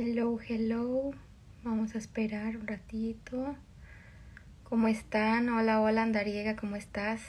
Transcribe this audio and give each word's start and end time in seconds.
Hello, 0.00 0.38
hello. 0.48 1.10
Vamos 1.64 1.96
a 1.96 1.98
esperar 1.98 2.56
un 2.56 2.68
ratito. 2.68 3.56
¿Cómo 4.62 4.86
están? 4.86 5.48
Hola, 5.48 5.80
hola, 5.80 6.04
Andariega, 6.04 6.54
¿cómo 6.54 6.76
estás? 6.76 7.20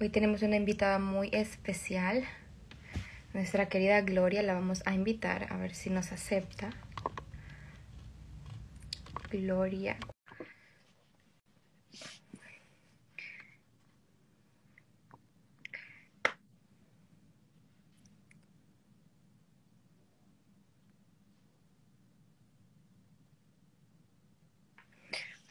Hoy 0.00 0.10
tenemos 0.10 0.42
una 0.42 0.54
invitada 0.54 1.00
muy 1.00 1.28
especial. 1.32 2.22
Nuestra 3.34 3.68
querida 3.68 4.00
Gloria 4.02 4.44
la 4.44 4.54
vamos 4.54 4.84
a 4.86 4.94
invitar 4.94 5.52
a 5.52 5.56
ver 5.56 5.74
si 5.74 5.90
nos 5.90 6.12
acepta. 6.12 6.70
Gloria. 9.32 9.96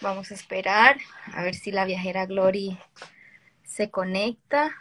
Vamos 0.02 0.32
a 0.32 0.34
esperar 0.34 0.98
a 1.32 1.44
ver 1.44 1.54
si 1.54 1.72
la 1.72 1.86
viajera 1.86 2.26
Glory 2.26 2.76
se 3.64 3.92
conecta. 3.92 4.76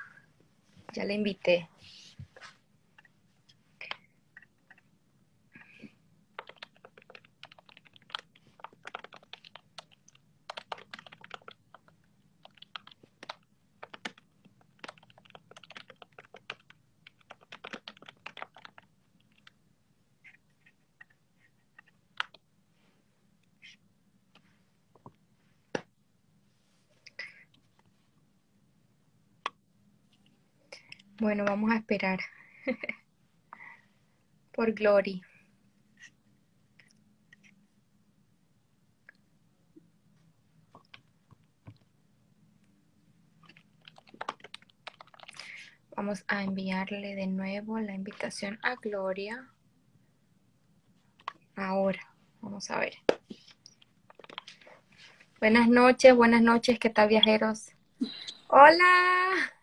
Ya 0.95 1.05
la 1.05 1.13
invité. 1.13 1.69
Bueno, 31.21 31.45
vamos 31.45 31.71
a 31.71 31.77
esperar 31.77 32.19
por 34.53 34.73
Glory. 34.73 35.21
Vamos 45.95 46.25
a 46.27 46.43
enviarle 46.43 47.15
de 47.15 47.27
nuevo 47.27 47.79
la 47.81 47.95
invitación 47.95 48.59
a 48.63 48.77
Gloria. 48.77 49.47
Ahora, 51.55 52.01
vamos 52.41 52.71
a 52.71 52.81
ver. 52.81 52.95
Buenas 55.39 55.69
noches, 55.69 56.17
buenas 56.17 56.41
noches, 56.41 56.79
¿qué 56.79 56.89
tal 56.89 57.09
viajeros? 57.11 57.73
Hola. 58.49 59.60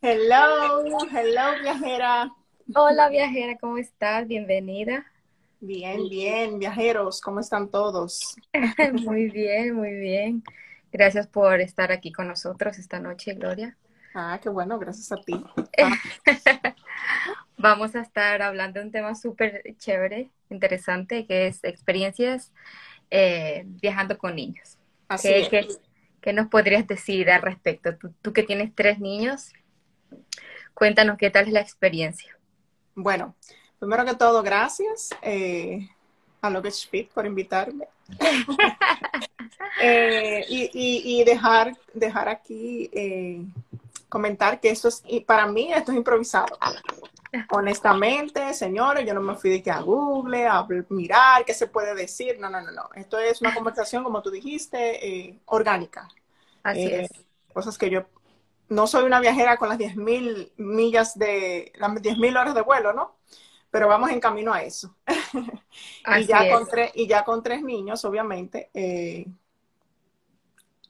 Hello, 0.00 0.84
hello 1.12 1.62
viajera. 1.62 2.32
Hola 2.74 3.08
viajera, 3.08 3.58
¿cómo 3.58 3.78
estás? 3.78 4.26
Bienvenida. 4.26 5.04
Bien, 5.60 6.08
bien, 6.08 6.58
viajeros, 6.58 7.20
¿cómo 7.20 7.40
están 7.40 7.70
todos? 7.70 8.36
muy 9.04 9.28
bien, 9.28 9.74
muy 9.74 9.92
bien. 9.94 10.42
Gracias 10.92 11.26
por 11.26 11.60
estar 11.60 11.92
aquí 11.92 12.12
con 12.12 12.28
nosotros 12.28 12.78
esta 12.78 13.00
noche, 13.00 13.34
Gloria. 13.34 13.76
Ah, 14.14 14.38
qué 14.42 14.48
bueno, 14.48 14.78
gracias 14.78 15.12
a 15.12 15.16
ti. 15.16 15.44
Vamos 17.58 17.94
a 17.96 18.00
estar 18.00 18.40
hablando 18.40 18.80
de 18.80 18.86
un 18.86 18.92
tema 18.92 19.14
súper 19.14 19.62
chévere, 19.78 20.30
interesante, 20.48 21.26
que 21.26 21.48
es 21.48 21.62
experiencias 21.64 22.52
eh, 23.10 23.64
viajando 23.66 24.16
con 24.16 24.36
niños. 24.36 24.78
Así 25.08 25.28
es. 25.28 25.80
¿Qué 26.20 26.32
nos 26.32 26.48
podrías 26.48 26.86
decir 26.86 27.30
al 27.30 27.42
respecto? 27.42 27.96
Tú, 27.96 28.32
que 28.32 28.42
tienes 28.42 28.74
tres 28.74 28.98
niños, 28.98 29.52
cuéntanos 30.74 31.18
qué 31.18 31.30
tal 31.30 31.46
es 31.46 31.52
la 31.52 31.60
experiencia. 31.60 32.36
Bueno, 32.94 33.34
primero 33.78 34.04
que 34.04 34.14
todo, 34.14 34.42
gracias 34.42 35.10
eh, 35.22 35.88
a 36.40 36.50
Luggage 36.50 36.88
Fit 36.88 37.10
por 37.12 37.26
invitarme. 37.26 37.86
Eh, 39.80 40.44
y, 40.48 41.22
dejar, 41.24 41.76
dejar 41.94 42.28
aquí 42.28 42.90
eh, 42.92 43.44
comentar 44.08 44.58
que 44.60 44.70
esto 44.70 44.88
es, 44.88 45.02
y 45.06 45.20
para 45.20 45.46
mí 45.46 45.72
esto 45.72 45.92
es 45.92 45.98
improvisado. 45.98 46.58
Honestamente, 47.50 48.54
señores, 48.54 49.06
yo 49.06 49.12
no 49.12 49.20
me 49.20 49.34
fui 49.34 49.50
de 49.50 49.62
que 49.62 49.70
a 49.70 49.80
Google, 49.80 50.46
a 50.46 50.66
mirar 50.88 51.44
qué 51.44 51.52
se 51.52 51.66
puede 51.66 51.94
decir. 51.94 52.38
No, 52.38 52.48
no, 52.48 52.60
no, 52.62 52.70
no. 52.70 52.88
Esto 52.94 53.18
es 53.18 53.40
una 53.40 53.54
conversación, 53.54 54.02
como 54.02 54.22
tú 54.22 54.30
dijiste, 54.30 55.06
eh, 55.06 55.38
orgánica. 55.46 56.08
Así 56.62 56.86
eh, 56.86 57.02
es. 57.02 57.10
Cosas 57.52 57.76
que 57.76 57.90
yo 57.90 58.06
no 58.68 58.86
soy 58.86 59.04
una 59.04 59.20
viajera 59.20 59.56
con 59.56 59.68
las 59.68 59.78
10.000 59.78 60.52
millas 60.56 61.18
de, 61.18 61.72
las 61.76 61.90
10.000 61.92 62.40
horas 62.40 62.54
de 62.54 62.62
vuelo, 62.62 62.92
¿no? 62.92 63.16
Pero 63.70 63.88
vamos 63.88 64.10
en 64.10 64.20
camino 64.20 64.52
a 64.52 64.62
eso. 64.62 64.94
y, 66.18 66.24
ya 66.26 66.50
con 66.50 66.66
tres, 66.66 66.92
y 66.94 67.06
ya 67.06 67.24
con 67.24 67.42
tres 67.42 67.62
niños, 67.62 68.04
obviamente, 68.04 68.70
eh, 68.72 69.26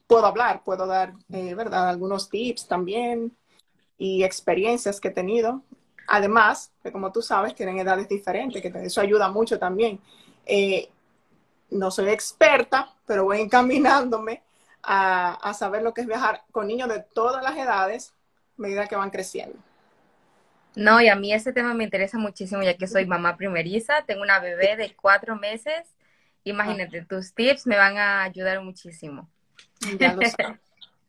puedo 0.07 0.25
hablar, 0.25 0.63
puedo 0.63 0.87
dar, 0.87 1.13
¿verdad? 1.27 1.89
Algunos 1.89 2.29
tips 2.29 2.67
también 2.67 3.35
y 3.97 4.23
experiencias 4.23 4.99
que 4.99 5.09
he 5.09 5.11
tenido 5.11 5.63
Además, 6.09 6.71
que 6.81 6.91
como 6.91 7.11
tú 7.11 7.21
sabes, 7.21 7.53
tienen 7.53 7.77
edades 7.77 8.09
diferentes, 8.09 8.61
que 8.61 8.71
eso 8.83 8.99
ayuda 8.99 9.29
mucho 9.29 9.59
también. 9.59 9.99
Eh, 10.43 10.89
no 11.69 11.91
soy 11.91 12.09
experta, 12.09 12.95
pero 13.05 13.25
voy 13.25 13.41
encaminándome 13.41 14.41
a, 14.91 15.53
saber 15.53 15.83
lo 15.83 15.93
que 15.93 16.01
es 16.01 16.07
viajar 16.07 16.43
con 16.51 16.67
niños 16.67 16.89
de 16.89 17.03
todas 17.13 17.43
las 17.43 17.55
edades 17.55 18.13
a 18.57 18.61
medida 18.61 18.87
que 18.87 18.95
van 18.95 19.11
creciendo. 19.11 19.57
No, 20.75 20.99
y 21.01 21.09
a 21.09 21.15
mí 21.15 21.33
ese 21.33 21.53
tema 21.53 21.73
me 21.73 21.83
interesa 21.83 22.17
muchísimo, 22.17 22.63
ya 22.63 22.75
que 22.75 22.87
soy 22.87 23.05
mamá 23.05 23.37
primeriza, 23.37 24.03
tengo 24.05 24.21
una 24.21 24.39
bebé 24.39 24.75
de 24.77 24.95
cuatro 24.95 25.35
meses. 25.35 25.95
Imagínate, 26.43 27.03
tus 27.03 27.33
tips 27.33 27.67
me 27.67 27.77
van 27.77 27.97
a 27.97 28.23
ayudar 28.23 28.61
muchísimo. 28.61 29.29
Ya 29.99 30.13
lo 30.13 30.21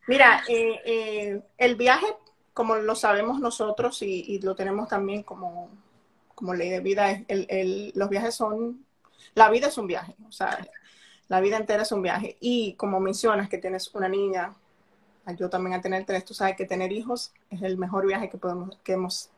Mira, 0.08 0.42
eh, 0.48 0.80
eh, 0.84 1.42
el 1.56 1.76
viaje 1.76 2.06
como 2.52 2.76
lo 2.76 2.94
sabemos 2.94 3.40
nosotros 3.40 4.02
y, 4.02 4.38
lo 4.40 4.54
tenemos 4.54 4.88
también 4.88 5.22
como, 5.22 5.70
como 6.34 6.52
ley 6.52 6.68
de 6.68 6.80
vida, 6.80 7.10
el, 7.28 7.92
los 7.94 8.08
viajes 8.10 8.34
son, 8.34 8.84
la 9.34 9.48
vida 9.48 9.68
es 9.68 9.78
un 9.78 9.86
viaje, 9.86 10.14
o 10.28 10.32
sea, 10.32 10.58
la 11.30 11.40
vida 11.40 11.56
entera 11.56 11.84
es 11.84 11.92
un 11.92 12.02
viaje. 12.02 12.36
Y 12.40 12.74
como 12.74 12.98
mencionas 12.98 13.48
que 13.48 13.56
tienes 13.56 13.94
una 13.94 14.08
niña, 14.08 14.52
yo 15.38 15.48
también 15.48 15.74
a 15.74 15.80
tener 15.80 16.04
tres, 16.04 16.24
tú 16.24 16.34
sabes 16.34 16.56
que 16.56 16.66
tener 16.66 16.90
hijos 16.90 17.32
es 17.50 17.62
el 17.62 17.78
mejor 17.78 18.04
viaje 18.04 18.28
que, 18.28 18.36
podemos, 18.36 18.76
que 18.82 18.94
hemos 18.94 19.30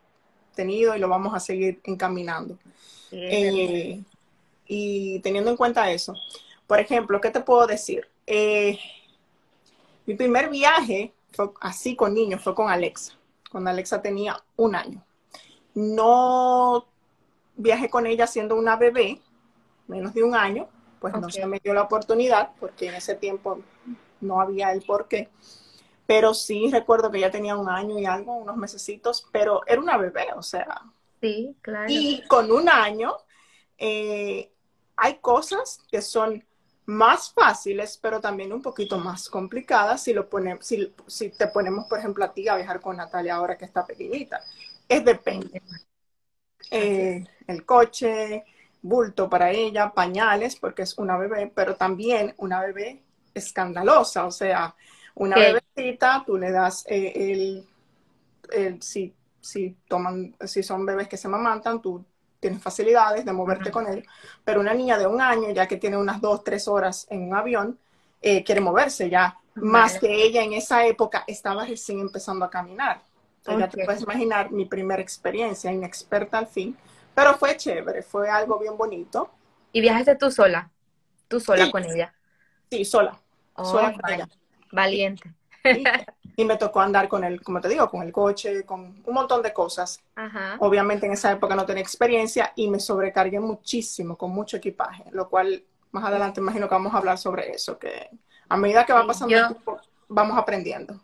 tenido 0.54 0.96
y 0.96 0.98
lo 0.98 1.10
vamos 1.10 1.34
a 1.34 1.38
seguir 1.38 1.80
encaminando. 1.84 2.58
Eh, 3.10 4.02
y 4.66 5.20
teniendo 5.20 5.50
en 5.50 5.56
cuenta 5.58 5.92
eso, 5.92 6.14
por 6.66 6.80
ejemplo, 6.80 7.20
¿qué 7.20 7.30
te 7.30 7.40
puedo 7.40 7.66
decir? 7.66 8.08
Eh, 8.26 8.78
mi 10.06 10.14
primer 10.14 10.48
viaje 10.48 11.12
fue 11.32 11.50
así 11.60 11.94
con 11.94 12.14
niños, 12.14 12.42
fue 12.42 12.54
con 12.54 12.70
Alexa, 12.70 13.12
cuando 13.50 13.68
Alexa 13.68 14.00
tenía 14.00 14.42
un 14.56 14.74
año. 14.74 15.04
No 15.74 16.86
viajé 17.54 17.90
con 17.90 18.06
ella 18.06 18.26
siendo 18.26 18.56
una 18.56 18.76
bebé, 18.76 19.20
menos 19.88 20.14
de 20.14 20.22
un 20.22 20.34
año, 20.34 20.70
pues 21.02 21.14
no 21.14 21.28
se 21.28 21.44
me 21.46 21.58
dio 21.58 21.74
la 21.74 21.82
oportunidad, 21.82 22.52
porque 22.60 22.88
en 22.88 22.94
ese 22.94 23.16
tiempo 23.16 23.58
no 24.20 24.40
había 24.40 24.72
el 24.72 24.82
por 24.82 25.08
qué. 25.08 25.28
Pero 26.06 26.32
sí 26.32 26.70
recuerdo 26.70 27.10
que 27.10 27.18
ella 27.18 27.30
tenía 27.30 27.56
un 27.56 27.68
año 27.68 27.98
y 27.98 28.06
algo, 28.06 28.36
unos 28.36 28.56
mesecitos, 28.56 29.26
pero 29.32 29.62
era 29.66 29.80
una 29.80 29.98
bebé, 29.98 30.28
o 30.36 30.42
sea. 30.42 30.80
Sí, 31.20 31.56
claro. 31.60 31.86
Y 31.88 32.22
con 32.28 32.50
un 32.52 32.68
año 32.68 33.16
eh, 33.78 34.50
hay 34.96 35.18
cosas 35.18 35.82
que 35.90 36.00
son 36.00 36.44
más 36.86 37.32
fáciles, 37.32 37.98
pero 38.00 38.20
también 38.20 38.52
un 38.52 38.62
poquito 38.62 38.98
más 38.98 39.28
complicadas 39.28 40.04
si, 40.04 40.12
lo 40.12 40.28
ponemos, 40.28 40.64
si, 40.64 40.94
si 41.06 41.30
te 41.30 41.48
ponemos, 41.48 41.86
por 41.86 41.98
ejemplo, 41.98 42.24
a 42.24 42.32
ti 42.32 42.48
a 42.48 42.56
viajar 42.56 42.80
con 42.80 42.96
Natalia 42.96 43.34
ahora 43.34 43.58
que 43.58 43.64
está 43.64 43.84
pequeñita. 43.84 44.40
Es 44.88 45.04
depende. 45.04 45.62
Eh, 46.70 47.24
el 47.48 47.66
coche, 47.66 48.44
bulto 48.82 49.30
para 49.30 49.50
ella, 49.50 49.92
pañales, 49.92 50.56
porque 50.56 50.82
es 50.82 50.98
una 50.98 51.16
bebé, 51.16 51.50
pero 51.54 51.76
también 51.76 52.34
una 52.38 52.60
bebé 52.60 53.00
escandalosa, 53.32 54.26
o 54.26 54.30
sea, 54.30 54.74
una 55.14 55.36
bebecita, 55.36 56.24
tú 56.26 56.36
le 56.36 56.50
das 56.50 56.84
eh, 56.88 57.12
el, 57.14 57.66
el, 58.50 58.82
si, 58.82 59.14
si 59.40 59.76
toman, 59.88 60.34
si 60.44 60.62
son 60.62 60.84
bebés 60.84 61.08
que 61.08 61.16
se 61.16 61.28
mamantan, 61.28 61.80
tú 61.80 62.04
tienes 62.40 62.60
facilidades 62.60 63.24
de 63.24 63.32
moverte 63.32 63.70
con 63.70 63.86
él, 63.86 64.04
pero 64.44 64.60
una 64.60 64.74
niña 64.74 64.98
de 64.98 65.06
un 65.06 65.20
año, 65.20 65.50
ya 65.50 65.68
que 65.68 65.76
tiene 65.76 65.96
unas 65.96 66.20
dos, 66.20 66.42
tres 66.42 66.66
horas 66.66 67.06
en 67.08 67.22
un 67.22 67.34
avión, 67.36 67.78
eh, 68.20 68.42
quiere 68.42 68.60
moverse 68.60 69.08
ya, 69.08 69.38
más 69.54 69.98
que 69.98 70.24
ella 70.24 70.42
en 70.42 70.54
esa 70.54 70.86
época 70.86 71.24
estaba 71.26 71.64
recién 71.64 72.00
empezando 72.00 72.44
a 72.44 72.50
caminar. 72.50 73.00
Entonces 73.38 73.60
ya 73.60 73.68
te 73.68 73.84
puedes 73.84 74.02
imaginar 74.02 74.50
mi 74.50 74.64
primera 74.64 75.02
experiencia, 75.02 75.72
inexperta 75.72 76.38
al 76.38 76.46
fin, 76.46 76.76
pero 77.14 77.34
fue 77.36 77.56
chévere, 77.56 78.02
fue 78.02 78.28
algo 78.28 78.58
bien 78.58 78.76
bonito. 78.76 79.30
¿Y 79.72 79.80
viajaste 79.80 80.16
tú 80.16 80.30
sola? 80.30 80.70
¿Tú 81.28 81.40
sola 81.40 81.70
con 81.70 81.84
ella? 81.84 82.14
Sí, 82.70 82.84
sola. 82.84 83.18
Oh, 83.54 83.64
sola 83.64 83.92
con 83.92 84.10
ella. 84.10 84.28
Valiente. 84.70 85.32
Y, 86.36 86.44
me 86.44 86.56
tocó 86.56 86.80
andar 86.80 87.08
con 87.08 87.24
el, 87.24 87.40
como 87.42 87.60
te 87.60 87.68
digo, 87.68 87.88
con 87.90 88.02
el 88.02 88.10
coche, 88.10 88.64
con 88.64 89.02
un 89.04 89.14
montón 89.14 89.42
de 89.42 89.52
cosas. 89.52 90.02
Obviamente 90.58 91.06
en 91.06 91.12
esa 91.12 91.30
época 91.30 91.54
no 91.54 91.66
tenía 91.66 91.82
experiencia 91.82 92.52
y 92.56 92.68
me 92.68 92.80
sobrecargué 92.80 93.38
muchísimo, 93.38 94.16
con 94.16 94.30
mucho 94.30 94.56
equipaje, 94.56 95.04
lo 95.12 95.28
cual 95.28 95.62
más 95.92 96.04
adelante 96.04 96.40
imagino 96.40 96.68
que 96.68 96.74
vamos 96.74 96.94
a 96.94 96.98
hablar 96.98 97.18
sobre 97.18 97.50
eso, 97.50 97.78
que 97.78 98.10
a 98.48 98.56
medida 98.56 98.84
que 98.84 98.92
va 98.92 99.06
pasando 99.06 99.36
el 99.36 99.46
tiempo, 99.46 99.78
vamos 100.08 100.36
aprendiendo. 100.36 101.00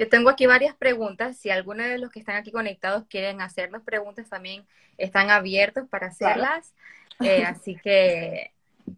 Yo 0.00 0.08
tengo 0.08 0.30
aquí 0.30 0.46
varias 0.46 0.74
preguntas. 0.74 1.36
Si 1.36 1.50
alguno 1.50 1.82
de 1.82 1.98
los 1.98 2.10
que 2.10 2.20
están 2.20 2.36
aquí 2.36 2.50
conectados 2.50 3.04
quieren 3.06 3.42
hacernos 3.42 3.82
preguntas, 3.82 4.30
también 4.30 4.64
están 4.96 5.28
abiertos 5.28 5.86
para 5.90 6.06
hacerlas. 6.06 6.72
Eh, 7.20 7.44
así 7.46 7.76
que 7.76 8.50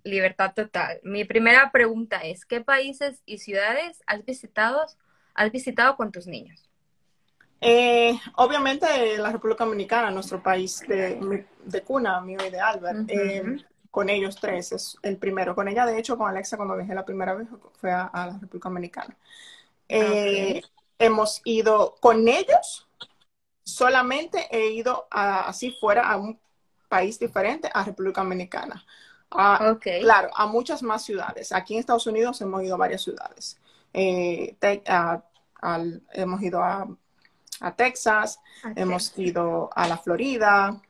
libertad 0.04 0.52
total. 0.54 1.00
Mi 1.02 1.24
primera 1.24 1.72
pregunta 1.72 2.18
es, 2.18 2.44
¿qué 2.46 2.60
países 2.60 3.20
y 3.26 3.38
ciudades 3.38 4.00
has 4.06 4.24
visitado, 4.24 4.80
has 5.34 5.50
visitado 5.50 5.96
con 5.96 6.12
tus 6.12 6.28
niños? 6.28 6.70
Eh, 7.60 8.16
obviamente 8.36 9.18
la 9.18 9.32
República 9.32 9.64
Dominicana, 9.64 10.08
nuestro 10.12 10.40
país 10.40 10.84
de, 10.86 11.82
cuna, 11.84 12.20
mío 12.20 12.38
y 12.46 12.50
de 12.50 12.60
Albert. 12.60 13.10
Eh, 13.10 13.56
con 13.90 14.08
ellos 14.08 14.36
tres, 14.36 14.70
es 14.70 14.96
el 15.02 15.16
primero. 15.16 15.56
Con 15.56 15.66
ella, 15.66 15.84
de 15.84 15.98
hecho, 15.98 16.16
con 16.16 16.28
Alexa, 16.28 16.56
cuando 16.56 16.76
viajé 16.76 16.94
la 16.94 17.04
primera 17.04 17.34
vez, 17.34 17.48
fue 17.80 17.90
a, 17.90 18.08
la 18.14 18.38
República 18.40 18.68
Dominicana. 18.68 19.16
Eh, 19.88 20.62
hemos 21.02 21.40
ido 21.44 21.96
con 22.00 22.28
ellos, 22.28 22.88
solamente 23.64 24.48
he 24.50 24.68
ido 24.70 25.06
así 25.10 25.70
fuera 25.72 26.08
a 26.08 26.16
un 26.16 26.38
país 26.88 27.18
diferente, 27.18 27.70
a 27.72 27.84
República 27.84 28.22
Dominicana. 28.22 28.84
Claro, 30.00 30.30
a 30.34 30.46
muchas 30.46 30.82
más 30.82 31.04
ciudades. 31.04 31.52
Aquí 31.52 31.74
en 31.74 31.80
Estados 31.80 32.06
Unidos 32.06 32.40
hemos 32.42 32.62
ido 32.62 32.74
a 32.74 32.78
varias 32.78 33.02
ciudades. 33.02 33.58
Eh, 33.94 34.56
hemos 36.12 36.42
ido 36.42 36.62
a, 36.62 36.88
Texas, 37.76 38.40
hemos 38.76 39.16
ido 39.16 39.70
a 39.74 39.86
la 39.86 39.96
Florida, 39.96 40.80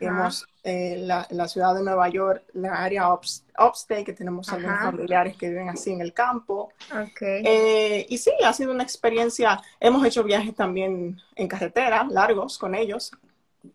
hemos 0.00 0.46
eh, 0.64 0.96
la, 0.98 1.26
la, 1.30 1.48
ciudad 1.48 1.74
de 1.74 1.82
Nueva 1.82 2.08
York, 2.08 2.44
la 2.52 2.84
área 2.84 3.12
upstate, 3.12 4.04
que 4.04 4.12
tenemos 4.12 4.48
algunos 4.48 4.78
familiares 4.78 5.36
que 5.36 5.48
viven 5.48 5.68
así 5.68 5.90
en 5.90 6.00
el 6.00 6.12
campo. 6.12 6.72
Eh, 7.20 8.06
y 8.08 8.18
sí, 8.18 8.30
ha 8.44 8.52
sido 8.52 8.70
una 8.70 8.84
experiencia. 8.84 9.60
Hemos 9.80 10.06
hecho 10.06 10.22
viajes 10.22 10.54
también 10.54 11.20
en 11.34 11.48
carretera, 11.48 12.06
largos 12.08 12.58
con 12.58 12.76
ellos. 12.76 13.10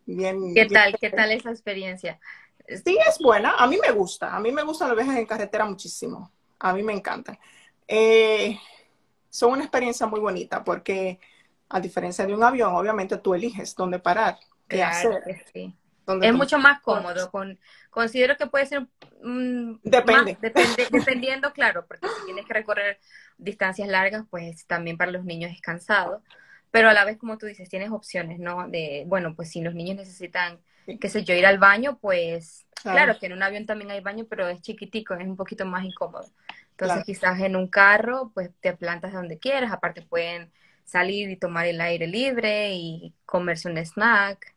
Bien, 0.06 0.54
¿Qué 0.54 0.66
tal? 0.68 0.98
¿Qué 0.98 1.10
tal 1.10 1.32
esa 1.32 1.52
experiencia? 1.52 2.20
Sí, 2.68 2.98
es 3.06 3.20
buena. 3.20 3.56
A 3.58 3.68
mí 3.68 3.78
me 3.82 3.92
gusta. 3.92 4.34
A 4.34 4.40
mí 4.40 4.54
me 4.54 4.64
gustan 4.64 4.88
los 4.88 4.98
viajes 4.98 5.18
en 5.18 5.26
carretera 5.26 5.66
muchísimo. 5.66 6.32
A 6.60 6.74
mí 6.74 6.84
me 6.84 6.94
encanta. 6.94 7.38
Eh, 7.86 8.58
son 9.30 9.52
una 9.52 9.64
experiencia 9.64 10.08
muy 10.08 10.22
bonita 10.22 10.64
porque, 10.64 11.20
a 11.68 11.82
diferencia 11.82 12.26
de 12.26 12.34
un 12.34 12.44
avión, 12.44 12.74
obviamente 12.76 13.18
tú 13.18 13.34
eliges 13.34 13.76
dónde 13.76 14.00
parar, 14.00 14.40
qué 14.70 14.82
hacer. 14.82 15.22
Es 16.22 16.34
mucho 16.34 16.58
más 16.58 16.82
cómodo. 16.82 17.30
Con, 17.32 17.60
considero 17.90 18.38
que 18.38 18.48
puede 18.48 18.66
ser. 18.66 18.88
depende. 19.84 20.38
dependiendo, 20.92 21.52
claro, 21.54 21.86
porque 21.88 22.08
si 22.08 22.26
tienes 22.26 22.46
que 22.46 22.54
recorrer 22.54 23.00
distancias 23.38 23.88
largas, 23.90 24.24
pues 24.30 24.66
también 24.66 24.98
para 24.98 25.12
los 25.12 25.26
niños 25.26 25.52
es 25.52 25.62
cansado. 25.62 26.24
Pero 26.72 26.90
a 26.90 26.94
la 26.94 27.06
vez, 27.06 27.18
como 27.18 27.38
tú 27.38 27.46
dices, 27.46 27.70
tienes 27.70 27.92
opciones, 27.92 28.40
¿no? 28.40 28.68
De, 28.68 29.04
bueno, 29.08 29.36
pues 29.36 29.50
si 29.52 29.62
los 29.62 29.74
niños 29.74 29.98
necesitan 29.98 30.60
qué 31.00 31.10
sé 31.10 31.24
yo, 31.24 31.34
ir 31.34 31.46
al 31.46 31.58
baño, 31.58 31.98
pues 32.00 32.66
claro. 32.82 33.18
que 33.20 33.26
en 33.26 33.34
un 33.34 33.44
avión 33.44 33.66
también 33.66 33.92
hay 33.92 34.00
baño, 34.00 34.26
pero 34.30 34.48
es 34.48 34.62
chiquitico, 34.62 35.14
es 35.16 35.28
un 35.28 35.36
poquito 35.36 35.66
más 35.66 35.84
incómodo. 35.84 36.26
Entonces 36.72 37.04
quizás 37.04 37.40
en 37.42 37.56
un 37.56 37.68
carro, 37.68 38.32
pues 38.34 38.52
te 38.62 38.74
plantas 38.74 39.14
donde 39.14 39.40
quieras, 39.40 39.72
aparte 39.72 40.02
pueden 40.04 40.52
salir 40.86 41.30
y 41.30 41.36
tomar 41.36 41.66
el 41.66 41.82
aire 41.82 42.08
libre 42.08 42.74
y 42.74 43.14
comerse 43.26 43.70
un 43.70 43.78
snack, 43.78 44.56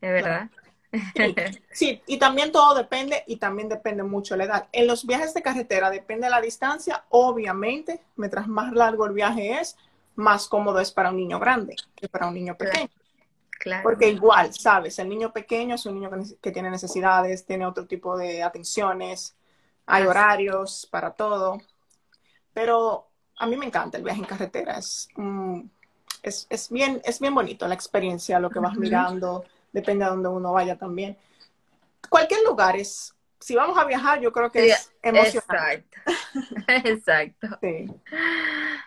¿de 0.00 0.10
verdad? 0.10 0.50
Sí. 1.72 2.02
y 2.06 2.18
también 2.18 2.50
todo 2.50 2.74
depende 2.74 3.22
y 3.26 3.36
también 3.36 3.68
depende 3.68 4.02
mucho 4.02 4.36
la 4.36 4.44
edad. 4.44 4.68
En 4.72 4.86
los 4.86 5.06
viajes 5.06 5.34
de 5.34 5.42
carretera 5.42 5.90
depende 5.90 6.26
de 6.26 6.30
la 6.30 6.40
distancia, 6.40 7.04
obviamente, 7.10 8.00
mientras 8.16 8.48
más 8.48 8.72
largo 8.72 9.06
el 9.06 9.12
viaje 9.12 9.60
es, 9.60 9.76
más 10.16 10.48
cómodo 10.48 10.80
es 10.80 10.90
para 10.90 11.10
un 11.10 11.16
niño 11.16 11.38
grande 11.38 11.76
que 11.94 12.08
para 12.08 12.26
un 12.26 12.34
niño 12.34 12.56
pequeño. 12.56 12.90
Porque 13.82 14.08
igual, 14.08 14.54
sabes, 14.54 14.98
el 14.98 15.08
niño 15.08 15.32
pequeño 15.32 15.74
es 15.74 15.84
un 15.84 15.94
niño 15.94 16.10
que, 16.40 16.50
tiene 16.50 16.70
necesidades, 16.70 17.44
tiene 17.44 17.66
otro 17.66 17.86
tipo 17.86 18.16
de 18.16 18.42
atenciones, 18.42 19.36
hay 19.86 20.06
horarios 20.06 20.88
para 20.90 21.12
todo. 21.12 21.58
Pero 22.54 23.08
a 23.36 23.46
mí 23.46 23.56
me 23.56 23.66
encanta 23.66 23.98
el 23.98 24.04
viaje 24.04 24.20
en 24.20 24.26
carretera, 24.26 24.78
es, 24.78 25.08
es, 26.22 26.70
bien, 26.70 27.02
es 27.04 27.20
bien 27.20 27.34
bonito 27.34 27.68
la 27.68 27.74
experiencia, 27.74 28.40
lo 28.40 28.50
que 28.50 28.58
vas 28.60 28.76
mirando, 28.76 29.44
depende 29.72 30.04
de 30.04 30.10
dónde 30.10 30.28
uno 30.28 30.52
vaya 30.52 30.76
también. 30.76 31.16
Cualquier 32.08 32.40
lugar 32.44 32.76
es, 32.76 33.14
si 33.38 33.54
vamos 33.54 33.78
a 33.78 33.84
viajar, 33.84 34.20
yo 34.20 34.32
creo 34.32 34.50
que 34.50 34.68
es 34.68 34.92
emocionante. 35.02 35.98
Exacto. 36.66 36.68
Exacto. 36.88 37.58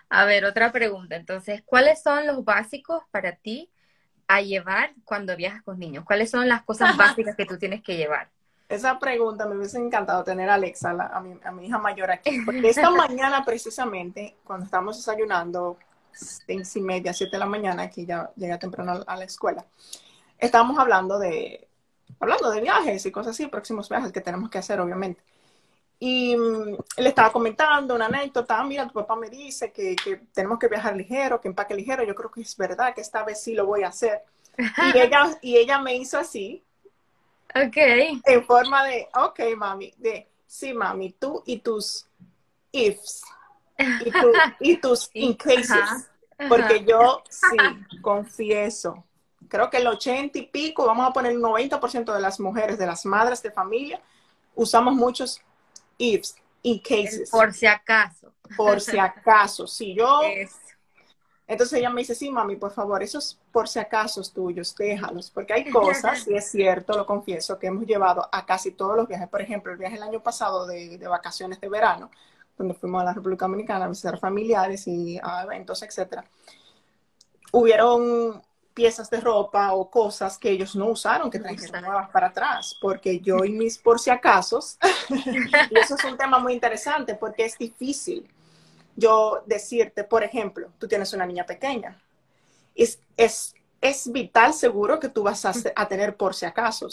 A 0.09 0.25
ver, 0.25 0.45
otra 0.45 0.71
pregunta. 0.71 1.15
Entonces, 1.15 1.63
¿cuáles 1.65 2.01
son 2.01 2.27
los 2.27 2.43
básicos 2.43 3.03
para 3.11 3.35
ti 3.35 3.71
a 4.27 4.41
llevar 4.41 4.93
cuando 5.05 5.35
viajas 5.35 5.63
con 5.63 5.79
niños? 5.79 6.05
¿Cuáles 6.05 6.29
son 6.29 6.47
las 6.47 6.63
cosas 6.63 6.95
básicas 6.97 7.35
que 7.35 7.45
tú 7.45 7.57
tienes 7.57 7.81
que 7.81 7.97
llevar? 7.97 8.29
Esa 8.69 8.97
pregunta 8.97 9.45
me 9.45 9.55
hubiese 9.55 9.77
encantado 9.77 10.23
tener 10.23 10.49
a 10.49 10.55
Alexa, 10.55 10.91
a, 10.91 11.19
mi, 11.19 11.37
a, 11.43 11.51
mi, 11.51 11.67
hija 11.67 11.77
mayor 11.77 12.09
aquí, 12.09 12.41
porque 12.45 12.69
esta 12.69 12.89
mañana 12.91 13.43
precisamente, 13.45 14.37
cuando 14.43 14.65
estábamos 14.65 14.97
desayunando, 14.97 15.77
seis 16.11 16.75
y 16.75 16.81
media, 16.81 17.13
siete 17.13 17.33
de 17.33 17.39
la 17.39 17.45
mañana, 17.45 17.89
que 17.89 18.05
ya 18.05 18.31
llega 18.35 18.57
temprano 18.57 19.03
a 19.05 19.15
la 19.15 19.25
escuela, 19.25 19.65
estábamos 20.45 20.77
hablando 20.77 21.19
de, 21.19 21.67
hablando 22.19 22.49
de 22.51 22.61
viajes 22.61 23.05
y 23.05 23.11
cosas 23.11 23.31
así, 23.31 23.47
próximos 23.47 23.89
viajes 23.89 24.11
que 24.11 24.21
tenemos 24.21 24.49
que 24.49 24.57
hacer, 24.57 24.79
obviamente. 24.79 25.21
Y 25.99 26.35
mm, 26.35 26.77
le 26.97 27.09
estaba 27.09 27.31
comentando 27.31 27.95
una 27.95 28.07
anécdota, 28.07 28.59
ah, 28.59 28.63
mira, 28.63 28.87
tu 28.87 28.93
papá 28.93 29.15
me 29.15 29.29
dice 29.29 29.71
que, 29.71 29.95
tenemos 30.33 30.59
que 30.59 30.67
viajar 30.67 30.95
ligero, 30.95 31.39
que 31.39 31.47
empaque 31.47 31.75
ligero, 31.75 32.03
yo 32.03 32.13
creo 32.13 32.29
que 32.29 32.41
es 32.41 32.57
verdad 32.57 32.93
que 32.93 33.01
esta 33.01 33.23
vez 33.23 33.41
sí 33.41 33.53
lo 33.53 33.65
voy 33.65 33.83
a 33.83 33.87
hacer. 33.87 34.21
Y 34.57 34.97
ella, 34.99 35.37
y 35.41 35.57
ella 35.57 35.79
me 35.79 35.95
hizo 35.95 36.17
así. 36.17 36.63
Ok. 37.55 37.77
En 38.25 38.43
forma 38.45 38.83
de, 38.85 39.07
ok, 39.15 39.39
mami, 39.55 39.93
de, 39.97 40.27
sí, 40.45 40.73
mami, 40.73 41.11
tú 41.13 41.41
y 41.45 41.59
tus 41.59 42.05
ifs. 42.71 43.23
Y, 44.59 44.77
tus 44.81 45.09
in 45.13 45.33
cases. 45.35 46.09
Porque 46.49 46.83
yo 46.83 47.23
sí, 47.29 47.57
confieso, 48.01 49.05
creo 49.53 49.69
que 49.69 49.77
el 49.77 49.85
80 49.85 50.35
y 50.39 50.47
pico, 50.47 50.87
vamos 50.87 51.07
a 51.07 51.13
poner 51.13 51.33
el 51.33 51.39
90% 51.39 52.11
de 52.11 52.19
las 52.19 52.39
mujeres, 52.39 52.79
de 52.79 52.87
las 52.87 53.05
madres 53.05 53.43
de 53.43 53.51
familia, 53.51 54.01
usamos 54.55 54.95
muchos 54.95 55.39
ifs, 55.99 56.35
in 56.63 56.79
cases. 56.79 57.29
Por 57.29 57.53
si 57.53 57.67
acaso. 57.67 58.33
Por 58.57 58.81
si 58.81 58.97
acaso. 58.97 59.67
Si 59.67 59.93
yo. 59.93 60.21
Entonces 61.47 61.77
ella 61.77 61.91
me 61.91 62.01
dice, 62.01 62.15
sí, 62.15 62.31
mami, 62.31 62.55
por 62.55 62.71
favor, 62.71 63.03
esos 63.03 63.37
por 63.51 63.69
si 63.69 63.77
acaso 63.77 64.23
tuyos, 64.33 64.73
déjalos, 64.75 65.29
porque 65.29 65.53
hay 65.53 65.69
cosas, 65.69 66.27
y 66.27 66.33
es 66.33 66.49
cierto, 66.49 66.97
lo 66.97 67.05
confieso, 67.05 67.59
que 67.59 67.67
hemos 67.67 67.85
llevado 67.85 68.27
a 68.31 68.47
casi 68.47 68.71
todos 68.71 68.95
los 68.97 69.07
viajes. 69.07 69.27
Por 69.27 69.41
ejemplo, 69.41 69.71
el 69.71 69.77
viaje 69.77 69.97
el 69.97 70.03
año 70.03 70.23
pasado 70.23 70.65
de, 70.65 70.97
de 70.97 71.07
vacaciones 71.07 71.61
de 71.61 71.69
verano, 71.69 72.09
donde 72.57 72.73
fuimos 72.73 73.03
a 73.03 73.05
la 73.05 73.13
República 73.13 73.45
Dominicana 73.45 73.85
a 73.85 73.89
visitar 73.89 74.17
familiares 74.17 74.87
y 74.87 75.19
a 75.21 75.43
eventos, 75.43 75.83
etcétera. 75.83 76.25
Hubieron 77.51 78.41
piezas 78.73 79.09
de 79.09 79.19
ropa 79.19 79.73
o 79.73 79.89
cosas 79.89 80.37
que 80.37 80.49
ellos 80.49 80.75
no 80.75 80.87
usaron, 80.87 81.29
que 81.29 81.39
trajeron 81.39 81.81
nuevas 81.81 82.09
para 82.09 82.27
atrás, 82.27 82.75
porque 82.81 83.19
yo 83.19 83.43
y 83.45 83.51
mis 83.51 83.77
por 83.77 83.99
si 83.99 84.09
acaso, 84.09 84.59
y 85.09 85.77
eso 85.77 85.95
es 85.95 86.03
un 86.03 86.17
tema 86.17 86.39
muy 86.39 86.53
interesante 86.53 87.15
porque 87.15 87.45
es 87.45 87.57
difícil 87.57 88.27
yo 88.95 89.43
decirte, 89.45 90.03
por 90.03 90.23
ejemplo, 90.23 90.69
tú 90.77 90.87
tienes 90.87 91.13
una 91.13 91.25
niña 91.25 91.45
pequeña, 91.45 91.99
es, 92.75 92.99
es, 93.17 93.55
es 93.81 94.11
vital 94.11 94.53
seguro 94.53 94.99
que 94.99 95.09
tú 95.09 95.23
vas 95.23 95.45
a, 95.45 95.53
a 95.75 95.87
tener 95.87 96.15
por 96.15 96.35
si 96.35 96.45
acaso. 96.45 96.87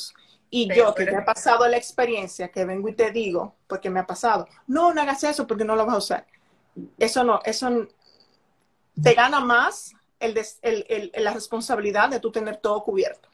Y 0.53 0.75
yo, 0.75 0.95
que 0.95 1.05
ya 1.05 1.19
he 1.19 1.23
pasado 1.23 1.69
la 1.69 1.77
experiencia, 1.77 2.49
que 2.49 2.65
vengo 2.65 2.89
y 2.89 2.95
te 2.95 3.13
digo, 3.13 3.55
porque 3.69 3.89
me 3.89 4.01
ha 4.01 4.07
pasado, 4.07 4.49
no, 4.67 4.93
no 4.93 5.01
hagas 5.01 5.23
eso 5.23 5.47
porque 5.47 5.65
no 5.65 5.77
lo 5.77 5.87
vas 5.87 5.95
a 5.95 5.99
usar. 5.99 6.27
Eso 6.99 7.23
no, 7.23 7.41
eso 7.45 7.87
te 9.01 9.15
gana 9.15 9.41
más 9.41 9.93
el, 10.21 11.12
la 11.17 11.33
responsabilidad 11.33 12.11
de 12.11 12.21
tú 12.21 12.31
tener 12.31 12.59
todo 12.59 12.83
cubierto. 12.85 13.29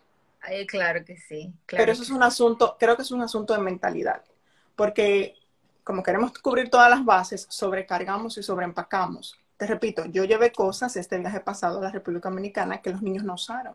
claro 0.66 1.05
que 1.05 1.16
sí. 1.16 1.52
Pero 1.66 1.93
eso 1.93 2.02
es 2.02 2.11
un 2.11 2.23
asunto, 2.23 2.76
creo 2.78 2.97
que 2.97 3.02
es 3.02 3.11
un 3.11 3.23
asunto 3.23 3.52
de 3.52 3.61
mentalidad, 3.61 4.23
porque 4.75 5.35
como 5.85 6.02
queremos 6.02 6.33
cubrir 6.38 6.71
todas 6.71 6.90
las 6.90 7.05
bases, 7.05 7.47
sobrecargamos 7.49 8.38
y 8.38 8.43
sobreempacamos 8.43 9.38
te 9.57 9.66
repito, 9.66 10.05
yo 10.07 10.25
llevé 10.25 10.52
cosas 10.52 10.97
este 10.97 11.19
viaje 11.19 11.40
pasado 11.40 11.78
a 11.78 11.83
la 11.83 11.90
República 11.90 12.28
Dominicana 12.28 12.83
que 12.83 12.90
los 12.90 13.02
niños 13.02 13.25
no 13.25 13.35
usaron, 13.35 13.75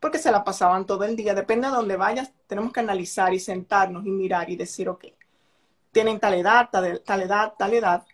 porque 0.00 0.18
se 0.18 0.32
la 0.32 0.42
pasaban 0.44 0.86
todo 0.86 1.04
el 1.04 1.16
día. 1.16 1.34
Depende 1.34 1.68
de 1.68 1.74
dónde 1.74 1.96
vayas, 1.96 2.32
tenemos 2.46 2.72
que 2.72 2.80
analizar 2.80 3.32
y 3.32 3.38
sentarnos 3.38 4.04
y 4.04 4.10
mirar 4.10 4.50
y 4.50 4.56
decir, 4.56 4.88
ok, 4.88 5.04
tienen 5.92 6.18
tal 6.18 6.34
edad, 6.34 6.68
tal, 6.72 7.02
tal 7.04 7.22
edad, 7.22 7.54
tal 7.56 7.74
edad. 7.74 8.04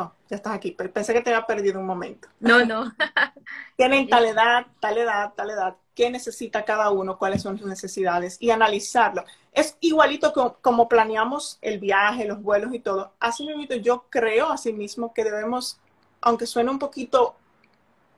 Oh, 0.00 0.12
ya 0.30 0.36
estás 0.36 0.54
aquí. 0.54 0.70
Pensé 0.70 1.12
que 1.12 1.20
te 1.20 1.30
había 1.30 1.46
perdido 1.46 1.78
un 1.78 1.86
momento. 1.86 2.28
No, 2.38 2.64
no. 2.64 2.90
tienen 3.76 4.08
tal 4.08 4.24
edad, 4.24 4.66
tal 4.80 4.96
edad, 4.96 5.34
tal 5.34 5.50
edad. 5.50 5.76
¿Qué 5.94 6.10
necesita 6.10 6.64
cada 6.64 6.90
uno? 6.90 7.18
¿Cuáles 7.18 7.42
son 7.42 7.58
sus 7.58 7.66
necesidades? 7.66 8.38
Y 8.40 8.50
analizarlo. 8.50 9.24
Es 9.52 9.76
igualito 9.80 10.32
como, 10.62 10.88
planeamos 10.88 11.58
el 11.60 11.78
viaje, 11.78 12.24
los 12.24 12.42
vuelos 12.42 12.72
y 12.72 12.78
todo. 12.78 13.12
Así 13.20 13.44
mismo 13.44 13.74
yo 13.76 14.06
creo 14.08 14.48
así 14.48 14.72
mismo 14.72 15.12
que 15.12 15.24
debemos, 15.24 15.78
aunque 16.22 16.46
suene 16.46 16.70
un 16.70 16.78
poquito 16.78 17.34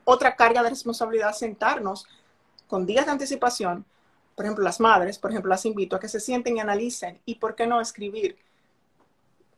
otra 0.04 0.36
carga 0.36 0.62
de 0.62 0.70
responsabilidad, 0.70 1.32
sentarnos 1.32 2.06
con 2.68 2.86
días 2.86 3.06
de 3.06 3.12
anticipación. 3.12 3.84
Por 4.36 4.44
ejemplo, 4.44 4.62
las 4.62 4.78
madres, 4.78 5.18
por 5.18 5.32
ejemplo, 5.32 5.48
las 5.48 5.66
invito 5.66 5.96
a 5.96 6.00
que 6.00 6.08
se 6.08 6.20
sienten 6.20 6.56
y 6.56 6.60
analicen. 6.60 7.20
¿Y 7.24 7.36
por 7.36 7.56
qué 7.56 7.66
no 7.66 7.80
escribir? 7.80 8.38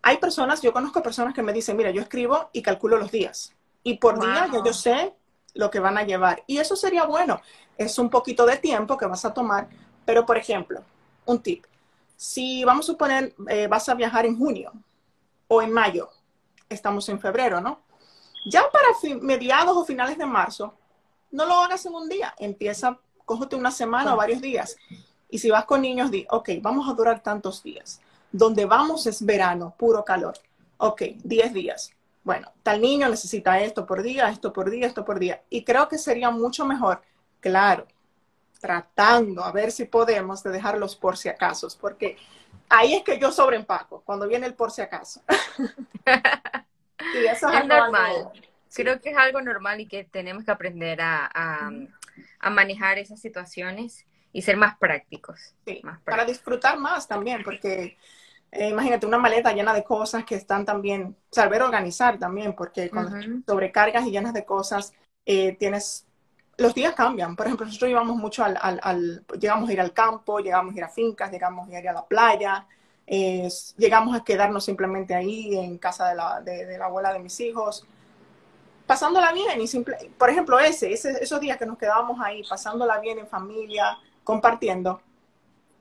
Hay 0.07 0.19
personas, 0.19 0.61
yo 0.61 0.71
conozco 0.75 1.03
personas 1.03 1.33
que 1.33 1.43
me 1.43 1.51
dicen, 1.55 1.79
mira, 1.79 1.91
yo 1.91 2.03
escribo 2.03 2.51
y 2.53 2.61
calculo 2.61 2.99
los 2.99 3.11
días. 3.11 3.55
Y 3.83 3.97
por 3.97 4.21
día 4.21 4.49
ya 4.53 4.63
yo 4.63 4.75
sé 4.75 5.15
lo 5.55 5.71
que 5.71 5.81
van 5.81 5.97
a 5.97 6.03
llevar. 6.03 6.45
Y 6.47 6.59
eso 6.59 6.77
sería 6.77 7.05
bueno. 7.05 7.41
Es 7.79 7.99
un 7.99 8.11
poquito 8.11 8.45
de 8.45 8.59
tiempo 8.59 8.99
que 8.99 9.07
vas 9.07 9.25
a 9.25 9.33
tomar, 9.33 9.67
pero 10.05 10.27
por 10.27 10.37
ejemplo, 10.37 10.85
un 11.25 11.41
tip. 11.41 11.65
Si 12.19 12.65
vamos 12.65 12.85
a 12.85 12.93
suponer, 12.93 13.35
eh, 13.49 13.67
vas 13.67 13.89
a 13.89 13.95
viajar 13.95 14.27
en 14.27 14.39
junio 14.39 14.73
o 15.49 15.63
en 15.63 15.73
mayo, 15.73 16.11
estamos 16.69 17.09
en 17.09 17.19
febrero, 17.19 17.63
¿no? 17.63 17.81
Ya 18.51 18.63
para 18.71 19.17
mediados 19.23 19.75
o 19.75 19.87
finales 19.87 20.19
de 20.19 20.27
marzo, 20.27 20.75
no 21.31 21.47
lo 21.47 21.55
hagas 21.55 21.87
en 21.87 21.95
un 21.95 22.11
día, 22.11 22.35
empieza, 22.39 22.99
cógete 23.25 23.57
una 23.57 23.71
semana 23.71 24.13
o 24.13 24.19
varios 24.19 24.43
días. 24.43 24.77
Y 25.31 25.39
si 25.39 25.49
vas 25.49 25.65
con 25.65 25.81
niños, 25.81 26.11
di, 26.11 26.27
ok, 26.29 26.51
vamos 26.61 26.87
a 26.91 26.93
durar 26.93 27.23
tantos 27.23 27.63
días. 27.63 28.03
Donde 28.37 28.65
vamos 28.65 29.07
es 29.07 29.25
verano, 29.25 29.77
puro 29.79 30.05
calor. 30.05 30.35
Ok, 30.79 31.03
10 31.23 31.53
días. 31.53 31.93
Bueno, 32.25 32.51
tal 32.65 32.81
niño 32.81 33.09
necesita 33.09 33.61
esto 33.61 33.87
por 33.87 34.03
día, 34.03 34.29
esto 34.29 34.53
por 34.53 34.71
día, 34.71 34.89
esto 34.89 35.05
por 35.05 35.21
día. 35.21 35.41
Y 35.51 35.63
creo 35.63 35.89
que 35.89 35.99
sería 35.99 36.31
mucho 36.31 36.67
mejor, 36.67 37.01
claro, 37.39 37.87
tratando 38.61 39.45
a 39.45 39.53
ver 39.53 39.71
si 39.71 39.85
podemos 39.85 40.43
de 40.43 40.51
dejarlos 40.51 40.97
por 40.97 41.17
si 41.17 41.29
acaso, 41.29 41.69
porque 41.81 42.17
ahí 42.69 42.95
es 42.95 43.05
que 43.05 43.21
yo 43.21 43.31
sobreempaco, 43.31 44.03
cuando 44.05 44.27
viene 44.27 44.47
el 44.47 44.55
por 44.55 44.73
si 44.73 44.83
acaso. 44.83 45.23
y 47.15 47.27
eso 47.27 47.49
es, 47.51 47.67
normal. 47.67 48.33
Creo 48.75 49.01
que 49.01 49.11
es 49.11 49.17
algo 49.17 49.41
normal 49.43 49.81
y 49.81 49.87
que 49.87 50.03
tenemos 50.03 50.45
que 50.45 50.51
aprender 50.51 50.99
a, 51.01 51.71
manejar 52.51 52.99
esas 52.99 53.21
situaciones 53.21 54.05
y 54.33 54.43
ser 54.43 54.57
más 54.57 54.77
prácticos. 54.77 55.55
Sí, 55.65 55.81
para 56.05 56.25
disfrutar 56.25 56.79
más 56.81 57.07
también, 57.07 57.45
porque 57.45 57.97
eh, 58.55 58.69
imagínate 58.69 59.07
una 59.07 59.19
maleta 59.19 59.53
llena 59.53 59.75
de 59.75 59.85
cosas 59.85 60.25
que 60.25 60.37
están 60.37 60.65
también, 60.65 61.17
saber 61.31 61.63
organizar 61.63 62.19
también, 62.19 62.55
porque 62.55 62.89
cuando 62.89 63.17
sobrecargas 63.47 64.07
y 64.07 64.11
llenas 64.11 64.33
de 64.33 64.45
cosas, 64.45 64.93
eh, 65.27 65.57
tienes 65.57 66.07
los 66.57 66.73
días 66.73 66.95
cambian. 66.95 67.35
Por 67.35 67.47
ejemplo, 67.47 67.67
nosotros 67.67 67.91
íbamos 67.91 68.17
mucho 68.17 68.45
al, 68.45 68.57
al, 68.61 69.25
llegamos 69.41 69.69
a 69.69 69.73
ir 69.73 69.81
al 69.81 69.93
campo, 69.93 70.39
llegamos 70.39 70.75
a 70.75 70.79
ir 70.79 70.85
a 70.85 70.89
fincas, 70.89 71.33
llegamos 71.33 71.69
a 71.69 71.81
ir 71.81 71.89
a 71.89 71.93
la 71.93 72.07
playa, 72.07 72.67
llegamos 73.77 74.17
a 74.17 74.25
quedarnos 74.25 74.65
simplemente 74.65 75.15
ahí 75.15 75.57
en 75.57 75.79
casa 75.79 76.09
de 76.09 76.15
la, 76.15 76.41
de, 76.41 76.79
la 76.79 76.87
abuela 76.87 77.13
de 77.13 77.19
mis 77.19 77.39
hijos, 77.41 77.85
pasándola 78.87 79.33
bien 79.33 79.61
y 79.61 79.67
simple, 79.67 79.97
por 80.17 80.31
ejemplo, 80.31 80.59
ese, 80.59 80.93
esos 80.93 81.41
días 81.41 81.59
que 81.59 81.67
nos 81.67 81.77
quedábamos 81.77 82.21
ahí, 82.21 82.43
pasándola 82.49 83.01
bien 83.01 83.19
en 83.19 83.27
familia, 83.27 83.99
compartiendo, 84.23 85.01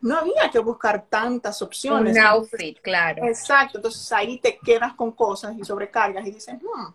no 0.04 0.18
había 0.18 0.52
que 0.52 0.60
buscar 0.60 1.06
tantas 1.08 1.62
opciones. 1.62 2.18
Un 2.18 2.24
outfit, 2.24 2.78
claro. 2.82 3.26
Exacto, 3.26 3.78
entonces 3.78 4.12
ahí 4.12 4.38
te 4.38 4.58
quedas 4.58 4.94
con 4.96 5.14
cosas 5.14 5.56
y 5.58 5.64
sobrecargas 5.64 6.28
y 6.28 6.32
dices, 6.32 6.56
hmm, 6.56 6.94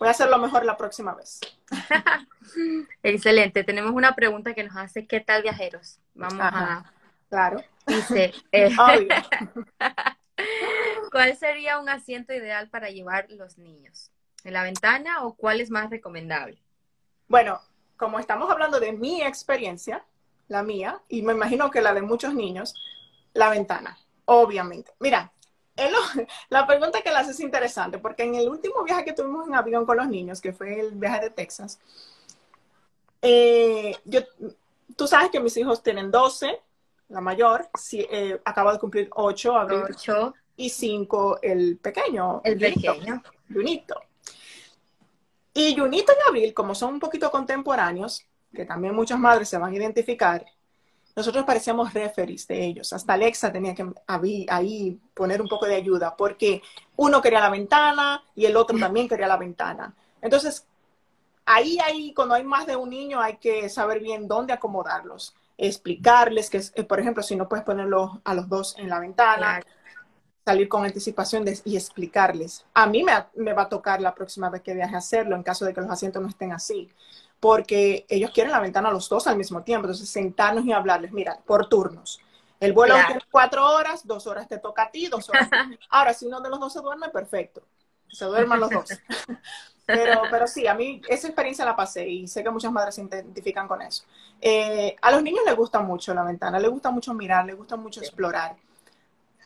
voy 0.00 0.08
a 0.08 0.12
hacerlo 0.12 0.38
mejor 0.38 0.64
la 0.64 0.78
próxima 0.78 1.14
vez. 1.14 1.40
Excelente. 3.02 3.64
Tenemos 3.64 3.92
una 3.92 4.14
pregunta 4.14 4.54
que 4.54 4.64
nos 4.64 4.74
hace, 4.76 5.06
¿qué 5.06 5.20
tal 5.20 5.42
viajeros? 5.42 5.98
Vamos 6.14 6.38
a... 6.40 6.90
Claro. 7.28 7.62
Dice, 7.86 8.32
eh, 8.52 8.74
¿cuál 11.12 11.36
sería 11.36 11.78
un 11.78 11.90
asiento 11.90 12.32
ideal 12.32 12.70
para 12.70 12.88
llevar 12.88 13.26
los 13.28 13.58
niños? 13.58 14.10
¿En 14.42 14.54
la 14.54 14.62
ventana 14.62 15.22
o 15.22 15.34
cuál 15.34 15.60
es 15.60 15.68
más 15.68 15.90
recomendable? 15.90 16.62
Bueno, 17.28 17.60
como 17.98 18.18
estamos 18.18 18.50
hablando 18.50 18.80
de 18.80 18.92
mi 18.92 19.20
experiencia, 19.20 20.02
la 20.48 20.62
mía, 20.62 21.00
y 21.08 21.22
me 21.22 21.32
imagino 21.32 21.70
que 21.70 21.80
la 21.80 21.94
de 21.94 22.02
muchos 22.02 22.34
niños, 22.34 22.74
la 23.32 23.50
ventana, 23.50 23.98
obviamente. 24.24 24.92
Mira, 25.00 25.32
la 26.48 26.66
pregunta 26.66 27.02
que 27.02 27.10
le 27.10 27.16
haces 27.16 27.36
es 27.36 27.40
interesante, 27.40 27.98
porque 27.98 28.24
en 28.24 28.34
el 28.34 28.48
último 28.48 28.82
viaje 28.82 29.04
que 29.04 29.12
tuvimos 29.12 29.46
en 29.46 29.54
avión 29.54 29.84
con 29.84 29.96
los 29.96 30.08
niños, 30.08 30.40
que 30.40 30.52
fue 30.52 30.80
el 30.80 30.92
viaje 30.92 31.20
de 31.20 31.30
Texas, 31.30 31.78
eh, 33.22 33.96
yo, 34.04 34.20
tú 34.96 35.06
sabes 35.06 35.30
que 35.30 35.40
mis 35.40 35.56
hijos 35.56 35.82
tienen 35.82 36.10
12, 36.10 36.60
la 37.08 37.20
mayor, 37.20 37.68
si, 37.78 38.06
eh, 38.10 38.40
acaba 38.44 38.72
de 38.72 38.78
cumplir 38.78 39.08
8, 39.12 39.54
8 39.88 40.34
y 40.56 40.70
5 40.70 41.38
el 41.42 41.78
pequeño. 41.78 42.40
El 42.44 42.58
pequeño. 42.58 43.22
Junito. 43.52 44.00
Y 45.54 45.76
Junito 45.76 46.12
y 46.12 46.28
Abril, 46.28 46.54
como 46.54 46.74
son 46.74 46.94
un 46.94 47.00
poquito 47.00 47.30
contemporáneos, 47.30 48.26
que 48.56 48.64
también 48.64 48.94
muchas 48.94 49.18
madres 49.18 49.48
se 49.48 49.58
van 49.58 49.72
a 49.72 49.76
identificar, 49.76 50.44
nosotros 51.16 51.44
parecíamos 51.46 51.94
referees 51.94 52.46
de 52.46 52.62
ellos. 52.62 52.92
Hasta 52.92 53.14
Alexa 53.14 53.50
tenía 53.50 53.74
que 53.74 53.86
ahí 54.48 55.00
poner 55.14 55.40
un 55.40 55.48
poco 55.48 55.64
de 55.64 55.74
ayuda 55.74 56.14
porque 56.14 56.62
uno 56.96 57.22
quería 57.22 57.40
la 57.40 57.48
ventana 57.48 58.22
y 58.34 58.44
el 58.44 58.54
otro 58.54 58.78
también 58.78 59.08
quería 59.08 59.26
la 59.26 59.38
ventana. 59.38 59.94
Entonces, 60.20 60.66
ahí, 61.46 61.78
ahí, 61.82 62.12
cuando 62.12 62.34
hay 62.34 62.44
más 62.44 62.66
de 62.66 62.76
un 62.76 62.90
niño, 62.90 63.18
hay 63.18 63.38
que 63.38 63.68
saber 63.70 64.00
bien 64.00 64.28
dónde 64.28 64.52
acomodarlos, 64.52 65.34
explicarles 65.56 66.50
que, 66.50 66.60
eh, 66.74 66.84
por 66.84 67.00
ejemplo, 67.00 67.22
si 67.22 67.34
no 67.34 67.48
puedes 67.48 67.64
ponerlos 67.64 68.18
a 68.22 68.34
los 68.34 68.46
dos 68.50 68.74
en 68.76 68.90
la 68.90 69.00
ventana, 69.00 69.62
salir 70.44 70.68
con 70.68 70.84
anticipación 70.84 71.46
y 71.64 71.76
explicarles. 71.76 72.66
A 72.74 72.86
mí 72.86 73.02
me, 73.02 73.12
me 73.36 73.54
va 73.54 73.62
a 73.62 73.68
tocar 73.70 74.02
la 74.02 74.14
próxima 74.14 74.50
vez 74.50 74.60
que 74.60 74.74
viaje 74.74 74.94
a 74.94 74.98
hacerlo 74.98 75.34
en 75.34 75.42
caso 75.42 75.64
de 75.64 75.72
que 75.72 75.80
los 75.80 75.90
asientos 75.90 76.22
no 76.22 76.28
estén 76.28 76.52
así 76.52 76.90
porque 77.40 78.06
ellos 78.08 78.30
quieren 78.32 78.52
la 78.52 78.60
ventana 78.60 78.90
los 78.90 79.08
dos 79.08 79.26
al 79.26 79.36
mismo 79.36 79.62
tiempo. 79.62 79.86
Entonces, 79.86 80.08
sentarnos 80.08 80.64
y 80.64 80.72
hablarles, 80.72 81.12
mira, 81.12 81.38
por 81.44 81.68
turnos. 81.68 82.20
El 82.58 82.72
vuelo 82.72 82.94
tiene 83.06 83.20
cuatro 83.30 83.66
horas, 83.66 84.06
dos 84.06 84.26
horas 84.26 84.48
te 84.48 84.58
toca 84.58 84.84
a 84.84 84.90
ti, 84.90 85.08
dos 85.08 85.28
horas. 85.28 85.48
Ahora, 85.90 86.14
si 86.14 86.26
uno 86.26 86.40
de 86.40 86.48
los 86.48 86.58
dos 86.58 86.72
se 86.72 86.80
duerme, 86.80 87.08
perfecto. 87.10 87.62
Se 88.08 88.24
duerman 88.24 88.60
los 88.60 88.70
dos. 88.70 88.88
pero, 89.86 90.22
pero 90.30 90.46
sí, 90.46 90.66
a 90.66 90.74
mí 90.74 91.02
esa 91.08 91.28
experiencia 91.28 91.64
la 91.64 91.76
pasé 91.76 92.08
y 92.08 92.26
sé 92.26 92.42
que 92.42 92.50
muchas 92.50 92.72
madres 92.72 92.94
se 92.94 93.02
identifican 93.02 93.68
con 93.68 93.82
eso. 93.82 94.04
Eh, 94.40 94.96
a 95.02 95.10
los 95.10 95.22
niños 95.22 95.44
les 95.44 95.54
gusta 95.54 95.80
mucho 95.80 96.14
la 96.14 96.24
ventana, 96.24 96.58
les 96.58 96.70
gusta 96.70 96.90
mucho 96.90 97.12
mirar, 97.12 97.44
les 97.44 97.56
gusta 97.56 97.76
mucho 97.76 98.00
explorar. 98.00 98.56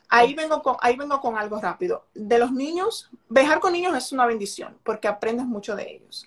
Ahí 0.09 0.35
vengo, 0.35 0.61
con, 0.63 0.77
ahí 0.81 0.97
vengo 0.97 1.21
con 1.21 1.37
algo 1.37 1.61
rápido. 1.61 2.05
De 2.15 2.39
los 2.39 2.53
niños, 2.53 3.11
viajar 3.29 3.61
con 3.61 3.73
niños 3.73 3.97
es 3.97 4.13
una 4.13 4.27
bendición 4.27 4.77
porque 4.83 5.09
aprendes 5.09 5.47
mucho 5.47 5.77
de 5.77 5.97
ellos. 5.97 6.27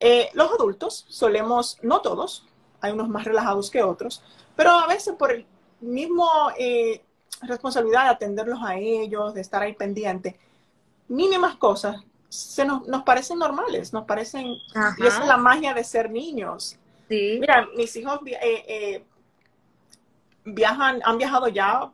Eh, 0.00 0.30
los 0.32 0.50
adultos 0.50 1.04
solemos, 1.10 1.78
no 1.82 2.00
todos, 2.00 2.46
hay 2.80 2.92
unos 2.92 3.10
más 3.10 3.24
relajados 3.24 3.70
que 3.70 3.82
otros, 3.82 4.22
pero 4.56 4.70
a 4.70 4.86
veces 4.86 5.14
por 5.14 5.30
el 5.30 5.46
mismo 5.80 6.26
eh, 6.58 7.02
responsabilidad 7.42 8.04
de 8.04 8.10
atenderlos 8.10 8.60
a 8.64 8.76
ellos, 8.76 9.34
de 9.34 9.42
estar 9.42 9.62
ahí 9.62 9.74
pendiente, 9.74 10.40
mínimas 11.08 11.56
cosas 11.56 12.02
se 12.30 12.64
nos, 12.64 13.02
parecen 13.04 13.38
normales, 13.38 13.92
nos 13.92 14.04
parecen, 14.04 14.46
y 14.46 15.06
esa 15.06 15.20
es 15.20 15.26
la 15.26 15.36
magia 15.36 15.74
de 15.74 15.84
ser 15.84 16.10
niños. 16.10 16.78
Mira, 17.08 17.66
mis 17.76 17.94
hijos 17.96 18.20
eh, 18.24 19.04
viajan, 20.44 21.00
han 21.04 21.18
viajado 21.18 21.48
ya 21.48 21.92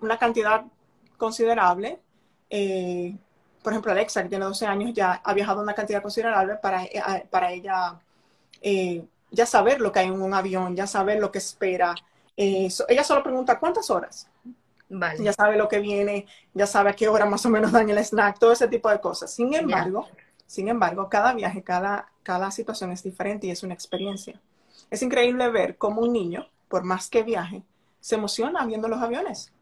una 0.00 0.18
cantidad 0.18 0.64
considerable 1.16 2.00
por 3.64 3.72
ejemplo, 3.72 3.92
Alexa, 3.92 4.22
que 4.22 4.28
tiene 4.28 4.44
12 4.44 4.66
años, 4.66 4.92
ya 4.92 5.22
ha 5.24 5.32
viajado 5.32 5.62
una 5.62 5.72
cantidad 5.72 6.02
considerable 6.02 6.56
para, 6.56 6.84
eh, 6.84 7.26
para 7.30 7.50
ella 7.50 7.98
eh, 8.60 9.02
ya 9.30 9.46
saber 9.46 9.80
lo 9.80 9.90
que 9.90 10.00
hay 10.00 10.08
en 10.08 10.20
un 10.20 10.34
avión, 10.34 10.76
ya 10.76 10.86
saber 10.86 11.18
lo 11.18 11.32
que 11.32 11.38
espera. 11.38 11.94
Eh, 12.36 12.68
ella 12.88 13.02
solo 13.02 13.22
pregunta, 13.22 13.58
¿cuántas 13.58 13.88
horas? 13.88 14.28
Ya 15.18 15.32
sabe 15.32 15.56
lo 15.56 15.66
que 15.66 15.80
viene, 15.80 16.26
ya 16.52 16.66
sabe 16.66 16.90
a 16.90 16.92
qué 16.92 17.08
hora 17.08 17.24
más 17.24 17.46
o 17.46 17.48
menos 17.48 17.72
dan 17.72 17.88
el 17.88 17.96
snack, 18.04 18.38
todo 18.38 18.52
ese 18.52 18.68
tipo 18.68 18.90
de 18.90 19.00
cosas. 19.00 19.32
Sin 19.32 19.54
embargo, 19.54 20.08
sin 20.46 20.68
embargo, 20.68 21.08
cada 21.08 21.32
viaje, 21.32 21.62
cada, 21.62 22.12
cada 22.22 22.50
situación 22.50 22.92
es 22.92 23.02
diferente 23.02 23.46
y 23.46 23.50
es 23.50 23.62
una 23.62 23.72
experiencia. 23.72 24.38
Es 24.90 25.00
increíble 25.02 25.48
ver 25.48 25.78
cómo 25.78 26.02
un 26.02 26.12
niño, 26.12 26.46
por 26.68 26.84
más 26.84 27.08
que 27.08 27.22
viaje, 27.22 27.62
se 27.98 28.16
emociona 28.16 28.66
viendo 28.66 28.88
los 28.88 29.00
aviones 29.00 29.53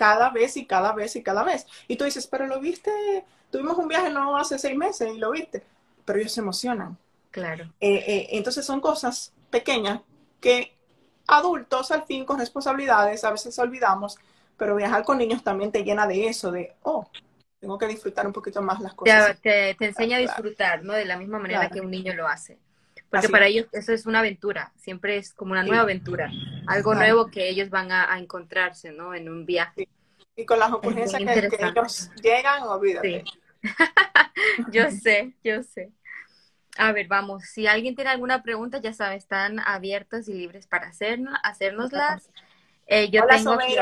cada 0.00 0.30
vez 0.30 0.56
y 0.56 0.64
cada 0.64 0.94
vez 0.94 1.14
y 1.14 1.22
cada 1.22 1.44
vez. 1.44 1.66
Y 1.86 1.96
tú 1.96 2.04
dices, 2.04 2.26
pero 2.26 2.46
lo 2.46 2.58
viste, 2.58 2.90
tuvimos 3.50 3.76
un 3.76 3.86
viaje 3.86 4.08
no 4.08 4.38
hace 4.38 4.58
seis 4.58 4.74
meses 4.74 5.14
y 5.14 5.18
lo 5.18 5.30
viste, 5.30 5.62
pero 6.06 6.18
ellos 6.18 6.32
se 6.32 6.40
emocionan. 6.40 6.96
Claro. 7.30 7.64
Eh, 7.80 8.02
eh, 8.06 8.28
entonces 8.30 8.64
son 8.64 8.80
cosas 8.80 9.34
pequeñas 9.50 10.00
que 10.40 10.74
adultos 11.26 11.90
al 11.90 12.04
fin 12.04 12.24
con 12.24 12.38
responsabilidades 12.38 13.24
a 13.24 13.30
veces 13.30 13.58
olvidamos, 13.58 14.16
pero 14.56 14.74
viajar 14.74 15.04
con 15.04 15.18
niños 15.18 15.44
también 15.44 15.70
te 15.70 15.84
llena 15.84 16.06
de 16.06 16.28
eso, 16.28 16.50
de, 16.50 16.72
oh, 16.82 17.06
tengo 17.60 17.76
que 17.76 17.86
disfrutar 17.86 18.26
un 18.26 18.32
poquito 18.32 18.62
más 18.62 18.80
las 18.80 18.94
cosas. 18.94 19.38
Te, 19.42 19.74
te, 19.74 19.84
enseña 19.84 20.16
a 20.16 20.20
disfrutar, 20.20 20.82
¿no? 20.82 20.94
De 20.94 21.04
la 21.04 21.18
misma 21.18 21.38
manera 21.38 21.68
que 21.68 21.82
un 21.82 21.90
niño 21.90 22.14
lo 22.14 22.26
hace. 22.26 22.58
Porque 23.10 23.28
para 23.28 23.46
ellos 23.46 23.66
eso 23.72 23.92
es 23.92 24.06
una 24.06 24.20
aventura, 24.20 24.72
siempre 24.76 25.16
es 25.16 25.34
como 25.34 25.52
una 25.52 25.64
nueva 25.64 25.82
aventura, 25.82 26.30
algo 26.68 26.94
nuevo 26.94 27.28
que 27.28 27.48
ellos 27.48 27.68
van 27.68 27.90
a, 27.90 28.16
encontrarse, 28.16 28.92
¿no? 28.92 29.14
En 29.14 29.28
un 29.28 29.44
viaje. 29.44 29.88
Y 30.36 30.46
con 30.46 30.60
las 30.60 30.72
ocurrencias 30.72 31.20
que, 31.20 31.66
ellos 31.66 32.10
llegan, 32.22 32.62
olvídate. 32.62 33.24
yo 34.72 34.90
sé, 34.92 35.34
yo 35.42 35.64
sé. 35.64 35.90
A 36.78 36.92
ver, 36.92 37.08
vamos, 37.08 37.42
si 37.44 37.66
alguien 37.66 37.96
tiene 37.96 38.10
alguna 38.10 38.44
pregunta, 38.44 38.78
ya 38.78 38.92
sabe, 38.92 39.16
están 39.16 39.58
abiertos 39.58 40.28
y 40.28 40.34
libres 40.34 40.68
para 40.68 40.86
hacernos, 40.86 41.36
hacérnoslas. 41.42 42.30
Eh, 42.86 43.10
yo 43.10 43.26
tengo 43.26 43.52
aquí 43.52 43.76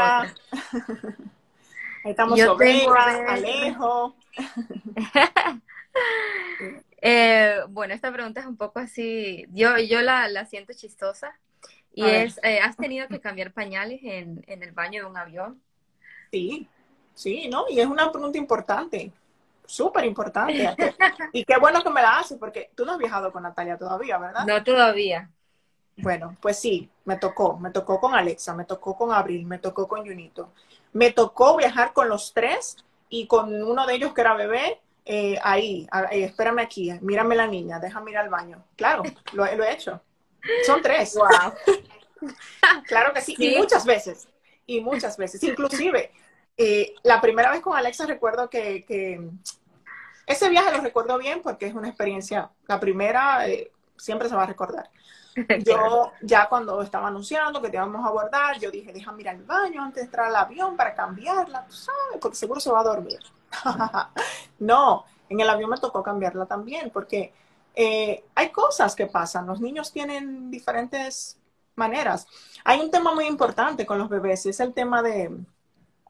Ahí 2.04 2.12
estamos 2.12 2.38
yo 2.38 2.56
Alejo. 2.56 4.16
Eh, 7.00 7.60
bueno, 7.68 7.94
esta 7.94 8.12
pregunta 8.12 8.40
es 8.40 8.46
un 8.46 8.56
poco 8.56 8.80
así, 8.80 9.46
yo, 9.50 9.78
yo 9.78 10.00
la, 10.02 10.28
la 10.28 10.46
siento 10.46 10.72
chistosa. 10.72 11.38
Y 11.92 12.04
es, 12.04 12.38
eh, 12.44 12.60
¿has 12.60 12.76
tenido 12.76 13.08
que 13.08 13.20
cambiar 13.20 13.52
pañales 13.52 14.00
en, 14.04 14.44
en, 14.46 14.62
el 14.62 14.70
baño 14.70 15.02
de 15.02 15.10
un 15.10 15.16
avión? 15.16 15.60
Sí, 16.30 16.68
sí, 17.14 17.48
¿no? 17.48 17.64
Y 17.68 17.80
es 17.80 17.86
una 17.86 18.12
pregunta 18.12 18.38
importante, 18.38 19.10
súper 19.66 20.04
importante. 20.04 20.76
y 21.32 21.44
qué 21.44 21.56
bueno 21.58 21.82
que 21.82 21.90
me 21.90 22.02
la 22.02 22.18
haces, 22.18 22.38
porque 22.38 22.70
tú 22.76 22.84
no 22.84 22.92
has 22.92 22.98
viajado 22.98 23.32
con 23.32 23.42
Natalia 23.42 23.76
todavía, 23.76 24.16
¿verdad? 24.18 24.46
No, 24.46 24.62
todavía. 24.62 25.28
Bueno, 25.96 26.36
pues 26.40 26.58
sí, 26.58 26.88
me 27.04 27.16
tocó, 27.16 27.58
me 27.58 27.70
tocó 27.70 28.00
con 28.00 28.14
Alexa, 28.14 28.54
me 28.54 28.64
tocó 28.64 28.96
con 28.96 29.12
Abril, 29.12 29.44
me 29.46 29.58
tocó 29.58 29.88
con 29.88 30.06
Junito. 30.06 30.52
Me 30.92 31.10
tocó 31.10 31.56
viajar 31.56 31.92
con 31.92 32.08
los 32.08 32.32
tres 32.32 32.76
y 33.08 33.26
con 33.26 33.62
uno 33.62 33.86
de 33.86 33.94
ellos 33.94 34.14
que 34.14 34.20
era 34.20 34.34
bebé, 34.34 34.80
eh, 35.10 35.38
ahí, 35.42 35.88
espérame 36.10 36.58
aquí, 36.58 36.92
mírame 37.00 37.34
la 37.34 37.46
niña, 37.46 37.78
déjame 37.78 38.06
mirar 38.06 38.24
al 38.24 38.30
baño. 38.30 38.62
Claro, 38.76 39.02
lo, 39.32 39.46
he 39.46 39.72
hecho. 39.72 40.02
Son 40.66 40.82
tres. 40.82 41.14
Wow. 41.14 41.54
claro 42.86 43.14
que 43.14 43.22
sí. 43.22 43.34
y 43.38 43.56
muchas 43.56 43.86
veces, 43.86 44.28
y 44.66 44.82
muchas 44.82 45.16
veces. 45.16 45.42
Inclusive, 45.42 46.12
eh, 46.58 46.94
la 47.04 47.22
primera 47.22 47.50
vez 47.50 47.62
con 47.62 47.74
Alexa 47.74 48.04
recuerdo 48.04 48.50
que, 48.50 48.84
ese 50.26 50.50
viaje 50.50 50.72
lo 50.72 50.82
recuerdo 50.82 51.16
bien 51.16 51.40
porque 51.40 51.64
es 51.64 51.72
una 51.72 51.88
experiencia, 51.88 52.50
la 52.66 52.78
primera 52.78 53.48
eh, 53.48 53.72
siempre 53.96 54.28
se 54.28 54.34
va 54.34 54.42
a 54.42 54.46
recordar. 54.46 54.90
Yo 55.64 56.12
ya 56.22 56.48
cuando 56.48 56.80
estaba 56.82 57.08
anunciando 57.08 57.60
que 57.60 57.68
te 57.68 57.76
íbamos 57.76 58.04
a 58.04 58.08
abordar, 58.08 58.58
yo 58.58 58.70
dije, 58.70 58.92
déjame 58.92 59.18
mirar 59.18 59.34
el 59.36 59.44
baño 59.44 59.82
antes 59.82 60.02
de 60.02 60.06
entrar 60.06 60.26
al 60.26 60.36
avión 60.36 60.76
para 60.76 60.94
cambiarla, 60.94 61.66
tú 61.66 61.74
sabes, 61.74 62.18
porque 62.20 62.36
seguro 62.36 62.60
se 62.60 62.70
va 62.70 62.80
a 62.80 62.84
dormir. 62.84 63.20
no, 64.58 65.04
en 65.28 65.40
el 65.40 65.48
avión 65.48 65.70
me 65.70 65.78
tocó 65.78 66.02
cambiarla 66.02 66.46
también, 66.46 66.90
porque 66.90 67.32
eh, 67.74 68.24
hay 68.34 68.50
cosas 68.50 68.94
que 68.96 69.06
pasan. 69.06 69.46
Los 69.46 69.60
niños 69.60 69.92
tienen 69.92 70.50
diferentes 70.50 71.38
maneras. 71.76 72.26
Hay 72.64 72.80
un 72.80 72.90
tema 72.90 73.14
muy 73.14 73.26
importante 73.26 73.86
con 73.86 73.98
los 73.98 74.08
bebés, 74.08 74.44
y 74.46 74.50
es 74.50 74.60
el 74.60 74.74
tema 74.74 75.02
de, 75.02 75.30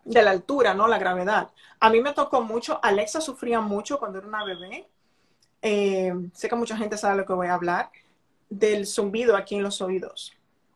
la 0.05 0.31
altura, 0.31 0.75
¿no? 0.75 0.89
La 0.89 0.99
gravedad. 0.99 1.51
A 1.81 1.91
mí 1.91 2.01
me 2.01 2.13
tocó 2.13 2.41
mucho, 2.41 2.81
Alexa 2.83 3.21
sufría 3.21 3.61
mucho 3.61 3.99
cuando 3.99 4.19
era 4.19 4.27
una 4.27 4.45
bebé. 4.45 4.89
Eh, 5.61 6.15
sé 6.33 6.49
que 6.49 6.57
mucha 6.57 6.77
gente 6.77 6.97
sabe 6.97 7.17
lo 7.17 7.27
que 7.27 7.33
voy 7.33 7.49
a 7.49 7.55
hablar, 7.55 7.91
del 8.49 8.87
zumbido 8.87 9.37
aquí 9.37 9.57
en 9.57 9.63
los 9.63 9.81
oídos. 9.81 10.35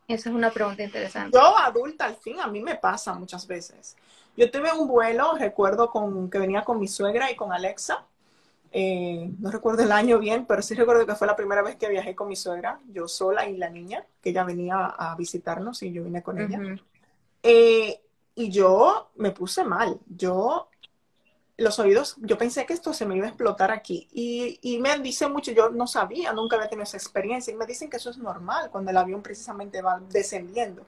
Esa 0.09 0.29
es 0.31 0.35
una 0.35 0.51
pregunta 0.51 0.83
interesante. 0.83 1.37
Yo, 1.37 1.57
adulta, 1.57 2.05
al 2.05 2.17
fin, 2.17 2.41
a 2.41 2.47
mí 2.47 2.61
me 2.61 2.77
pasa 2.77 3.15
muchas 3.15 3.47
veces. 3.47 3.97
Yo 4.37 4.51
tuve 4.51 4.73
un 4.73 4.89
vuelo, 4.89 5.35
recuerdo 5.39 5.91
con, 5.91 6.31
que 6.31 6.39
venía 6.39 6.65
con 6.65 6.79
mi 6.79 6.89
suegra 6.89 7.31
y 7.31 7.37
con 7.37 7.53
Alexa. 7.53 8.05
Eh, 8.73 9.31
no 9.39 9.51
recuerdo 9.51 9.83
el 9.83 9.93
año 9.93 10.19
bien, 10.19 10.47
pero 10.47 10.63
sí 10.63 10.75
recuerdo 10.75 11.07
que 11.07 11.15
fue 11.15 11.27
la 11.27 11.37
primera 11.37 11.63
vez 11.63 11.77
que 11.77 11.89
viajé 11.89 12.15
con 12.15 12.29
mi 12.29 12.37
suegra, 12.37 12.81
yo 12.91 13.07
sola 13.07 13.47
y 13.47 13.59
la 13.59 13.69
niña, 13.69 14.05
que 14.23 14.31
ella 14.31 14.45
venía 14.45 14.87
a 14.87 15.15
visitarnos 15.15 15.83
y 15.83 15.93
yo 15.93 16.05
vine 16.05 16.23
con 16.23 16.39
ella. 16.39 16.59
Eh, 17.43 18.01
y 18.35 18.51
yo 18.51 19.11
me 19.17 19.31
puse 19.31 19.65
mal. 19.65 20.01
Yo, 20.07 20.69
los 21.57 21.79
oídos, 21.79 22.17
yo 22.19 22.39
pensé 22.39 22.67
que 22.67 22.73
esto 22.73 22.93
se 22.93 23.07
me 23.07 23.17
iba 23.17 23.27
a 23.27 23.29
explotar 23.29 23.71
aquí. 23.71 24.09
Y, 24.13 24.59
y 24.63 24.79
me 24.79 24.99
dicen 24.99 25.33
mucho, 25.33 25.53
yo 25.53 25.71
no 25.71 25.87
sabía, 25.87 26.33
nunca 26.33 26.57
había 26.57 26.69
tenido 26.69 26.85
esa 26.85 26.97
experiencia. 26.97 27.53
Y 27.53 27.57
me 27.57 27.67
dicen 27.67 27.91
que 27.91 27.99
eso 27.99 28.11
es 28.11 28.19
normal 28.19 28.71
cuando 28.71 28.91
el 28.91 28.97
avión 28.97 29.23
precisamente 29.23 29.83
va 29.83 30.01
descendiendo. 30.11 30.85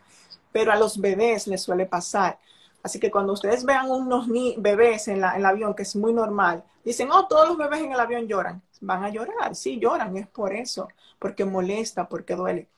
Pero 0.53 0.72
a 0.72 0.77
los 0.77 1.00
bebés 1.00 1.46
les 1.46 1.62
suele 1.62 1.87
pasar. 1.87 2.38
Así 2.83 3.00
que 3.00 3.11
cuando 3.11 3.33
ustedes 3.33 3.64
vean 3.64 3.90
unos 3.90 4.29
bebés 4.59 5.09
en, 5.09 5.20
la, 5.20 5.37
el 5.37 5.46
avión, 5.46 5.74
que 5.74 5.83
es 5.83 5.96
muy 5.96 6.12
normal, 6.12 6.62
dicen, 6.85 7.11
oh, 7.11 7.27
todos 7.27 7.48
los 7.48 7.57
bebés 7.57 7.81
en 7.81 7.92
el 7.92 8.00
avión 8.00 8.29
lloran. 8.29 8.61
Van 8.81 9.03
a 9.03 9.09
llorar, 9.09 9.55
sí, 9.55 9.79
lloran, 9.81 10.14
es 10.18 10.27
por 10.27 10.53
eso, 10.53 10.88
porque 11.18 11.46
molesta, 11.46 12.07
porque 12.07 12.37
duele. 12.37 12.68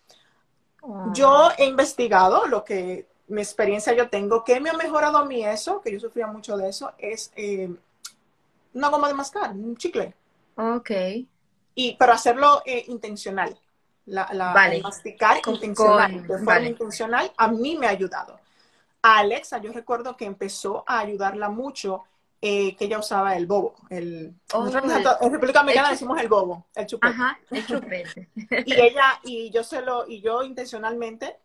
Ah. 0.85 1.11
Yo 1.13 1.49
he 1.59 1.67
investigado 1.67 2.47
lo 2.47 2.65
que 2.65 3.09
mi 3.29 3.41
experiencia 3.41 3.95
yo 3.95 4.09
tengo, 4.09 4.45
que 4.45 4.61
me 4.61 4.71
ha 4.71 4.75
mejorado 4.75 5.19
a 5.19 5.25
mí 5.25 5.45
eso, 5.45 5.81
que 5.81 5.93
yo 5.93 6.01
sufría 6.01 6.27
mucho 6.27 6.57
de 6.57 6.69
eso, 6.69 6.93
es 6.99 7.33
eh, 7.37 7.71
una 8.75 8.89
goma 8.89 9.09
de 9.09 9.15
mascar, 9.15 9.53
un 9.53 9.77
chicle. 9.77 10.15
Ok. 10.57 10.91
Y, 11.75 11.97
pero 11.99 12.13
hacerlo 12.13 12.63
eh, 12.65 12.85
intencional. 12.89 13.59
La, 14.07 14.29
la 14.33 14.55
masticar 14.83 15.39
intencional, 15.45 16.23
de 16.23 16.39
forma 16.39 16.61
intencional, 16.61 17.33
a 17.37 17.49
mí 17.49 17.77
me 17.77 17.87
ha 17.87 17.91
ayudado. 17.91 18.39
A 19.03 19.19
Alexa, 19.19 19.59
yo 19.59 19.73
recuerdo 19.73 20.17
que 20.17 20.25
empezó 20.25 20.85
a 20.87 21.01
ayudarla 21.01 21.49
mucho, 21.49 22.05
eh, 22.41 22.77
que 22.77 22.85
ella 22.85 23.01
usaba 23.01 23.37
el 23.37 23.47
bobo. 23.47 23.75
El, 23.91 24.33
oh, 24.53 24.69
en 24.69 25.33
República 25.33 25.61
Dominicana 25.61 25.91
decimos 25.91 26.21
el 26.21 26.29
bobo, 26.29 26.67
el 26.75 26.87
chupete. 26.87 27.15
Ajá, 27.15 27.39
el 27.51 27.67
chupete. 27.67 28.29
y 28.67 28.81
ella, 28.81 29.21
y 29.25 29.51
yo 29.51 29.65
se 29.65 29.81
lo, 29.81 30.07
y 30.07 30.21
yo 30.21 30.45
intencionalmente, 30.45 31.37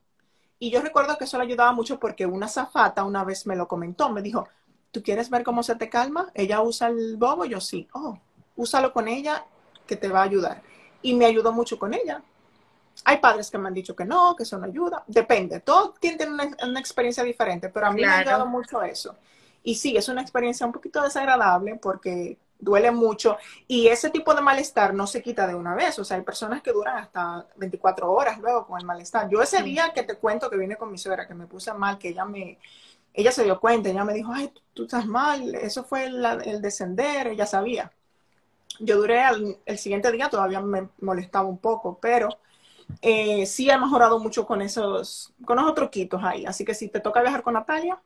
y 0.61 0.69
yo 0.69 0.79
recuerdo 0.79 1.17
que 1.17 1.23
eso 1.23 1.39
le 1.39 1.45
ayudaba 1.45 1.71
mucho 1.71 1.99
porque 1.99 2.27
una 2.27 2.47
zafata 2.47 3.03
una 3.03 3.23
vez 3.23 3.47
me 3.47 3.55
lo 3.55 3.67
comentó, 3.67 4.11
me 4.11 4.21
dijo, 4.21 4.47
¿tú 4.91 5.01
quieres 5.01 5.31
ver 5.31 5.43
cómo 5.43 5.63
se 5.63 5.73
te 5.73 5.89
calma? 5.89 6.29
Ella 6.35 6.61
usa 6.61 6.89
el 6.89 7.17
bobo, 7.17 7.45
yo 7.45 7.59
sí. 7.59 7.87
Oh, 7.93 8.19
úsalo 8.55 8.93
con 8.93 9.07
ella, 9.07 9.43
que 9.87 9.95
te 9.95 10.07
va 10.07 10.19
a 10.19 10.25
ayudar. 10.25 10.61
Y 11.01 11.15
me 11.15 11.25
ayudó 11.25 11.51
mucho 11.51 11.79
con 11.79 11.95
ella. 11.95 12.21
Hay 13.05 13.17
padres 13.17 13.49
que 13.49 13.57
me 13.57 13.69
han 13.69 13.73
dicho 13.73 13.95
que 13.95 14.05
no, 14.05 14.35
que 14.35 14.43
eso 14.43 14.59
no 14.59 14.67
ayuda. 14.67 15.03
Depende. 15.07 15.61
Todo 15.61 15.95
tiene 15.99 16.27
una, 16.27 16.79
experiencia 16.79 17.23
diferente, 17.23 17.69
pero 17.69 17.87
a 17.87 17.91
mí 17.91 18.01
me 18.01 18.07
ha 18.07 18.19
ayudado 18.19 18.45
mucho 18.45 18.83
eso. 18.83 19.15
Y 19.63 19.73
sí, 19.73 19.97
es 19.97 20.09
una 20.09 20.21
experiencia 20.21 20.67
un 20.67 20.73
poquito 20.73 21.01
desagradable 21.01 21.79
porque 21.81 22.37
duele 22.61 22.91
mucho 22.91 23.37
y 23.67 23.87
ese 23.87 24.09
tipo 24.11 24.33
de 24.33 24.41
malestar 24.41 24.93
no 24.93 25.07
se 25.07 25.21
quita 25.21 25.47
de 25.47 25.55
una 25.55 25.75
vez. 25.75 25.99
O 25.99 26.05
sea, 26.05 26.17
hay 26.17 26.23
personas 26.23 26.61
que 26.61 26.71
duran 26.71 26.97
hasta 26.97 27.45
24 27.57 28.09
horas 28.09 28.39
luego 28.39 28.67
con 28.67 28.79
el 28.79 28.85
malestar. 28.85 29.27
Yo 29.29 29.41
ese 29.41 29.61
día 29.63 29.91
que 29.93 30.03
te 30.03 30.15
cuento 30.15 30.49
que 30.49 30.57
vine 30.57 30.77
con 30.77 30.91
mi 30.91 30.97
suegra, 30.97 31.27
que 31.27 31.33
me 31.33 31.47
puse 31.47 31.73
mal, 31.73 31.97
que 31.97 32.09
ella 32.09 32.23
me, 32.23 32.59
ella 33.13 33.31
se 33.31 33.43
dio 33.43 33.59
cuenta, 33.59 33.89
ella 33.89 34.05
me 34.05 34.13
dijo, 34.13 34.31
ay, 34.33 34.53
tú 34.73 34.83
estás 34.83 35.05
mal, 35.05 35.53
eso 35.55 35.83
fue 35.83 36.05
el, 36.05 36.61
descender, 36.61 37.27
ella 37.27 37.45
sabía. 37.45 37.91
Yo 38.79 38.97
duré 38.97 39.21
el 39.65 39.77
siguiente 39.77 40.11
día, 40.11 40.29
todavía 40.29 40.61
me 40.61 40.87
molestaba 41.01 41.47
un 41.47 41.57
poco, 41.57 41.99
pero 42.01 42.29
eh, 43.01 43.45
sí 43.45 43.69
ha 43.69 43.77
mejorado 43.77 44.19
mucho 44.19 44.45
con 44.45 44.61
esos, 44.61 45.33
con 45.45 45.57
los 45.57 45.73
truquitos 45.73 46.23
ahí. 46.23 46.45
Así 46.45 46.65
que 46.65 46.73
si 46.73 46.87
te 46.87 46.99
toca 46.99 47.21
viajar 47.21 47.43
con 47.43 47.53
Natalia, 47.53 47.99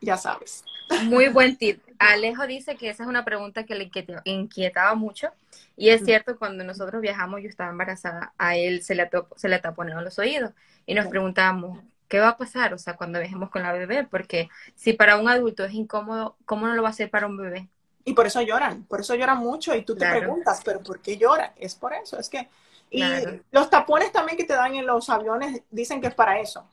ya 0.00 0.16
sabes. 0.16 0.64
Muy 1.04 1.28
buen 1.28 1.56
tip. 1.56 1.85
Alejo 1.98 2.46
dice 2.46 2.76
que 2.76 2.88
esa 2.88 3.02
es 3.02 3.08
una 3.08 3.24
pregunta 3.24 3.64
que 3.64 3.74
le 3.74 3.90
inquietaba 4.24 4.94
mucho. 4.94 5.30
Y 5.76 5.90
es 5.90 6.04
cierto, 6.04 6.38
cuando 6.38 6.64
nosotros 6.64 7.00
viajamos, 7.00 7.42
yo 7.42 7.48
estaba 7.48 7.70
embarazada, 7.70 8.32
a 8.38 8.56
él 8.56 8.82
se 8.82 8.94
le, 8.94 9.08
se 9.36 9.48
le 9.48 9.58
taponearon 9.58 10.04
los 10.04 10.18
oídos. 10.18 10.52
Y 10.86 10.94
nos 10.94 11.06
preguntábamos, 11.06 11.80
¿qué 12.08 12.20
va 12.20 12.30
a 12.30 12.36
pasar? 12.36 12.74
O 12.74 12.78
sea, 12.78 12.94
cuando 12.94 13.18
viajemos 13.18 13.50
con 13.50 13.62
la 13.62 13.72
bebé, 13.72 14.04
porque 14.04 14.48
si 14.74 14.92
para 14.92 15.16
un 15.16 15.28
adulto 15.28 15.64
es 15.64 15.74
incómodo, 15.74 16.36
¿cómo 16.44 16.66
no 16.66 16.74
lo 16.74 16.82
va 16.82 16.90
a 16.90 16.94
ser 16.94 17.10
para 17.10 17.26
un 17.26 17.36
bebé? 17.36 17.68
Y 18.04 18.14
por 18.14 18.26
eso 18.26 18.40
lloran, 18.40 18.84
por 18.84 19.00
eso 19.00 19.14
lloran 19.14 19.38
mucho. 19.38 19.74
Y 19.74 19.82
tú 19.82 19.96
te 19.96 20.08
preguntas, 20.08 20.60
¿pero 20.64 20.80
por 20.80 21.00
qué 21.00 21.16
lloran? 21.16 21.50
Es 21.56 21.74
por 21.74 21.92
eso, 21.92 22.18
es 22.18 22.28
que 22.28 22.48
y 22.90 23.02
los 23.50 23.68
tapones 23.70 24.12
también 24.12 24.38
que 24.38 24.44
te 24.44 24.54
dan 24.54 24.74
en 24.74 24.86
los 24.86 25.10
aviones 25.10 25.62
dicen 25.70 26.00
que 26.00 26.08
es 26.08 26.14
para 26.14 26.40
eso. 26.40 26.66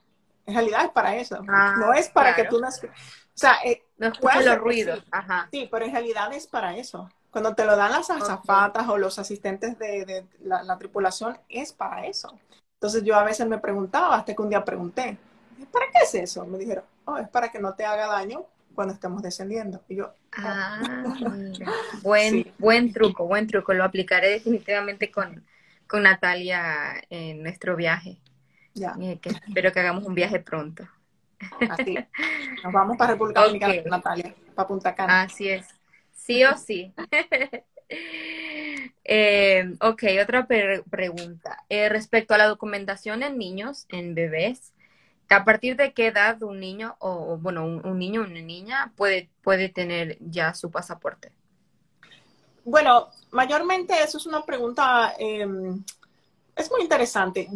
En 0.46 0.54
realidad 0.54 0.86
es 0.86 0.92
para 0.92 1.16
eso. 1.16 1.40
Ah, 1.48 1.76
no 1.78 1.94
es 1.94 2.10
para 2.10 2.36
que 2.36 2.46
tú 2.46 2.60
sea, 3.36 3.56
eh, 3.66 3.84
no 3.98 4.12
los 4.44 4.58
ruidos. 4.58 5.04
Sí, 5.52 5.68
pero 5.72 5.86
en 5.86 5.92
realidad 5.92 6.34
es 6.34 6.48
para 6.48 6.76
eso. 6.78 7.10
Cuando 7.32 7.56
te 7.56 7.66
lo 7.66 7.76
dan 7.76 7.92
las 7.92 8.10
azafatas 8.10 8.88
o 8.88 8.98
los 8.98 9.18
asistentes 9.18 9.80
de, 9.80 10.26
la, 10.42 10.78
tripulación, 10.78 11.38
es 11.50 11.74
para 11.74 12.06
eso. 12.06 12.38
Entonces 12.76 13.04
yo 13.04 13.16
a 13.16 13.24
veces 13.24 13.48
me 13.48 13.58
preguntaba, 13.58 14.16
hasta 14.18 14.36
que 14.36 14.42
un 14.42 14.50
día 14.50 14.64
pregunté, 14.64 15.18
¿para 15.72 15.86
qué 15.92 16.00
es 16.04 16.14
eso? 16.16 16.46
Me 16.46 16.60
dijeron, 16.60 16.84
oh, 17.06 17.18
es 17.18 17.28
para 17.30 17.50
que 17.50 17.60
no 17.60 17.74
te 17.74 17.86
haga 17.86 18.08
daño 18.08 18.46
cuando 18.76 18.94
estemos 18.94 19.24
descendiendo. 19.24 19.82
Y 19.88 19.96
yo, 19.96 20.06
oh". 20.06 20.14
ah, 20.38 20.82
Buen, 22.04 22.52
buen 22.60 22.94
truco, 22.94 23.26
buen 23.26 23.48
truco. 23.48 23.74
Lo 23.74 23.84
aplicaré 23.84 24.30
definitivamente 24.30 25.10
con, 25.10 25.44
con 25.88 26.04
Natalia 26.04 27.02
en 27.10 27.42
nuestro 27.42 27.76
viaje. 27.76 28.20
Ya. 28.76 28.96
Que 29.22 29.30
espero 29.30 29.72
que 29.72 29.80
hagamos 29.80 30.04
un 30.04 30.14
viaje 30.14 30.40
pronto. 30.40 30.88
Así. 31.70 31.96
Nos 32.64 32.74
vamos 32.74 32.98
para 32.98 33.14
República 33.14 33.42
Dominicana, 33.42 33.82
Natalia, 33.86 34.36
para 34.56 34.68
Punta 34.68 34.96
Cana. 34.96 35.24
Así 35.24 35.50
es. 35.50 35.68
Sí 36.14 36.44
o 36.46 36.58
sí. 36.58 36.94
eh, 39.04 39.76
ok, 39.82 40.04
otra 40.22 40.48
pregunta. 40.90 41.64
Eh, 41.70 41.90
respecto 41.90 42.34
a 42.34 42.38
la 42.38 42.48
documentación 42.48 43.24
en 43.24 43.38
niños, 43.38 43.86
en 43.90 44.16
bebés, 44.16 44.74
¿a 45.30 45.44
partir 45.44 45.76
de 45.76 45.94
qué 45.94 46.08
edad 46.08 46.42
un 46.44 46.60
niño 46.60 46.96
o, 47.00 47.38
bueno, 47.38 47.66
un, 47.66 48.00
niño 48.00 48.22
o 48.22 48.26
una 48.26 48.42
niña 48.42 48.94
puede, 48.96 49.30
puede 49.42 49.70
tener 49.70 50.18
ya 50.20 50.54
su 50.54 50.72
pasaporte? 50.72 51.32
Bueno, 52.66 53.10
mayormente 53.32 53.94
eso 54.02 54.18
es 54.18 54.26
una 54.26 54.46
pregunta, 54.46 55.14
em, 55.20 55.84
es 56.56 56.72
muy 56.72 56.82
interesante 56.82 57.50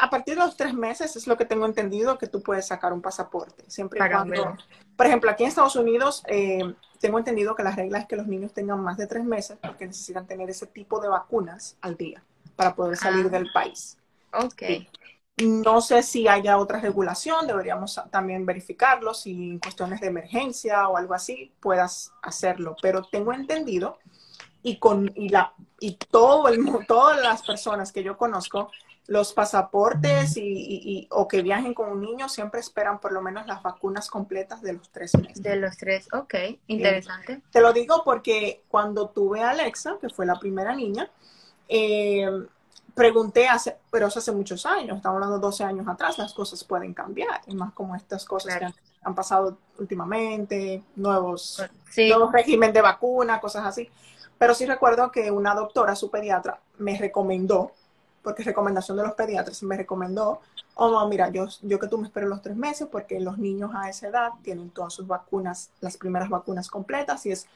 a 0.00 0.10
partir 0.10 0.34
de 0.34 0.44
los 0.44 0.56
tres 0.56 0.74
meses 0.74 1.16
es 1.16 1.26
lo 1.26 1.36
que 1.36 1.44
tengo 1.44 1.66
entendido 1.66 2.18
que 2.18 2.26
tú 2.26 2.42
puedes 2.42 2.66
sacar 2.66 2.92
un 2.92 3.02
pasaporte. 3.02 3.64
Siempre 3.68 4.00
y 4.04 4.10
cuando, 4.10 4.56
por 4.96 5.06
ejemplo, 5.06 5.30
aquí 5.30 5.44
en 5.44 5.48
Estados 5.48 5.76
Unidos 5.76 6.22
eh, 6.26 6.74
tengo 7.00 7.18
entendido 7.18 7.54
que 7.54 7.62
la 7.62 7.72
regla 7.72 7.98
es 7.98 8.06
que 8.06 8.16
los 8.16 8.26
niños 8.26 8.52
tengan 8.52 8.80
más 8.80 8.96
de 8.96 9.06
tres 9.06 9.24
meses 9.24 9.58
porque 9.60 9.86
necesitan 9.86 10.26
tener 10.26 10.50
ese 10.50 10.66
tipo 10.66 11.00
de 11.00 11.08
vacunas 11.08 11.76
al 11.80 11.96
día 11.96 12.22
para 12.56 12.74
poder 12.74 12.96
salir 12.96 13.26
ah. 13.26 13.30
del 13.30 13.50
país. 13.52 13.96
Ok. 14.32 14.62
No 15.42 15.80
sé 15.80 16.02
si 16.02 16.28
haya 16.28 16.58
otra 16.58 16.80
regulación, 16.80 17.46
deberíamos 17.46 17.98
también 18.10 18.44
verificarlo, 18.44 19.14
si 19.14 19.52
en 19.52 19.58
cuestiones 19.58 20.00
de 20.00 20.08
emergencia 20.08 20.86
o 20.88 20.98
algo 20.98 21.14
así 21.14 21.52
puedas 21.60 22.12
hacerlo, 22.22 22.76
pero 22.82 23.02
tengo 23.10 23.32
entendido 23.32 23.98
y 24.62 24.78
con 24.78 25.10
y 25.14 25.30
la 25.30 25.54
y 25.78 25.96
todo 26.10 26.48
el 26.48 26.58
todas 26.86 27.22
las 27.22 27.42
personas 27.42 27.92
que 27.92 28.02
yo 28.02 28.18
conozco 28.18 28.70
los 29.10 29.32
pasaportes 29.32 30.36
y, 30.36 31.08
o 31.10 31.26
que 31.26 31.42
viajen 31.42 31.74
con 31.74 31.90
un 31.90 32.00
niño 32.00 32.28
siempre 32.28 32.60
esperan 32.60 33.00
por 33.00 33.10
lo 33.10 33.20
menos 33.20 33.44
las 33.48 33.60
vacunas 33.60 34.08
completas 34.08 34.62
de 34.62 34.74
los 34.74 34.88
tres 34.90 35.18
meses. 35.18 35.42
De 35.42 35.56
los 35.56 35.76
tres, 35.76 36.06
ok, 36.12 36.34
interesante. 36.68 37.42
te 37.50 37.60
lo 37.60 37.72
digo 37.72 38.02
porque 38.04 38.62
cuando 38.68 39.08
tuve 39.08 39.42
a 39.42 39.50
Alexa, 39.50 39.96
que 40.00 40.10
fue 40.10 40.26
la 40.26 40.38
primera 40.38 40.76
niña, 40.76 41.10
eh, 41.68 42.30
pregunté 42.94 43.48
hace, 43.48 43.78
pero 43.90 44.06
eso 44.06 44.20
hace 44.20 44.30
muchos 44.30 44.64
años, 44.64 44.98
estamos 44.98 45.16
hablando 45.16 45.38
de 45.38 45.42
12 45.42 45.64
años 45.64 45.88
atrás, 45.88 46.16
las 46.16 46.32
cosas 46.32 46.62
pueden 46.62 46.94
cambiar, 46.94 47.40
y 47.48 47.54
más 47.56 47.72
como 47.72 47.96
estas 47.96 48.24
cosas 48.24 48.60
que 48.60 48.72
han, 49.02 49.14
pasado 49.16 49.58
últimamente, 49.80 50.84
nuevos, 50.94 51.60
nuevos 51.96 52.32
régimen 52.32 52.72
de 52.72 52.80
vacuna, 52.80 53.40
cosas 53.40 53.66
así. 53.66 53.90
Pero 54.38 54.54
sí 54.54 54.66
recuerdo 54.66 55.10
que 55.10 55.32
una 55.32 55.52
doctora, 55.56 55.96
su 55.96 56.10
pediatra, 56.12 56.60
me 56.78 56.96
recomendó 56.96 57.72
porque 58.22 58.42
recomendación 58.42 58.96
de 58.96 59.04
los 59.04 59.12
pediatras 59.12 59.62
me 59.62 59.76
recomendó, 59.76 60.40
oh, 60.74 60.90
no, 60.90 61.08
mira, 61.08 61.30
yo, 61.30 61.46
yo 61.62 61.78
que 61.78 61.88
tú 61.88 61.98
me 61.98 62.06
esperes 62.06 62.28
los 62.28 62.42
tres 62.42 62.56
meses 62.56 62.88
porque 62.90 63.20
los 63.20 63.38
niños 63.38 63.70
a 63.74 63.88
esa 63.88 64.08
edad 64.08 64.30
tienen 64.42 64.70
todas 64.70 64.92
sus 64.92 65.06
vacunas, 65.06 65.70
las 65.80 65.96
primeras 65.96 66.28
vacunas 66.28 66.68
completas 66.68 67.24
y 67.26 67.32
es 67.32 67.46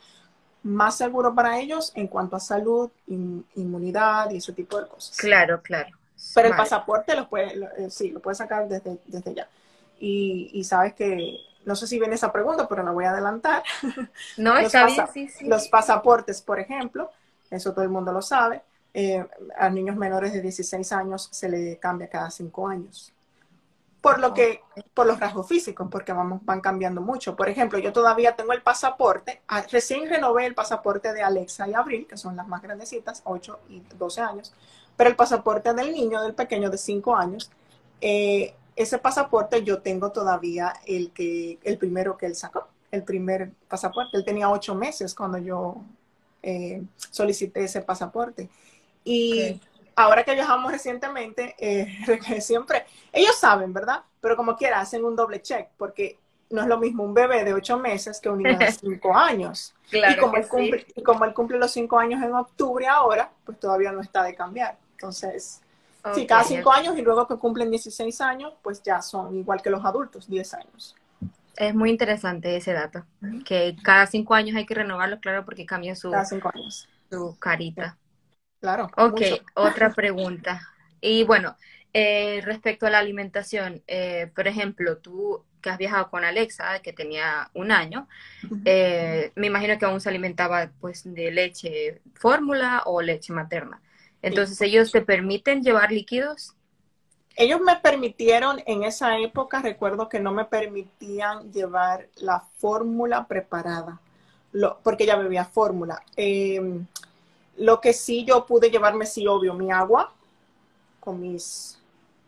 más 0.62 0.96
seguro 0.96 1.34
para 1.34 1.58
ellos 1.58 1.92
en 1.94 2.08
cuanto 2.08 2.36
a 2.36 2.40
salud, 2.40 2.90
inmunidad 3.06 4.30
y 4.30 4.38
ese 4.38 4.52
tipo 4.52 4.80
de 4.80 4.88
cosas. 4.88 5.16
Claro, 5.16 5.60
claro. 5.62 5.96
Pero 6.34 6.48
el 6.48 6.56
pasaporte 6.56 7.14
lo 7.14 7.28
puede, 7.28 7.68
eh, 7.76 7.90
sí, 7.90 8.10
lo 8.10 8.20
puedes 8.20 8.38
sacar 8.38 8.66
desde, 8.66 8.98
desde 9.04 9.34
ya. 9.34 9.48
Y, 10.00 10.50
y, 10.54 10.64
sabes 10.64 10.94
que, 10.94 11.38
no 11.66 11.76
sé 11.76 11.86
si 11.86 11.98
viene 11.98 12.14
esa 12.14 12.32
pregunta, 12.32 12.66
pero 12.66 12.82
la 12.82 12.92
voy 12.92 13.04
a 13.04 13.10
adelantar. 13.10 13.62
No, 14.38 14.56
está 14.58 14.86
bien, 14.86 15.06
sí, 15.12 15.28
sí. 15.28 15.46
Los 15.46 15.68
pasaportes, 15.68 16.40
por 16.40 16.58
ejemplo, 16.58 17.10
eso 17.50 17.72
todo 17.72 17.84
el 17.84 17.90
mundo 17.90 18.10
lo 18.10 18.22
sabe 18.22 18.62
eh, 18.94 19.26
a 19.58 19.68
niños 19.70 19.96
menores 19.96 20.32
de 20.32 20.40
16 20.40 20.92
años 20.92 21.28
se 21.32 21.48
le 21.48 21.78
cambia 21.78 22.08
cada 22.08 22.30
5 22.30 22.68
años. 22.68 23.12
Por 24.00 24.20
lo 24.20 24.34
que, 24.34 24.60
por 24.92 25.06
los 25.06 25.18
rasgos 25.18 25.48
físicos, 25.48 25.88
porque 25.90 26.12
vamos, 26.12 26.44
van 26.44 26.60
cambiando 26.60 27.00
mucho. 27.00 27.34
Por 27.34 27.48
ejemplo, 27.48 27.78
yo 27.78 27.92
todavía 27.92 28.36
tengo 28.36 28.52
el 28.52 28.62
pasaporte, 28.62 29.40
ah, 29.48 29.64
recién 29.70 30.08
renové 30.08 30.46
el 30.46 30.54
pasaporte 30.54 31.12
de 31.12 31.22
Alexa 31.22 31.66
y 31.68 31.74
Abril, 31.74 32.06
que 32.06 32.16
son 32.16 32.36
las 32.36 32.46
más 32.46 32.62
grandecitas, 32.62 33.22
8 33.24 33.60
y 33.70 33.82
12 33.98 34.20
años, 34.20 34.54
pero 34.96 35.10
el 35.10 35.16
pasaporte 35.16 35.72
del 35.74 35.92
niño, 35.92 36.22
del 36.22 36.34
pequeño 36.34 36.70
de 36.70 36.78
5 36.78 37.16
años, 37.16 37.50
eh, 38.00 38.54
ese 38.76 38.98
pasaporte 38.98 39.62
yo 39.64 39.80
tengo 39.80 40.12
todavía 40.12 40.74
el, 40.86 41.10
que, 41.12 41.58
el 41.62 41.78
primero 41.78 42.16
que 42.16 42.26
él 42.26 42.36
sacó, 42.36 42.68
el 42.90 43.02
primer 43.02 43.52
pasaporte. 43.68 44.16
Él 44.16 44.24
tenía 44.24 44.50
8 44.50 44.74
meses 44.74 45.14
cuando 45.14 45.38
yo 45.38 45.76
eh, 46.42 46.82
solicité 47.10 47.64
ese 47.64 47.80
pasaporte. 47.80 48.50
Y 49.04 49.60
ahora 49.96 50.24
que 50.24 50.34
viajamos 50.34 50.72
recientemente, 50.72 51.54
eh, 51.58 51.86
siempre, 52.40 52.84
ellos 53.12 53.36
saben, 53.36 53.72
¿verdad? 53.72 54.02
Pero 54.20 54.36
como 54.36 54.56
quiera, 54.56 54.80
hacen 54.80 55.04
un 55.04 55.16
doble 55.16 55.42
check, 55.42 55.68
porque 55.76 56.18
no 56.50 56.62
es 56.62 56.68
lo 56.68 56.78
mismo 56.78 57.02
un 57.04 57.14
bebé 57.14 57.44
de 57.44 57.52
ocho 57.52 57.78
meses 57.78 58.20
que 58.20 58.28
un 58.28 58.42
niño 58.42 58.58
de 58.58 58.72
cinco 58.72 59.14
años. 59.14 59.74
y, 59.90 60.16
como 60.16 60.36
él 60.36 60.48
cumple, 60.48 60.86
y 60.94 61.02
como 61.02 61.24
él 61.24 61.34
cumple 61.34 61.58
los 61.58 61.72
cinco 61.72 61.98
años 61.98 62.22
en 62.22 62.34
octubre 62.34 62.86
ahora, 62.86 63.30
pues 63.44 63.58
todavía 63.58 63.92
no 63.92 64.00
está 64.00 64.22
de 64.22 64.34
cambiar. 64.34 64.76
Entonces, 64.92 65.60
sí, 66.14 66.26
cada 66.26 66.44
cinco 66.44 66.72
años 66.72 66.96
y 66.96 67.02
luego 67.02 67.26
que 67.26 67.36
cumplen 67.36 67.70
16 67.70 68.20
años, 68.20 68.52
pues 68.62 68.82
ya 68.82 69.02
son 69.02 69.36
igual 69.36 69.60
que 69.60 69.70
los 69.70 69.84
adultos, 69.84 70.28
10 70.28 70.54
años. 70.54 70.94
Es 71.56 71.74
muy 71.74 71.90
interesante 71.90 72.56
ese 72.56 72.72
dato, 72.72 73.04
que 73.44 73.76
cada 73.82 74.06
cinco 74.06 74.34
años 74.34 74.56
hay 74.56 74.66
que 74.66 74.74
renovarlo, 74.74 75.20
claro, 75.20 75.44
porque 75.44 75.64
cambia 75.64 75.94
su, 75.94 76.12
años. 76.12 76.88
su 77.10 77.36
carita. 77.38 77.96
Claro. 78.64 78.90
Ok, 78.96 79.20
otra 79.56 79.90
pregunta. 79.92 80.66
Y 80.98 81.24
bueno, 81.24 81.54
eh, 81.92 82.40
respecto 82.42 82.86
a 82.86 82.90
la 82.90 82.98
alimentación, 82.98 83.82
eh, 83.86 84.30
por 84.34 84.48
ejemplo, 84.48 84.96
tú 84.96 85.44
que 85.60 85.68
has 85.68 85.76
viajado 85.76 86.08
con 86.08 86.24
Alexa, 86.24 86.80
que 86.80 86.94
tenía 86.94 87.50
un 87.52 87.70
año, 87.72 88.08
eh, 88.64 89.32
me 89.34 89.48
imagino 89.48 89.78
que 89.78 89.84
aún 89.84 90.00
se 90.00 90.08
alimentaba 90.08 90.70
pues 90.80 91.02
de 91.04 91.30
leche 91.30 92.00
fórmula 92.14 92.82
o 92.86 93.02
leche 93.02 93.34
materna. 93.34 93.82
Entonces, 94.22 94.58
¿ellos 94.62 94.90
te 94.90 95.02
permiten 95.02 95.62
llevar 95.62 95.92
líquidos? 95.92 96.54
Ellos 97.36 97.60
me 97.60 97.76
permitieron, 97.76 98.62
en 98.64 98.82
esa 98.84 99.18
época 99.18 99.60
recuerdo 99.60 100.08
que 100.08 100.20
no 100.20 100.32
me 100.32 100.46
permitían 100.46 101.52
llevar 101.52 102.08
la 102.16 102.44
fórmula 102.56 103.26
preparada, 103.26 104.00
lo, 104.52 104.78
porque 104.82 105.04
ella 105.04 105.16
bebía 105.16 105.44
fórmula. 105.44 106.02
Lo 107.56 107.80
que 107.80 107.92
sí 107.92 108.24
yo 108.24 108.46
pude 108.46 108.70
llevarme, 108.70 109.06
sí, 109.06 109.26
obvio, 109.26 109.54
mi 109.54 109.70
agua 109.70 110.12
con 111.00 111.20
mis 111.20 111.78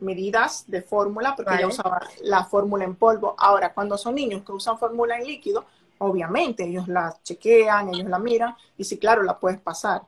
medidas 0.01 0.65
de 0.67 0.83
fórmula, 0.83 1.35
porque 1.35 1.59
yo 1.61 1.69
usaba 1.69 2.01
la 2.23 2.45
fórmula 2.45 2.85
en 2.85 2.95
polvo. 2.95 3.35
Ahora, 3.39 3.73
cuando 3.73 3.97
son 3.97 4.15
niños 4.15 4.43
que 4.45 4.53
usan 4.53 4.79
fórmula 4.79 5.17
en 5.17 5.27
líquido, 5.27 5.65
obviamente 5.99 6.65
ellos 6.65 6.87
la 6.87 7.17
chequean, 7.23 7.95
ellos 7.95 8.09
la 8.09 8.19
miran 8.19 8.55
y 8.77 8.85
sí, 8.85 8.99
claro, 8.99 9.23
la 9.23 9.39
puedes 9.39 9.61
pasar. 9.61 10.03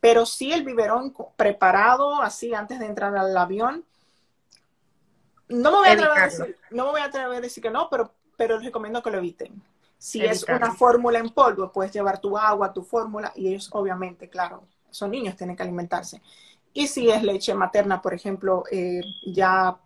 Pero 0.00 0.24
sí 0.24 0.52
el 0.52 0.64
biberón 0.64 1.14
preparado 1.36 2.22
así 2.22 2.54
antes 2.54 2.78
de 2.78 2.86
entrar 2.86 3.16
al 3.16 3.36
avión, 3.36 3.84
no 5.48 5.70
me 5.70 5.76
voy 5.78 5.88
a 5.88 5.92
atrever, 5.92 6.18
a 6.18 6.24
decir, 6.24 6.56
no 6.70 6.84
me 6.86 6.90
voy 6.92 7.00
a 7.00 7.04
atrever 7.04 7.36
a 7.36 7.40
decir 7.40 7.62
que 7.62 7.70
no, 7.70 7.88
pero, 7.90 8.12
pero 8.36 8.56
les 8.56 8.64
recomiendo 8.64 9.02
que 9.02 9.10
lo 9.10 9.18
eviten. 9.18 9.62
Si 9.98 10.24
es 10.24 10.44
una 10.48 10.72
fórmula 10.72 11.18
en 11.18 11.30
polvo, 11.30 11.72
puedes 11.72 11.92
llevar 11.92 12.20
tu 12.20 12.36
agua, 12.36 12.72
tu 12.72 12.82
fórmula, 12.82 13.32
y 13.34 13.48
ellos 13.48 13.68
obviamente, 13.72 14.28
claro, 14.28 14.64
son 14.90 15.10
niños, 15.10 15.36
tienen 15.36 15.56
que 15.56 15.62
alimentarse. 15.62 16.20
Y 16.72 16.86
si 16.86 17.08
es 17.08 17.22
leche 17.22 17.54
materna, 17.54 18.02
por 18.02 18.12
ejemplo, 18.12 18.64
eh, 18.70 19.00
ya 19.24 19.76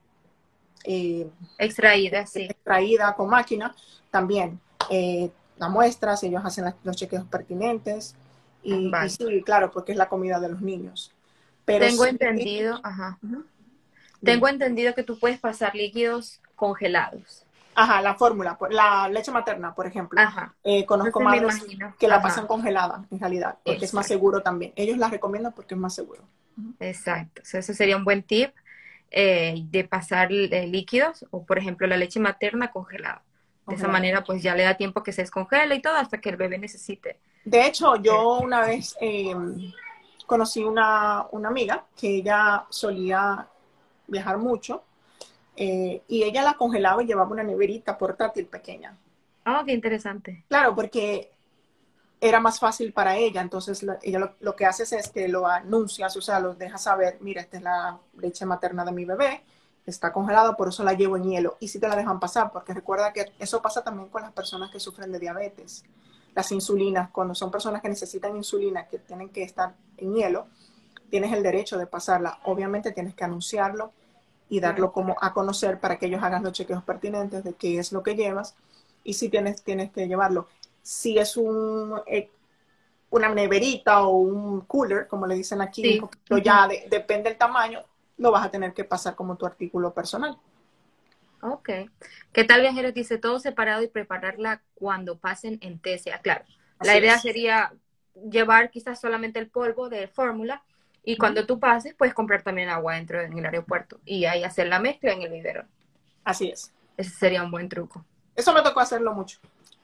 eh, 0.85 1.29
extraída, 1.59 2.27
sí. 2.27 2.42
extraída 2.42 3.14
con 3.14 3.29
máquina, 3.29 3.75
también 4.11 4.61
eh, 4.90 5.31
la 5.57 5.68
muestras, 5.68 6.23
ellos 6.25 6.42
hacen 6.44 6.75
los 6.83 6.96
chequeos 6.96 7.25
pertinentes. 7.27 8.16
Y, 8.62 8.90
sí, 9.09 9.42
claro, 9.42 9.70
porque 9.70 9.92
es 9.92 9.99
la 9.99 10.09
comida 10.09 10.40
de 10.40 10.49
los 10.49 10.61
niños. 10.61 11.12
Pero 11.64 11.87
Tengo 11.87 12.07
entendido, 12.07 12.81
ajá. 12.83 13.18
Tengo 14.23 14.49
entendido 14.49 14.94
que 14.94 15.03
tú 15.03 15.18
puedes 15.18 15.38
pasar 15.38 15.75
líquidos 15.75 16.40
congelados. 16.57 17.44
Ajá, 17.81 18.03
la 18.03 18.14
fórmula, 18.14 18.59
la 18.71 19.09
leche 19.09 19.31
materna, 19.31 19.75
por 19.75 19.87
ejemplo. 19.87 20.21
Ajá. 20.21 20.55
Eh, 20.62 20.85
conozco 20.85 21.21
madres 21.21 21.64
que 21.99 22.09
la 22.09 22.21
pasan 22.21 22.47
congelada, 22.47 23.07
en 23.11 23.19
realidad, 23.19 23.59
porque 23.64 23.87
es 23.87 23.95
más 23.95 24.07
seguro 24.07 24.43
también. 24.43 24.73
Ellos 24.77 24.99
la 24.99 25.09
recomiendan 25.09 25.53
porque 25.53 25.75
es 25.75 25.81
más 25.81 25.95
seguro. 25.95 26.23
Exacto. 26.79 27.43
O 27.43 27.57
ese 27.57 27.75
sería 27.75 27.97
un 27.97 28.05
buen 28.05 28.23
tip 28.23 28.53
eh, 29.11 29.62
de 29.71 29.85
pasar 29.85 30.31
eh, 30.31 30.66
líquidos 30.66 31.25
o, 31.31 31.45
por 31.45 31.59
ejemplo, 31.59 31.87
la 31.87 31.97
leche 31.97 32.21
materna 32.21 32.71
congelada. 32.71 33.23
De 33.66 33.77
esa 33.77 33.88
manera, 33.88 34.25
pues 34.25 34.43
ya 34.43 34.55
le 34.57 34.64
da 34.64 34.77
tiempo 34.77 35.05
que 35.05 35.12
se 35.12 35.23
descongele 35.23 35.77
y 35.77 35.81
todo 35.81 35.95
hasta 35.95 36.21
que 36.21 36.29
el 36.29 36.37
bebé 36.37 36.59
necesite. 36.59 37.21
De 37.45 37.66
hecho, 37.66 37.95
yo 37.97 38.38
una 38.40 38.62
vez 38.62 38.97
conocí 40.27 40.64
una, 40.64 41.27
una 41.31 41.49
amiga 41.49 41.85
que 41.97 42.16
ella 42.16 42.66
solía 42.69 43.47
viajar 44.09 44.38
mucho 44.38 44.83
eh, 45.62 46.05
y 46.09 46.23
ella 46.23 46.42
la 46.42 46.55
congelaba 46.55 47.03
y 47.03 47.07
llevaba 47.07 47.33
una 47.33 47.42
neverita 47.42 47.99
portátil 47.99 48.46
pequeña. 48.46 48.96
Oh, 49.44 49.62
qué 49.66 49.75
interesante. 49.75 50.42
Claro, 50.49 50.75
porque 50.75 51.33
era 52.18 52.40
más 52.40 52.59
fácil 52.59 52.94
para 52.94 53.18
ella. 53.18 53.42
Entonces, 53.42 53.85
ella 54.01 54.35
lo, 54.40 54.57
que 54.57 54.64
hace 54.64 54.85
es 54.85 55.09
que 55.11 55.29
lo 55.29 55.46
anuncia, 55.46 56.07
o 56.07 56.20
sea, 56.23 56.40
lo 56.40 56.55
deja 56.55 56.79
saber, 56.79 57.18
mira, 57.20 57.42
esta 57.42 57.59
es 57.59 57.62
la 57.62 57.99
leche 58.16 58.46
materna 58.46 58.87
de 58.87 58.92
mi 58.92 59.05
bebé, 59.05 59.42
está 59.85 60.14
congelada, 60.14 60.57
por 60.57 60.68
eso 60.68 60.83
la 60.83 60.94
llevo 60.94 61.18
en 61.18 61.25
hielo. 61.25 61.59
Y 61.61 61.68
si 61.68 61.79
te 61.79 61.88
la 61.88 61.96
dejan 61.96 62.18
pasar, 62.20 62.51
porque 62.53 62.73
recuerda 62.73 63.12
que 63.12 63.31
eso 63.38 63.61
pasa 63.61 63.85
también 63.85 64.09
con 64.09 64.23
las 64.23 64.33
personas 64.33 64.70
que 64.70 64.81
sufren 64.81 65.12
de 65.12 65.18
diabetes. 65.18 65.85
Las 66.35 66.51
insulinas, 66.53 67.11
cuando 67.11 67.35
son 67.35 67.51
personas 67.51 67.83
que 67.83 67.90
necesitan 67.90 68.35
insulina, 68.35 68.87
que 68.87 68.99
tienen 68.99 69.29
que 69.29 69.42
estar 69.42 69.75
en 69.99 70.14
hielo, 70.14 70.46
tienes 71.11 71.35
el 71.35 71.42
derecho 71.42 71.77
de 71.77 71.87
pasarla. 71.87 72.38
Obviamente 72.44 72.92
tienes 72.92 73.14
que 73.14 73.25
anunciarlo 73.25 73.92
y 74.50 74.60
darlo 74.60 74.92
como 74.92 75.16
a 75.20 75.32
conocer 75.32 75.80
para 75.80 75.96
que 75.96 76.06
ellos 76.06 76.22
hagan 76.22 76.42
los 76.42 76.52
chequeos 76.52 76.82
pertinentes 76.82 77.44
de 77.44 77.54
qué 77.54 77.78
es 77.78 77.92
lo 77.92 78.02
que 78.02 78.16
llevas 78.16 78.54
y 79.04 79.14
si 79.14 79.30
tienes, 79.30 79.62
tienes 79.62 79.90
que 79.90 80.06
llevarlo 80.06 80.48
si 80.82 81.18
es 81.18 81.36
un, 81.36 82.00
eh, 82.06 82.30
una 83.10 83.28
neverita 83.28 84.02
o 84.02 84.16
un 84.16 84.62
cooler, 84.62 85.06
como 85.06 85.26
le 85.26 85.34
dicen 85.34 85.60
aquí, 85.60 86.00
ya 86.42 86.68
depende 86.90 87.30
del 87.30 87.38
tamaño, 87.38 87.82
lo 88.18 88.30
vas 88.30 88.46
a 88.46 88.50
tener 88.50 88.72
que 88.72 88.84
pasar 88.84 89.14
como 89.14 89.36
tu 89.36 89.46
artículo 89.46 89.92
personal. 89.92 90.36
Ok. 91.42 91.70
¿Qué 92.32 92.44
tal 92.44 92.60
viajero 92.60 92.92
dice 92.92 93.18
todo 93.18 93.38
separado 93.38 93.82
y 93.82 93.88
prepararla 93.88 94.62
cuando 94.74 95.18
pasen 95.18 95.58
en 95.62 95.78
TCA? 95.78 96.20
Claro, 96.20 96.44
la 96.80 96.98
idea 96.98 97.18
sería 97.18 97.72
llevar 98.28 98.70
quizás 98.70 99.00
solamente 99.00 99.38
el 99.38 99.48
polvo 99.48 99.88
de 99.88 100.06
fórmula 100.08 100.62
y 101.04 101.16
cuando 101.16 101.46
tú 101.46 101.58
pases 101.58 101.94
puedes 101.94 102.14
comprar 102.14 102.42
también 102.42 102.68
agua 102.68 102.94
dentro 102.94 103.20
del 103.20 103.44
aeropuerto 103.44 103.98
y 104.04 104.24
ahí 104.26 104.44
hacer 104.44 104.68
la 104.68 104.80
mezcla 104.80 105.12
en 105.12 105.22
el 105.22 105.30
vivero. 105.30 105.64
Así 106.24 106.48
es. 106.50 106.72
Ese 106.96 107.10
sería 107.10 107.42
un 107.42 107.50
buen 107.50 107.68
truco. 107.68 108.04
Eso 108.36 108.52
me 108.52 108.62
tocó 108.62 108.80
hacerlo 108.80 109.12
mucho 109.14 109.38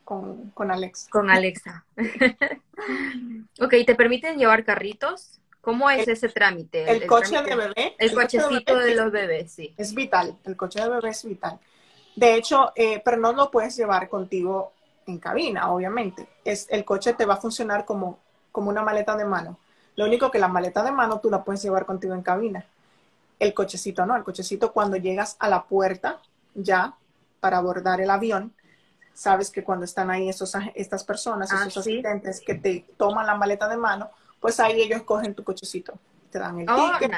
con, 0.05 0.51
con 0.51 0.71
Alexa. 0.71 1.11
Con 1.11 1.31
Alexa. 1.31 1.85
ok, 3.61 3.75
¿te 3.85 3.95
permiten 3.95 4.39
llevar 4.39 4.65
carritos? 4.65 5.41
¿Cómo 5.61 5.91
es 5.91 6.07
ese 6.07 6.29
trámite? 6.29 6.89
El, 6.89 7.07
coche 7.07 7.43
de 7.43 7.57
bebé. 7.57 7.97
El, 7.99 8.15
cochecito 8.15 8.79
de, 8.79 8.95
los 8.95 9.11
bebés, 9.11 9.51
sí. 9.51 9.75
Es 9.77 9.95
vital, 9.95 10.37
el 10.45 10.57
coche 10.57 10.81
de 10.81 10.89
bebé 10.89 11.09
es 11.09 11.25
vital. 11.25 11.59
De 12.15 12.37
hecho, 12.37 12.73
eh, 12.77 13.03
pero 13.05 13.17
no 13.17 13.33
lo 13.33 13.51
puedes 13.51 13.77
llevar 13.77 14.09
contigo 14.09 14.73
en 15.09 15.19
cabina, 15.19 15.73
obviamente. 15.73 16.29
Es, 16.45 16.69
el 16.71 16.85
coche 16.85 17.15
te 17.15 17.27
va 17.27 17.35
a 17.35 17.39
funcionar 17.39 17.85
como, 17.85 18.21
como 18.53 18.71
una 18.71 18.83
maleta 18.83 19.17
de 19.17 19.25
mano. 19.25 19.59
Lo 19.97 20.05
único 20.05 20.31
que 20.31 20.39
la 20.39 20.49
maleta 20.49 20.83
de 20.83 20.93
mano 20.93 21.21
tú 21.21 21.31
la 21.31 21.43
puedes 21.43 21.63
llevar 21.63 21.87
contigo 21.87 22.15
en 22.15 22.23
cabina. 22.23 22.65
El 23.39 23.53
cochecito 23.55 24.07
no, 24.07 24.17
el 24.17 24.25
cochecito 24.25 24.73
cuando 24.73 24.97
llegas 24.97 25.37
a 25.39 25.49
la 25.49 25.65
puerta 25.65 26.21
ya 26.55 26.95
para 27.41 27.59
abordar 27.59 28.01
el 28.01 28.11
avión, 28.11 28.53
sabes 29.15 29.51
que 29.51 29.65
cuando 29.65 29.85
están 29.85 30.11
ahí 30.11 30.29
esos, 30.29 30.55
estas 30.75 31.05
personas, 31.05 31.53
ah, 31.53 31.57
esos 31.63 31.79
asistentes 31.79 32.41
que 32.41 32.55
te 32.55 32.87
toman 32.97 33.27
la 33.27 33.35
maleta 33.35 33.69
de 33.69 33.77
mano, 33.77 34.11
pues 34.41 34.61
ahí 34.61 34.81
ellos 34.81 35.03
cogen 35.03 35.35
tu 35.35 35.43
cochecito, 35.43 35.95
te 36.31 36.39
dan 36.39 36.61
el 36.61 36.69
oh, 36.69 36.93
ticket. 36.99 37.13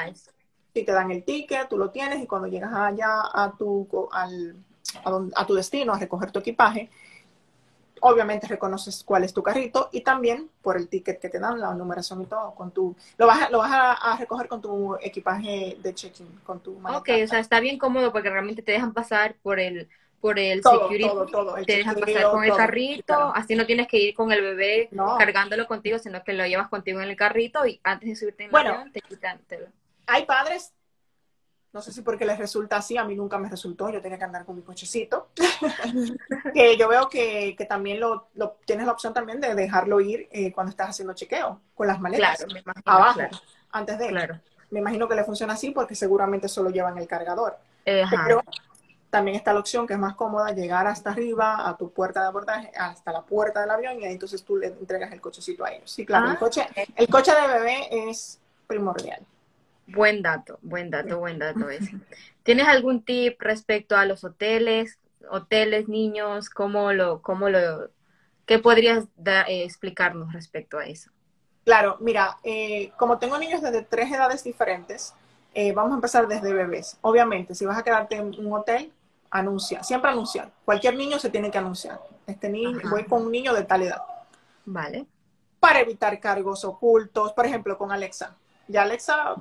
Y 0.73 0.85
te 0.85 0.91
dan 0.91 1.11
el 1.11 1.23
ticket, 1.23 1.67
tú 1.67 1.77
lo 1.77 1.89
tienes 1.89 2.21
y 2.21 2.27
cuando 2.27 2.47
llegas 2.47 2.73
allá 2.73 3.23
a 3.33 3.53
tu, 3.57 3.87
al, 4.11 4.55
a, 5.35 5.45
tu 5.45 5.53
destino 5.53 5.93
a 5.93 5.99
recoger 5.99 6.31
tu 6.31 6.39
equipaje, 6.39 6.89
obviamente 8.01 8.47
reconoces 8.47 9.03
cuál 9.03 9.23
es 9.23 9.33
tu 9.33 9.43
carrito 9.43 9.89
y 9.91 10.01
también 10.01 10.49
por 10.61 10.77
el 10.77 10.87
ticket 10.87 11.19
que 11.19 11.29
te 11.29 11.39
dan, 11.39 11.59
la 11.59 11.73
numeración 11.73 12.21
y 12.21 12.25
todo, 12.25 12.53
con 12.55 12.71
tu, 12.71 12.95
lo 13.17 13.27
vas, 13.27 13.49
lo 13.51 13.59
vas 13.59 13.71
a, 13.73 14.17
recoger 14.17 14.47
con 14.47 14.61
tu 14.61 14.95
equipaje 15.01 15.77
de 15.81 15.93
check-in, 15.93 16.27
con 16.43 16.59
tu 16.59 16.73
maleta. 16.79 16.99
Ok, 16.99 17.09
o 17.23 17.27
sea, 17.27 17.39
está 17.39 17.59
bien 17.59 17.77
cómodo 17.77 18.11
porque 18.11 18.29
realmente 18.29 18.61
te 18.61 18.71
dejan 18.71 18.93
pasar 18.93 19.35
por 19.41 19.59
el 19.59 19.87
por 20.19 20.37
el 20.37 20.61
security, 20.61 21.09
te 21.65 21.77
dejan 21.77 21.95
pasar 21.95 22.31
con 22.31 22.43
el 22.43 22.53
carrito, 22.53 23.13
así 23.33 23.55
no 23.55 23.65
tienes 23.65 23.87
que 23.87 23.97
ir 23.97 24.13
con 24.13 24.31
el 24.31 24.41
bebé 24.41 24.89
cargándolo 25.17 25.65
contigo, 25.65 25.97
sino 25.97 26.23
que 26.23 26.33
lo 26.33 26.45
llevas 26.45 26.67
contigo 26.67 26.99
en 26.99 27.09
el 27.09 27.15
carrito 27.15 27.65
y 27.65 27.79
antes 27.83 28.09
de 28.09 28.15
subirte 28.15 28.43
en 28.43 28.49
el 28.49 28.67
avión 28.67 28.91
te 28.91 29.01
quitan. 29.01 29.39
Hay 30.07 30.25
padres, 30.25 30.73
no 31.71 31.81
sé 31.81 31.91
si 31.91 32.01
porque 32.01 32.25
les 32.25 32.37
resulta 32.37 32.77
así, 32.77 32.97
a 32.97 33.03
mí 33.03 33.15
nunca 33.15 33.37
me 33.37 33.49
resultó, 33.49 33.89
yo 33.89 34.01
tenía 34.01 34.17
que 34.17 34.23
andar 34.23 34.45
con 34.45 34.55
mi 34.55 34.63
cochecito, 34.63 35.29
que 36.53 36.77
yo 36.77 36.87
veo 36.87 37.07
que, 37.09 37.55
que 37.55 37.65
también 37.65 37.99
lo, 37.99 38.27
lo, 38.35 38.57
tienes 38.65 38.85
la 38.85 38.93
opción 38.93 39.13
también 39.13 39.39
de 39.39 39.53
dejarlo 39.53 40.01
ir 40.01 40.27
eh, 40.31 40.51
cuando 40.51 40.71
estás 40.71 40.89
haciendo 40.89 41.13
chequeo, 41.13 41.61
con 41.75 41.87
las 41.87 41.99
maletas 41.99 42.45
abajo, 42.85 43.21
antes 43.71 43.99
de 43.99 44.07
claro. 44.07 44.39
Me 44.71 44.79
imagino 44.79 45.07
que 45.07 45.15
le 45.15 45.23
funciona 45.23 45.53
así 45.53 45.71
porque 45.71 45.95
seguramente 45.95 46.47
solo 46.47 46.69
llevan 46.69 46.97
el 46.99 47.07
cargador. 47.07 47.57
Pero 47.83 48.43
también 49.09 49.35
está 49.35 49.53
la 49.53 49.59
opción 49.59 49.87
que 49.87 49.93
es 49.93 49.99
más 49.99 50.15
cómoda, 50.15 50.51
llegar 50.51 50.85
hasta 50.85 51.09
arriba, 51.09 51.67
a 51.67 51.75
tu 51.75 51.91
puerta 51.91 52.21
de 52.21 52.27
abordaje, 52.27 52.71
hasta 52.77 53.11
la 53.11 53.23
puerta 53.23 53.61
del 53.61 53.71
avión, 53.71 53.99
y 53.99 54.05
ahí 54.05 54.13
entonces 54.13 54.43
tú 54.43 54.57
le 54.57 54.67
entregas 54.67 55.11
el 55.11 55.21
cochecito 55.21 55.65
a 55.65 55.71
ellos. 55.71 55.89
Sí, 55.91 56.05
claro, 56.05 56.27
el, 56.27 56.33
ah, 56.33 56.39
coche, 56.39 56.67
el 56.95 57.07
coche 57.07 57.31
de 57.33 57.47
bebé 57.47 58.09
es 58.09 58.39
primordial. 58.67 59.25
Buen 59.93 60.21
dato, 60.21 60.59
buen 60.61 60.89
dato, 60.89 61.19
buen 61.19 61.39
dato 61.39 61.69
ese. 61.69 61.97
¿Tienes 62.43 62.67
algún 62.67 63.03
tip 63.03 63.41
respecto 63.41 63.95
a 63.95 64.05
los 64.05 64.23
hoteles, 64.23 64.99
hoteles, 65.29 65.87
niños, 65.87 66.49
cómo 66.49 66.93
lo, 66.93 67.21
cómo 67.21 67.49
lo, 67.49 67.89
qué 68.45 68.59
podrías 68.59 69.05
eh, 69.25 69.63
explicarnos 69.63 70.33
respecto 70.33 70.77
a 70.77 70.85
eso? 70.85 71.11
Claro, 71.65 71.97
mira, 71.99 72.37
eh, 72.43 72.91
como 72.97 73.19
tengo 73.19 73.37
niños 73.37 73.61
desde 73.61 73.83
tres 73.83 74.11
edades 74.11 74.43
diferentes, 74.43 75.13
eh, 75.53 75.71
vamos 75.71 75.91
a 75.91 75.95
empezar 75.95 76.27
desde 76.27 76.53
bebés. 76.53 76.97
Obviamente, 77.01 77.53
si 77.53 77.65
vas 77.65 77.77
a 77.77 77.83
quedarte 77.83 78.15
en 78.15 78.33
un 78.39 78.53
hotel, 78.53 78.91
anuncia, 79.29 79.83
siempre 79.83 80.09
anunciar. 80.09 80.51
Cualquier 80.65 80.95
niño 80.95 81.19
se 81.19 81.29
tiene 81.29 81.51
que 81.51 81.57
anunciar. 81.57 81.99
Este 82.25 82.49
niño, 82.49 82.79
voy 82.89 83.03
con 83.05 83.23
un 83.23 83.31
niño 83.31 83.53
de 83.53 83.63
tal 83.63 83.83
edad. 83.83 84.01
Vale. 84.65 85.05
Para 85.59 85.81
evitar 85.81 86.19
cargos 86.19 86.63
ocultos, 86.63 87.33
por 87.33 87.45
ejemplo, 87.45 87.77
con 87.77 87.91
Alexa. 87.91 88.35
Ya 88.67 88.83
Alexa, 88.83 89.35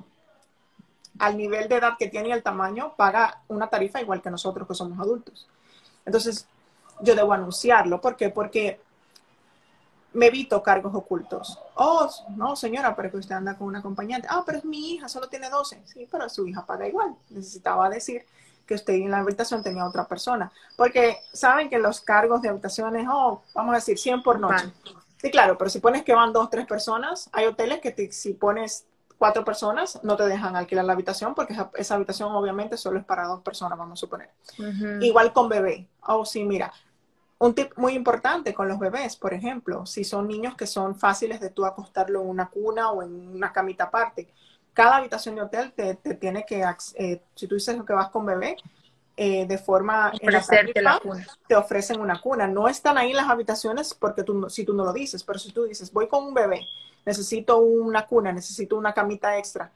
al 1.19 1.37
nivel 1.37 1.69
de 1.69 1.77
edad 1.77 1.97
que 1.99 2.09
tiene 2.09 2.29
y 2.29 2.33
el 2.33 2.43
tamaño, 2.43 2.95
paga 2.97 3.43
una 3.49 3.69
tarifa 3.69 4.01
igual 4.01 4.23
que 4.23 4.31
nosotros 4.31 4.67
que 4.67 4.75
somos 4.75 4.99
adultos. 4.99 5.49
Entonces, 6.05 6.47
yo 7.01 7.15
debo 7.15 7.33
anunciarlo. 7.33 8.01
¿Por 8.01 8.17
qué? 8.17 8.31
Porque 8.31 8.81
me 10.13 10.27
evito 10.27 10.63
cargos 10.63 10.95
ocultos. 10.95 11.59
Oh, 11.75 12.09
no, 12.37 12.57
señora, 12.57 12.97
pero 12.97 13.11
que 13.11 13.19
usted 13.19 13.35
anda 13.35 13.57
con 13.57 13.67
una 13.67 13.81
acompañante. 13.81 14.27
Ah, 14.31 14.43
pero 14.45 14.59
es 14.59 14.65
mi 14.65 14.95
hija, 14.95 15.09
solo 15.09 15.29
tiene 15.29 15.51
12. 15.51 15.83
Sí, 15.85 16.09
pero 16.11 16.29
su 16.29 16.47
hija 16.47 16.65
paga 16.65 16.89
igual. 16.89 17.15
Necesitaba 17.31 17.89
decir 17.89 18.25
que 18.67 18.75
usted 18.75 18.95
en 18.95 19.11
la 19.11 19.19
habitación 19.19 19.63
tenía 19.63 19.87
otra 19.87 20.07
persona. 20.07 20.51
Porque 20.77 21.19
saben 21.33 21.69
que 21.69 21.79
los 21.79 22.01
cargos 22.01 22.43
de 22.43 22.49
habitaciones, 22.49 23.07
oh, 23.11 23.43
vamos 23.55 23.73
a 23.73 23.77
decir 23.77 23.99
100 23.99 24.23
por 24.23 24.39
noche. 24.39 24.73
Sí, 25.21 25.31
claro, 25.31 25.59
pero 25.59 25.69
si 25.69 25.81
pones 25.81 26.05
que 26.05 26.15
van 26.15 26.33
dos, 26.33 26.49
tres 26.49 26.67
personas, 26.67 27.29
hay 27.33 27.47
hoteles 27.47 27.81
que 27.81 28.13
si 28.13 28.35
pones 28.35 28.87
cuatro 29.19 29.45
personas, 29.45 30.01
no 30.05 30.17
te 30.17 30.27
dejan 30.27 30.57
alquilar 30.57 30.85
la 30.85 30.93
habitación 30.93 31.35
porque 31.35 31.57
esa, 31.75 31.95
habitación 31.95 32.33
obviamente 32.33 32.77
solo 32.77 32.99
es 32.99 33.05
para 33.05 33.27
dos 33.27 33.43
personas, 33.43 33.77
vamos 33.77 33.99
a 33.99 34.01
suponer. 34.01 34.31
Igual 35.01 35.33
con 35.33 35.49
bebé. 35.49 35.89
Oh, 36.07 36.25
sí, 36.25 36.45
mira. 36.45 36.73
Un 37.41 37.55
tip 37.55 37.73
muy 37.77 37.93
importante 37.93 38.53
con 38.53 38.67
los 38.67 38.79
bebés, 38.79 39.17
por 39.17 39.33
ejemplo, 39.33 39.87
si 39.87 40.03
son 40.03 40.27
niños 40.27 40.57
que 40.57 40.67
son 40.67 40.97
fáciles 40.97 41.41
de 41.41 41.51
tú 41.51 41.65
acostarlo 41.65 42.23
en 42.23 42.29
una 42.29 42.49
cuna 42.49 42.91
o 42.91 43.03
en 43.03 43.29
una 43.29 43.53
camita 43.53 43.85
aparte, 43.85 44.33
cada 44.73 44.97
habitación 44.97 45.37
de 45.37 45.43
hotel 45.43 45.73
te, 45.73 45.95
tiene 45.95 46.45
que, 46.45 46.65
eh, 46.95 47.23
si 47.35 47.47
tú 47.47 47.55
dices 47.57 47.77
que 47.87 47.93
vas 47.93 48.11
con 48.11 48.27
bebé, 48.27 48.57
eh, 49.17 49.47
de 49.47 49.59
forma 49.59 50.13
la 50.23 51.01
cuna. 51.01 51.27
te 51.49 51.57
ofrecen 51.57 52.01
una 52.01 52.21
cuna. 52.21 52.47
No 52.47 52.69
están 52.69 52.99
ahí 52.99 53.13
las 53.13 53.29
habitaciones 53.29 53.93
porque 53.93 54.23
tú, 54.23 54.49
si 54.49 54.65
tú 54.65 54.75
no 54.75 54.85
lo 54.85 54.93
dices, 54.93 55.25
pero 55.25 55.41
si 55.41 55.51
tú 55.51 55.65
dices, 55.65 55.93
voy 55.93 56.07
con 56.07 56.25
un 56.25 56.35
bebé, 56.35 56.65
necesito 57.05 57.59
una 57.59 58.07
cuna, 58.07 58.33
necesito 58.33 58.77
una 58.77 58.93
camita 58.93 59.37
extra, 59.39 59.71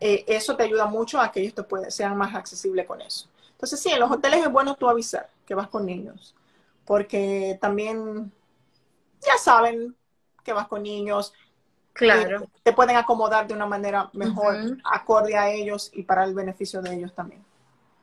eh, 0.00 0.24
eso 0.26 0.56
te 0.56 0.64
ayuda 0.64 0.86
mucho 0.86 1.20
a 1.20 1.30
que 1.30 1.40
ellos 1.40 1.54
te 1.54 1.62
pueden, 1.62 1.90
sean 1.90 2.16
más 2.16 2.34
accesibles 2.34 2.86
con 2.86 3.00
eso. 3.00 3.28
Entonces, 3.52 3.80
sí, 3.80 3.90
en 3.90 4.00
los 4.00 4.10
hoteles 4.10 4.40
es 4.44 4.50
bueno 4.50 4.74
tú 4.74 4.88
avisar 4.88 5.28
que 5.46 5.54
vas 5.54 5.68
con 5.68 5.86
niños, 5.86 6.34
porque 6.84 7.58
también 7.60 8.32
ya 9.20 9.38
saben 9.38 9.94
que 10.42 10.52
vas 10.52 10.68
con 10.68 10.82
niños, 10.82 11.32
Claro. 11.92 12.48
te 12.64 12.72
pueden 12.72 12.96
acomodar 12.96 13.46
de 13.46 13.54
una 13.54 13.66
manera 13.66 14.10
mejor, 14.14 14.56
acorde 14.82 15.36
a 15.36 15.48
ellos 15.50 15.90
y 15.94 16.02
para 16.02 16.24
el 16.24 16.34
beneficio 16.34 16.82
de 16.82 16.92
ellos 16.92 17.14
también. 17.14 17.44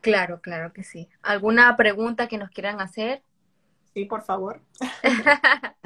Claro, 0.00 0.40
claro 0.40 0.72
que 0.72 0.82
sí. 0.82 1.08
¿Alguna 1.22 1.76
pregunta 1.76 2.26
que 2.26 2.38
nos 2.38 2.50
quieran 2.50 2.80
hacer? 2.80 3.22
Sí, 3.92 4.06
por 4.06 4.22
favor. 4.22 4.60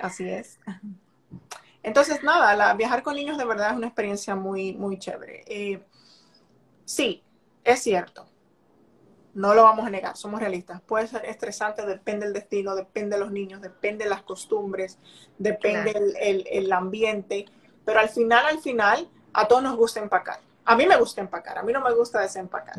así 0.00 0.28
es. 0.28 0.58
Entonces, 1.82 2.22
nada, 2.22 2.54
la, 2.54 2.74
viajar 2.74 3.02
con 3.02 3.16
niños 3.16 3.38
de 3.38 3.44
verdad 3.44 3.70
es 3.70 3.76
una 3.76 3.86
experiencia 3.86 4.36
muy, 4.36 4.74
muy 4.74 4.98
chévere. 4.98 5.44
Eh, 5.46 5.82
sí, 6.84 7.22
es 7.64 7.82
cierto. 7.82 8.26
No 9.32 9.54
lo 9.54 9.62
vamos 9.62 9.86
a 9.86 9.90
negar, 9.90 10.16
somos 10.16 10.40
realistas. 10.40 10.80
Puede 10.82 11.06
ser 11.06 11.24
estresante, 11.24 11.86
depende 11.86 12.26
del 12.26 12.34
destino, 12.34 12.74
depende 12.74 13.16
de 13.16 13.22
los 13.22 13.30
niños, 13.30 13.60
depende 13.60 14.04
de 14.04 14.10
las 14.10 14.22
costumbres, 14.22 14.98
depende 15.38 15.94
el, 16.50 16.72
ambiente, 16.72 17.46
pero 17.84 18.00
al 18.00 18.08
final, 18.08 18.44
al 18.44 18.58
final, 18.58 19.08
a 19.32 19.46
todos 19.46 19.62
nos 19.62 19.76
gusta 19.76 20.00
empacar. 20.00 20.40
A 20.64 20.74
mí 20.74 20.86
me 20.86 20.96
gusta 20.96 21.20
empacar, 21.20 21.58
a 21.58 21.62
mí 21.62 21.72
no 21.72 21.80
me 21.80 21.94
gusta 21.94 22.20
desempacar. 22.20 22.76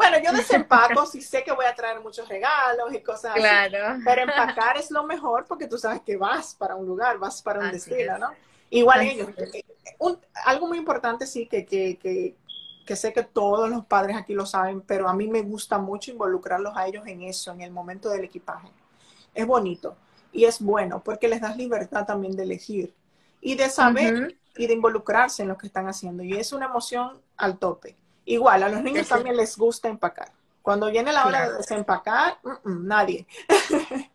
Bueno, 0.00 0.16
yo 0.24 0.32
desempaco 0.32 1.04
si 1.04 1.20
sé 1.20 1.44
que 1.44 1.52
voy 1.52 1.66
a 1.66 1.74
traer 1.74 2.00
muchos 2.00 2.26
regalos 2.26 2.90
y 2.94 3.02
cosas 3.02 3.34
claro. 3.34 3.86
así. 3.86 4.02
Pero 4.02 4.22
empacar 4.22 4.78
es 4.78 4.90
lo 4.90 5.04
mejor 5.04 5.44
porque 5.46 5.66
tú 5.66 5.76
sabes 5.76 6.00
que 6.00 6.16
vas 6.16 6.54
para 6.54 6.74
un 6.74 6.86
lugar, 6.86 7.18
vas 7.18 7.42
para 7.42 7.60
un 7.60 7.70
destino, 7.70 8.16
¿no? 8.16 8.30
Igual 8.70 9.02
ellos. 9.02 9.28
Eh, 9.36 9.62
algo 10.46 10.68
muy 10.68 10.78
importante 10.78 11.26
sí 11.26 11.46
que, 11.46 11.66
que, 11.66 11.98
que, 11.98 12.34
que 12.86 12.96
sé 12.96 13.12
que 13.12 13.24
todos 13.24 13.68
los 13.68 13.84
padres 13.84 14.16
aquí 14.16 14.32
lo 14.32 14.46
saben, 14.46 14.80
pero 14.80 15.06
a 15.06 15.12
mí 15.12 15.28
me 15.28 15.42
gusta 15.42 15.76
mucho 15.76 16.10
involucrarlos 16.10 16.74
a 16.78 16.86
ellos 16.86 17.06
en 17.06 17.20
eso, 17.20 17.52
en 17.52 17.60
el 17.60 17.70
momento 17.70 18.08
del 18.08 18.24
equipaje. 18.24 18.68
Es 19.34 19.46
bonito 19.46 19.98
y 20.32 20.46
es 20.46 20.62
bueno 20.62 21.02
porque 21.04 21.28
les 21.28 21.42
das 21.42 21.58
libertad 21.58 22.06
también 22.06 22.34
de 22.34 22.44
elegir 22.44 22.94
y 23.42 23.54
de 23.54 23.68
saber 23.68 24.38
y 24.56 24.66
de 24.66 24.72
involucrarse 24.72 25.42
en 25.42 25.48
lo 25.48 25.58
que 25.58 25.66
están 25.66 25.88
haciendo. 25.88 26.22
Y 26.22 26.32
es 26.32 26.54
una 26.54 26.64
emoción 26.64 27.20
al 27.36 27.58
tope. 27.58 27.99
Igual, 28.24 28.62
a 28.62 28.68
los 28.68 28.82
niños 28.82 29.08
también 29.08 29.36
les 29.36 29.56
gusta 29.56 29.88
empacar. 29.88 30.32
Cuando 30.62 30.90
viene 30.90 31.12
la 31.12 31.26
hora 31.26 31.48
de 31.48 31.56
desempacar, 31.56 32.38
nadie. 32.64 33.26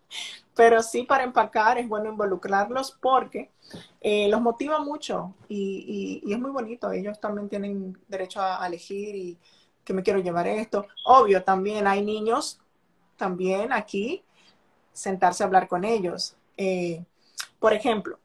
Pero 0.55 0.81
sí 0.81 1.03
para 1.03 1.23
empacar 1.23 1.77
es 1.77 1.87
bueno 1.87 2.09
involucrarlos 2.09 2.91
porque 3.01 3.51
eh, 3.99 4.29
los 4.29 4.39
motiva 4.39 4.79
mucho 4.79 5.33
y, 5.49 6.23
es 6.31 6.39
muy 6.39 6.51
bonito. 6.51 6.91
Ellos 6.91 7.19
también 7.19 7.49
tienen 7.49 7.97
derecho 8.07 8.41
a, 8.41 8.65
elegir 8.65 9.15
y 9.15 9.37
que 9.83 9.93
me 9.93 10.03
quiero 10.03 10.19
llevar 10.19 10.47
esto. 10.47 10.87
Obvio, 11.05 11.43
también 11.43 11.87
hay 11.87 12.03
niños, 12.03 12.61
también 13.17 13.73
aquí, 13.73 14.23
sentarse 14.93 15.43
a 15.43 15.47
hablar 15.47 15.67
con 15.67 15.83
ellos. 15.83 16.37
Eh, 16.55 17.03
por 17.59 17.73
ejemplo, 17.73 18.17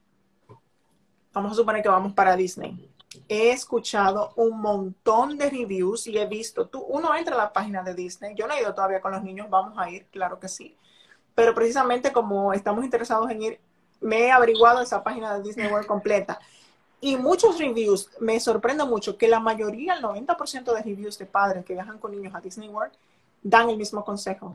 vamos 1.32 1.52
a 1.52 1.56
suponer 1.56 1.82
que 1.82 1.88
vamos 1.88 2.12
para 2.12 2.36
Disney. 2.36 2.89
He 3.28 3.50
escuchado 3.50 4.32
un 4.36 4.60
montón 4.60 5.36
de 5.36 5.50
reviews 5.50 6.06
y 6.06 6.16
he 6.16 6.26
visto, 6.26 6.68
tú, 6.68 6.80
uno 6.80 7.14
entra 7.16 7.34
a 7.34 7.38
la 7.38 7.52
página 7.52 7.82
de 7.82 7.94
Disney, 7.94 8.36
yo 8.36 8.46
no 8.46 8.54
he 8.54 8.60
ido 8.60 8.72
todavía 8.72 9.00
con 9.00 9.10
los 9.10 9.22
niños, 9.22 9.50
vamos 9.50 9.76
a 9.76 9.90
ir, 9.90 10.06
claro 10.12 10.38
que 10.38 10.48
sí, 10.48 10.76
pero 11.34 11.52
precisamente 11.52 12.12
como 12.12 12.52
estamos 12.52 12.84
interesados 12.84 13.28
en 13.30 13.42
ir, 13.42 13.60
me 14.00 14.26
he 14.26 14.30
averiguado 14.30 14.80
esa 14.80 15.02
página 15.02 15.34
de 15.34 15.42
Disney 15.42 15.66
World 15.66 15.86
completa. 15.86 16.38
Y 17.00 17.16
muchos 17.16 17.58
reviews, 17.58 18.10
me 18.20 18.38
sorprende 18.38 18.84
mucho 18.84 19.16
que 19.18 19.26
la 19.26 19.40
mayoría, 19.40 19.94
el 19.94 20.02
90% 20.02 20.72
de 20.72 20.82
reviews 20.82 21.18
de 21.18 21.26
padres 21.26 21.64
que 21.64 21.72
viajan 21.72 21.98
con 21.98 22.12
niños 22.12 22.34
a 22.34 22.40
Disney 22.40 22.68
World, 22.68 22.92
dan 23.42 23.70
el 23.70 23.76
mismo 23.76 24.04
consejo. 24.04 24.54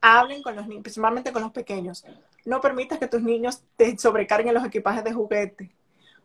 Hablen 0.00 0.42
con 0.42 0.54
los 0.56 0.66
niños, 0.66 0.84
principalmente 0.84 1.32
con 1.32 1.42
los 1.42 1.52
pequeños. 1.52 2.04
No 2.44 2.60
permitas 2.60 2.98
que 2.98 3.08
tus 3.08 3.22
niños 3.22 3.60
te 3.76 3.98
sobrecarguen 3.98 4.54
los 4.54 4.64
equipajes 4.64 5.02
de 5.02 5.12
juguete 5.12 5.74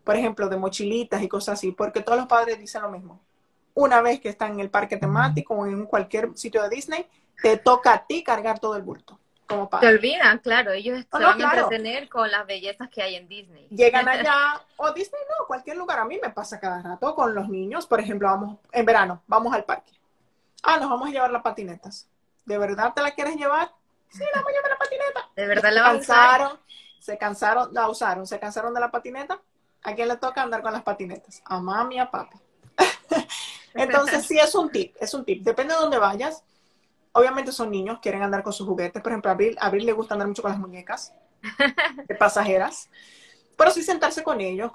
por 0.10 0.16
ejemplo, 0.16 0.50
de 0.50 0.58
mochilitas 0.58 1.22
y 1.22 1.28
cosas 1.28 1.60
así, 1.60 1.72
porque 1.72 2.02
todos 2.02 2.18
los 2.18 2.28
padres 2.28 2.58
dicen 2.58 2.82
lo 2.82 2.90
mismo. 2.90 3.22
Una 3.76 4.02
vez 4.02 4.20
que 4.20 4.30
están 4.30 4.54
en 4.54 4.60
el 4.60 4.72
parque 4.72 4.98
temático 4.98 5.54
o 5.54 5.68
en 5.68 5.86
cualquier 5.86 6.36
sitio 6.36 6.64
de 6.64 6.70
Disney, 6.70 7.06
te 7.44 7.58
toca 7.58 7.94
a 7.94 8.08
ti 8.08 8.24
cargar 8.24 8.58
todo 8.58 8.76
el 8.76 8.82
bulto. 8.82 9.20
Como 9.46 9.70
padre. 9.70 9.88
Te 9.88 9.94
olvidan, 9.94 10.40
claro, 10.40 10.72
ellos 10.72 10.98
se 10.98 11.24
van 11.24 11.40
a 11.40 11.54
entretener 11.54 12.10
con 12.10 12.32
las 12.32 12.48
bellezas 12.48 12.90
que 12.90 13.04
hay 13.04 13.18
en 13.18 13.28
Disney. 13.28 13.68
Llegan 13.70 14.10
allá, 14.10 14.60
o 14.78 14.92
Disney 14.94 15.22
no, 15.30 15.46
cualquier 15.46 15.78
lugar. 15.78 16.00
A 16.00 16.06
mí 16.06 16.18
me 16.20 16.32
pasa 16.32 16.60
cada 16.60 16.82
rato 16.82 17.14
con 17.14 17.36
los 17.36 17.48
niños. 17.48 17.86
Por 17.86 18.00
ejemplo, 18.00 18.30
vamos 18.30 18.58
en 18.72 18.86
verano, 18.88 19.22
vamos 19.28 19.54
al 19.54 19.64
parque. 19.64 19.92
Ah, 20.64 20.80
nos 20.80 20.90
vamos 20.90 21.08
a 21.08 21.12
llevar 21.12 21.30
las 21.30 21.44
patinetas. 21.44 22.10
¿De 22.46 22.58
verdad 22.58 22.94
te 22.96 23.04
la 23.04 23.12
quieres 23.12 23.36
llevar? 23.36 23.72
Sí, 24.10 24.24
la 24.34 24.42
voy 24.42 24.54
a 24.54 24.56
llevar 24.56 24.72
la 24.72 24.78
patineta. 24.80 25.30
¿De 25.36 25.46
verdad 25.46 25.72
la 25.72 25.88
a 25.88 25.96
usar? 25.96 26.60
Se 27.00 27.16
cansaron, 27.16 27.72
la 27.76 27.88
usaron, 27.88 28.26
se 28.26 28.40
cansaron 28.40 28.74
de 28.74 28.80
la 28.80 28.90
patineta. 28.90 29.40
¿A 29.84 29.94
quién 29.94 30.08
le 30.08 30.18
toca 30.18 30.42
andar 30.42 30.62
con 30.62 30.74
las 30.74 30.84
patinetas? 30.84 31.42
A 31.46 31.60
mami, 31.60 32.00
a 32.00 32.10
papi. 32.10 32.38
Entonces, 33.74 34.26
sí 34.26 34.38
es 34.38 34.54
un 34.56 34.70
tip, 34.70 34.96
es 35.00 35.14
un 35.14 35.24
tip. 35.24 35.44
Depende 35.44 35.74
de 35.74 35.80
dónde 35.80 35.98
vayas. 35.98 36.44
Obviamente 37.12 37.52
son 37.52 37.72
niños, 37.72 38.00
quieren 38.02 38.22
andar 38.22 38.44
con 38.44 38.54
sus 38.54 38.68
juguetes. 38.68 39.02
Por 39.02 39.12
ejemplo, 39.12 39.30
a 39.30 39.34
Abril, 39.34 39.58
Abril 39.60 39.86
le 39.86 39.94
gusta 39.94 40.14
andar 40.14 40.28
mucho 40.28 40.42
con 40.42 40.52
las 40.52 40.60
muñecas 40.60 41.14
de 42.08 42.16
pasajeras. 42.16 42.90
Pero 43.58 43.72
sí 43.72 43.84
sentarse 43.84 44.24
con 44.24 44.40
ellos 44.40 44.72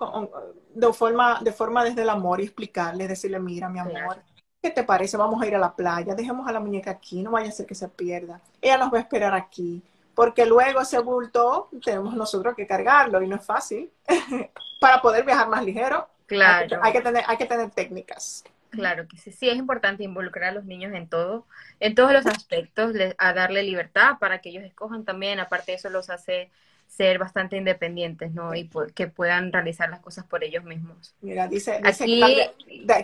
de, 0.74 0.92
forma, 0.92 1.40
de 1.42 1.52
forma 1.52 1.84
desde 1.84 2.02
el 2.02 2.10
amor 2.10 2.40
y 2.40 2.44
explicarles, 2.44 3.08
decirle, 3.08 3.40
mira, 3.40 3.68
mi 3.68 3.78
amor, 3.78 4.22
¿qué 4.60 4.70
te 4.70 4.84
parece? 4.84 5.16
Vamos 5.16 5.40
a 5.40 5.46
ir 5.46 5.54
a 5.54 5.58
la 5.58 5.74
playa, 5.74 6.14
dejemos 6.14 6.46
a 6.46 6.52
la 6.52 6.60
muñeca 6.60 6.90
aquí, 6.90 7.22
no 7.22 7.30
vaya 7.30 7.48
a 7.48 7.52
ser 7.52 7.64
que 7.64 7.74
se 7.74 7.88
pierda. 7.88 8.42
Ella 8.60 8.76
nos 8.76 8.92
va 8.92 8.98
a 8.98 9.00
esperar 9.00 9.32
aquí 9.32 9.82
porque 10.14 10.46
luego 10.46 10.80
ese 10.80 10.98
bulto 10.98 11.68
tenemos 11.84 12.14
nosotros 12.14 12.54
que 12.54 12.66
cargarlo 12.66 13.22
y 13.22 13.28
no 13.28 13.36
es 13.36 13.44
fácil. 13.44 13.90
Para 14.80 15.00
poder 15.00 15.24
viajar 15.24 15.48
más 15.48 15.64
ligero, 15.64 16.08
claro. 16.26 16.78
hay, 16.82 16.92
que, 16.92 17.00
tener, 17.00 17.24
hay 17.26 17.36
que 17.36 17.46
tener 17.46 17.70
técnicas. 17.70 18.44
Claro 18.70 19.06
que 19.08 19.16
sí, 19.16 19.30
sí 19.30 19.48
es 19.48 19.56
importante 19.56 20.02
involucrar 20.02 20.50
a 20.50 20.52
los 20.52 20.64
niños 20.64 20.92
en 20.94 21.08
todo, 21.08 21.46
en 21.80 21.94
todos 21.94 22.12
los 22.12 22.26
aspectos, 22.26 22.92
a 23.18 23.32
darle 23.32 23.62
libertad 23.62 24.18
para 24.18 24.40
que 24.40 24.50
ellos 24.50 24.64
escojan 24.64 25.04
también, 25.04 25.38
aparte 25.38 25.72
de 25.72 25.76
eso 25.76 25.90
los 25.90 26.10
hace 26.10 26.50
ser 26.86 27.18
bastante 27.18 27.56
independientes, 27.56 28.32
¿no? 28.32 28.54
Y 28.54 28.70
que 28.94 29.06
puedan 29.06 29.52
realizar 29.52 29.90
las 29.90 30.00
cosas 30.00 30.24
por 30.24 30.44
ellos 30.44 30.64
mismos. 30.64 31.14
Mira, 31.20 31.48
dice, 31.48 31.80
dice 31.82 32.54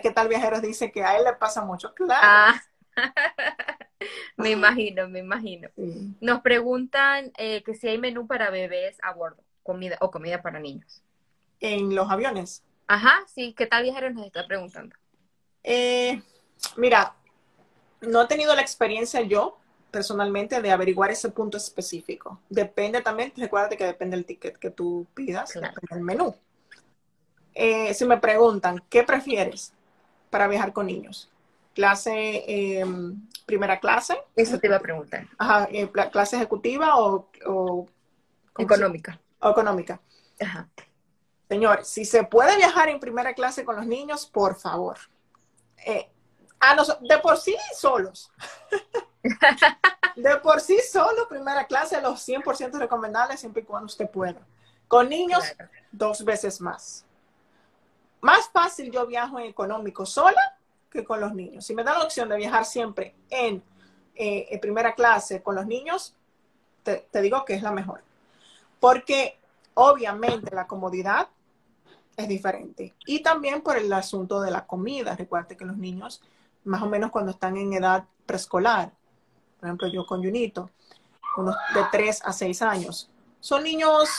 ¿qué, 0.01 0.11
tal, 0.11 0.27
viajeros 0.27 0.61
dice 0.61 0.91
que 0.91 1.03
a 1.03 1.17
él 1.17 1.23
le 1.23 1.33
pasa 1.33 1.63
mucho, 1.63 1.93
claro. 1.93 2.21
Ah. 2.21 2.61
me 4.37 4.51
imagino, 4.51 5.07
me 5.07 5.19
imagino. 5.19 5.69
Nos 6.19 6.41
preguntan 6.41 7.31
eh, 7.37 7.63
que 7.63 7.73
si 7.75 7.87
hay 7.87 7.97
menú 7.97 8.27
para 8.27 8.49
bebés 8.49 8.97
a 9.01 9.13
bordo, 9.13 9.43
comida 9.63 9.97
o 10.01 10.11
comida 10.11 10.41
para 10.41 10.59
niños. 10.59 11.01
¿En 11.59 11.95
los 11.95 12.09
aviones? 12.09 12.63
Ajá, 12.87 13.23
sí. 13.27 13.53
¿Qué 13.53 13.67
tal 13.67 13.83
viajeros 13.83 14.13
nos 14.13 14.25
está 14.25 14.45
preguntando? 14.47 14.95
Eh, 15.63 16.21
mira, 16.77 17.15
no 18.01 18.23
he 18.23 18.27
tenido 18.27 18.55
la 18.55 18.61
experiencia 18.61 19.21
yo 19.21 19.57
personalmente 19.91 20.61
de 20.61 20.71
averiguar 20.71 21.11
ese 21.11 21.29
punto 21.29 21.57
específico. 21.57 22.39
Depende 22.49 23.01
también, 23.01 23.33
recuerda 23.35 23.75
que 23.75 23.85
depende 23.85 24.15
del 24.15 24.25
ticket 24.25 24.57
que 24.57 24.71
tú 24.71 25.05
pidas, 25.13 25.53
depende 25.53 25.87
del 25.89 26.01
menú. 26.01 26.35
Eh, 27.53 27.93
si 27.93 28.05
me 28.05 28.17
preguntan, 28.17 28.81
¿qué 28.89 29.03
prefieres 29.03 29.73
para 30.29 30.47
viajar 30.47 30.71
con 30.71 30.87
niños? 30.87 31.29
Clase 31.73 32.43
em, 32.47 33.15
primera 33.45 33.79
clase. 33.79 34.17
Eso 34.35 34.59
te 34.59 34.67
iba 34.67 34.77
a 34.77 34.81
preguntar. 34.81 35.27
Ajá, 35.37 35.67
eh, 35.71 35.89
clase 36.11 36.35
ejecutiva 36.35 36.97
o, 36.97 37.29
económica. 38.57 39.19
O 39.39 39.49
económica. 39.49 39.99
Ajá. 40.39 40.67
Señores, 41.49 41.87
si 41.87 42.05
se 42.05 42.23
puede 42.23 42.55
viajar 42.55 42.89
en 42.89 42.99
primera 42.99 43.33
clase 43.33 43.65
con 43.65 43.75
los 43.75 43.85
niños, 43.85 44.25
por 44.25 44.55
favor. 44.55 44.97
Eh, 45.85 46.09
de 47.01 47.17
por 47.17 47.37
sí 47.37 47.55
solos. 47.75 48.31
de 50.15 50.37
por 50.37 50.61
sí 50.61 50.79
solo, 50.79 51.27
primera 51.27 51.65
clase, 51.65 52.01
los 52.01 52.25
100% 52.27 52.79
recomendables 52.79 53.39
siempre 53.39 53.63
y 53.63 53.65
cuando 53.65 53.87
usted 53.87 54.09
pueda. 54.09 54.39
Con 54.87 55.09
niños, 55.09 55.43
dos 55.91 56.23
veces 56.23 56.61
más. 56.61 57.05
Más 58.21 58.47
fácil 58.49 58.91
yo 58.91 59.07
viajo 59.07 59.39
en 59.39 59.47
económico 59.47 60.05
sola 60.05 60.41
que 60.91 61.03
con 61.03 61.21
los 61.21 61.33
niños. 61.33 61.65
Si 61.65 61.73
me 61.73 61.83
da 61.83 61.97
la 61.97 62.03
opción 62.03 62.29
de 62.29 62.37
viajar 62.37 62.65
siempre 62.65 63.15
en, 63.29 63.63
eh, 64.13 64.59
primera 64.61 64.93
clase 64.93 65.41
con 65.41 65.55
los 65.55 65.65
niños, 65.65 66.13
te, 66.83 67.21
digo 67.21 67.45
que 67.45 67.53
es 67.53 67.63
la 67.63 67.71
mejor. 67.71 68.03
Porque 68.79 69.39
obviamente 69.73 70.53
la 70.53 70.67
comodidad 70.67 71.29
es 72.17 72.27
diferente. 72.27 72.93
Y 73.05 73.21
también 73.23 73.61
por 73.61 73.77
el 73.77 73.91
asunto 73.93 74.41
de 74.41 74.51
la 74.51 74.65
comida. 74.65 75.15
Recuerde 75.15 75.55
que 75.55 75.65
los 75.65 75.77
niños, 75.77 76.21
más 76.65 76.81
o 76.81 76.87
menos 76.87 77.09
cuando 77.09 77.31
están 77.31 77.57
en 77.57 77.73
edad 77.73 78.03
preescolar, 78.25 78.91
por 79.59 79.67
ejemplo 79.67 79.87
yo 79.87 80.05
con 80.05 80.23
Junito, 80.23 80.69
unos 81.37 81.55
de 81.73 81.81
3 81.91 82.21
a 82.25 82.33
6 82.33 82.61
años, 82.63 83.09
son 83.39 83.63
niños 83.63 84.09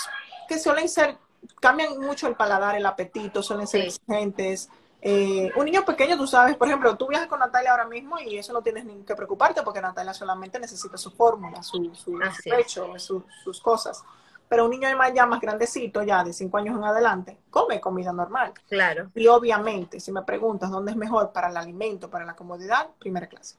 que 0.49 0.59
suelen 0.59 0.89
ser, 0.89 1.19
cambian 1.61 2.01
mucho 2.01 2.27
el 2.27 2.35
paladar, 2.35 2.77
el 2.77 2.87
apetito, 2.87 3.43
suelen 3.43 3.67
ser 3.67 3.83
exigentes, 3.83 4.71
eh, 5.05 5.51
un 5.57 5.65
niño 5.65 5.85
pequeño, 5.85 6.17
tú 6.17 6.29
sabes, 6.29 6.57
por 6.57 6.69
ejemplo, 6.69 6.97
tú 6.97 7.09
viajas 7.09 7.27
con 7.27 7.41
Natalia 7.41 7.73
ahora 7.73 7.87
mismo 7.87 8.21
y 8.21 8.39
eso 8.39 8.53
no 8.53 8.63
tienes 8.63 8.85
ni 8.85 9.03
que 9.03 9.17
preocuparte 9.17 9.63
porque 9.65 9.81
Natalia 9.81 10.15
solamente 10.15 10.61
necesita 10.61 10.97
su 10.97 11.11
fórmula, 11.11 11.61
su, 11.65 11.93
su 11.93 12.21
pecho, 12.45 12.95
sus 12.99 13.61
cosas. 13.61 14.05
Pero 14.49 14.67
un 14.67 14.71
niño 14.71 14.87
ya 15.13 15.27
más 15.27 15.41
grandecito, 15.41 16.03
ya 16.03 16.23
de 16.23 16.33
5 16.33 16.57
años 16.57 16.77
en 16.77 16.85
adelante, 16.85 17.39
come 17.51 17.81
comida 17.81 18.13
normal. 18.13 18.53
Claro. 18.69 19.11
Y 19.15 19.27
obviamente, 19.27 19.99
si 19.99 20.13
me 20.13 20.23
preguntas 20.23 20.71
dónde 20.71 20.93
es 20.93 20.97
mejor 20.97 21.33
para 21.33 21.49
el 21.49 21.57
alimento, 21.57 22.09
para 22.09 22.25
la 22.25 22.37
comodidad, 22.37 22.87
primera 23.01 23.27
clase. 23.27 23.57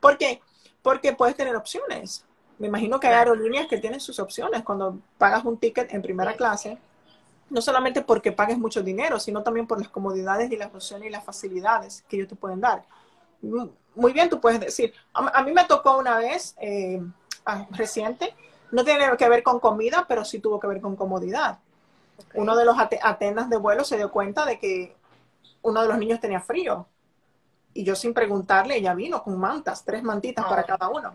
¿Por 0.00 0.16
qué? 0.16 0.40
Porque 0.80 1.12
puedes 1.12 1.36
tener 1.36 1.56
opciones. 1.56 2.24
Me 2.58 2.68
imagino 2.68 2.98
que 2.98 3.08
hay 3.08 3.14
aerolíneas 3.14 3.66
que 3.66 3.76
tienen 3.76 4.00
sus 4.00 4.18
opciones. 4.18 4.62
Cuando 4.62 4.98
pagas 5.18 5.44
un 5.44 5.58
ticket 5.58 5.92
en 5.92 6.00
primera 6.00 6.34
clase, 6.36 6.78
no 7.48 7.60
solamente 7.60 8.02
porque 8.02 8.32
pagues 8.32 8.58
mucho 8.58 8.82
dinero, 8.82 9.20
sino 9.20 9.42
también 9.42 9.66
por 9.66 9.78
las 9.78 9.88
comodidades 9.88 10.50
y 10.50 10.56
las 10.56 10.74
opciones 10.74 11.08
y 11.08 11.10
las 11.10 11.24
facilidades 11.24 12.04
que 12.08 12.16
ellos 12.16 12.28
te 12.28 12.36
pueden 12.36 12.60
dar. 12.60 12.84
Muy 13.40 14.12
bien, 14.12 14.28
tú 14.28 14.40
puedes 14.40 14.60
decir, 14.60 14.92
a, 15.12 15.42
mí 15.42 15.52
me 15.52 15.64
tocó 15.64 15.98
una 15.98 16.18
vez 16.18 16.56
eh, 16.60 17.00
ah, 17.44 17.66
reciente, 17.70 18.34
no 18.72 18.84
tiene 18.84 19.16
que 19.16 19.28
ver 19.28 19.42
con 19.42 19.60
comida, 19.60 20.04
pero 20.08 20.24
sí 20.24 20.40
tuvo 20.40 20.58
que 20.58 20.66
ver 20.66 20.80
con 20.80 20.96
comodidad. 20.96 21.58
Uno 22.34 22.56
de 22.56 22.64
los 22.64 22.76
atenas 22.78 23.48
de 23.48 23.56
vuelo 23.56 23.84
se 23.84 23.96
dio 23.96 24.10
cuenta 24.10 24.44
de 24.44 24.58
que 24.58 24.96
uno 25.62 25.82
de 25.82 25.88
los 25.88 25.98
niños 25.98 26.20
tenía 26.20 26.40
frío. 26.40 26.86
y 27.74 27.84
yo 27.84 27.94
sin 27.94 28.14
preguntarle, 28.14 28.76
ella 28.76 28.94
vino 28.94 29.22
con 29.22 29.38
mantas, 29.38 29.84
tres 29.84 30.02
mantitas 30.02 30.46
para 30.46 30.64
cada 30.64 30.88
uno. 30.88 31.14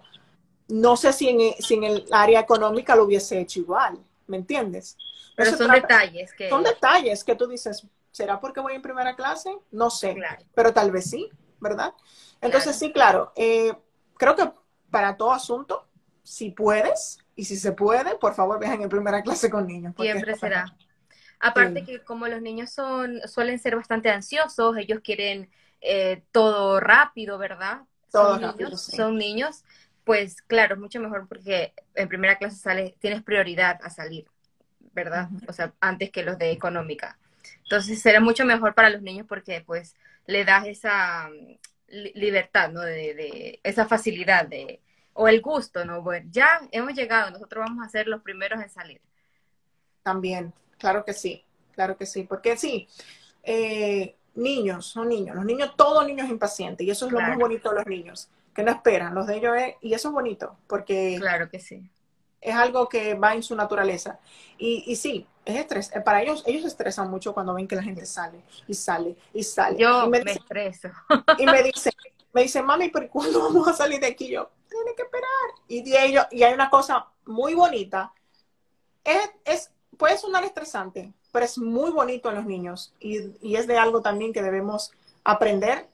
No 0.68 0.96
sé 0.96 1.12
si 1.12 1.28
en, 1.28 1.54
si 1.62 1.74
en 1.74 1.84
el 1.84 2.06
área 2.12 2.40
económica 2.40 2.96
lo 2.96 3.06
hubiese 3.06 3.40
hecho 3.40 3.60
igual, 3.60 4.00
¿me 4.32 4.38
entiendes? 4.38 4.98
Pero 5.36 5.56
son 5.56 5.72
detalles 5.72 6.34
que... 6.34 6.50
Son 6.50 6.64
detalles 6.64 7.24
que 7.24 7.36
tú 7.36 7.48
dices, 7.48 7.86
¿será 8.12 8.40
porque 8.40 8.62
voy 8.62 8.74
en 8.74 8.82
primera 8.82 9.16
clase? 9.16 9.56
No 9.70 9.90
sé, 9.90 10.16
pero 10.56 10.74
tal 10.74 10.90
vez 10.90 11.10
sí, 11.10 11.30
¿verdad? 11.60 11.94
Entonces 12.40 12.76
sí, 12.76 12.92
claro, 12.92 13.34
eh, 13.36 13.74
creo 14.18 14.36
que 14.36 14.50
para 14.90 15.16
todo 15.18 15.32
asunto, 15.32 15.86
si 16.24 16.52
puedes 16.52 17.20
y 17.36 17.46
si 17.46 17.58
se 17.58 17.74
puede, 17.74 18.16
por 18.16 18.34
favor 18.34 18.60
viajen 18.60 18.82
en 18.82 18.90
primera 18.90 19.22
clase 19.22 19.50
con 19.50 19.68
niños. 19.68 19.94
Siempre 20.00 20.36
será. 20.36 20.66
Aparte 21.40 21.84
que 21.84 22.02
como 22.04 22.28
los 22.28 22.42
niños 22.42 22.72
son 22.72 23.20
suelen 23.28 23.60
ser 23.60 23.76
bastante 23.76 24.10
ansiosos, 24.10 24.78
ellos 24.78 25.00
quieren 25.04 25.50
eh, 25.82 26.24
todo 26.32 26.80
rápido, 26.80 27.38
¿verdad? 27.38 27.82
Todo 28.12 28.34
son 28.34 28.42
rápido, 28.42 28.70
niños, 28.70 28.82
son 28.82 29.18
niños, 29.18 29.64
pues 30.12 30.42
claro, 30.42 30.76
es 30.76 30.82
mucho 30.82 31.00
mejor 31.00 31.26
porque 31.26 31.74
en 31.96 32.10
primera 32.10 32.38
clase 32.38 32.58
sales, 32.58 32.94
tienes 33.00 33.24
prioridad 33.24 33.80
a 33.82 33.90
salir, 33.90 34.28
¿verdad? 34.92 35.30
O 35.48 35.54
sea, 35.54 35.74
antes 35.80 36.12
que 36.12 36.22
los 36.22 36.38
de 36.38 36.52
económica. 36.52 37.18
Entonces 37.64 38.02
será 38.02 38.20
mucho 38.20 38.44
mejor 38.44 38.76
para 38.76 38.90
los 38.90 39.02
niños 39.02 39.26
porque 39.26 39.64
pues 39.66 39.96
le 40.28 40.44
das 40.44 40.68
esa 40.68 41.30
mm, 41.30 41.56
libertad, 42.16 42.72
¿no? 42.72 42.82
De, 42.82 43.14
de, 43.14 43.60
esa 43.64 43.88
facilidad 43.88 44.46
de, 44.46 44.82
o 45.14 45.30
el 45.30 45.40
gusto, 45.40 45.86
¿no? 45.86 46.02
Bueno, 46.02 46.28
ya 46.30 46.60
hemos 46.74 46.94
llegado, 46.94 47.32
nosotros 47.32 47.64
vamos 47.66 47.88
a 47.88 47.90
ser 47.90 48.10
los 48.10 48.22
primeros 48.22 48.62
en 48.62 48.70
salir. 48.70 49.00
También, 50.04 50.54
claro 50.78 51.06
que 51.06 51.14
sí, 51.14 51.46
claro 51.74 51.96
que 51.96 52.06
sí, 52.06 52.24
porque 52.24 52.58
sí, 52.58 52.86
eh, 53.44 54.18
niños, 54.36 54.88
son 54.88 55.08
niños, 55.08 55.38
los 55.38 55.46
niños, 55.46 55.74
todos 55.78 56.06
niños 56.06 56.28
impacientes, 56.30 56.86
y 56.86 56.92
eso 56.92 57.06
es 57.06 57.14
lo 57.14 57.22
más 57.22 57.38
bonito 57.38 57.70
de 57.70 57.76
los 57.76 57.88
niños, 57.88 58.30
que 58.54 58.64
no 58.64 58.72
esperan, 58.72 59.16
los 59.16 59.28
de 59.28 59.38
ellos 59.38 59.56
es, 59.58 59.76
y 59.82 59.94
eso 59.94 60.10
es 60.10 60.14
bonito, 60.14 60.58
porque... 60.68 61.18
Claro 61.20 61.50
que 61.50 61.60
sí. 61.60 61.90
Es 62.40 62.56
algo 62.56 62.90
que 62.90 63.14
va 63.14 63.34
en 63.36 63.44
su 63.44 63.56
naturaleza. 63.56 64.20
Y, 64.58 64.84
y 64.88 64.96
sí, 64.96 65.28
es 65.46 65.56
estrés. 65.58 65.92
Eh, 65.96 66.02
para 66.02 66.22
ellos, 66.22 66.44
ellos 66.46 66.64
se 66.64 66.70
estresan 66.70 67.10
mucho 67.10 67.34
cuando 67.34 67.54
ven 67.54 67.68
que 67.68 67.76
la 67.76 67.84
gente 67.84 68.06
sale 68.06 68.42
y 68.68 68.74
sale 68.74 69.16
y 69.34 69.44
sale. 69.44 69.78
Yo 69.78 70.08
me, 70.08 70.20
estreso. 70.20 70.90
Y 71.38 71.46
me 71.46 71.64
dice, 71.64 71.92
me 72.34 72.44
dice, 72.44 72.62
mami, 72.62 72.90
¿pero 72.90 73.10
cuándo 73.10 73.40
vamos 73.40 73.68
a 73.68 73.74
salir 73.74 74.00
de 74.00 74.08
aquí? 74.08 74.30
Yo, 74.30 74.50
tiene 74.70 74.96
que 74.96 75.04
esperar. 75.04 75.28
Y, 75.68 75.96
ellos, 75.96 76.26
y 76.32 76.44
hay 76.44 76.54
una 76.54 76.70
cosa 76.70 77.08
muy 77.26 77.54
bonita. 77.54 78.12
Es, 79.04 79.32
es, 79.46 79.72
puede 79.98 80.18
sonar 80.18 80.44
estresante, 80.44 81.14
pero 81.32 81.46
es 81.46 81.58
muy 81.58 81.92
bonito 81.92 82.30
en 82.30 82.36
los 82.36 82.46
niños. 82.46 82.94
Y, 83.00 83.20
y 83.42 83.56
es 83.56 83.68
de 83.68 83.78
algo 83.78 84.02
también 84.02 84.34
que 84.34 84.42
debemos 84.42 84.92
aprender 85.24 85.88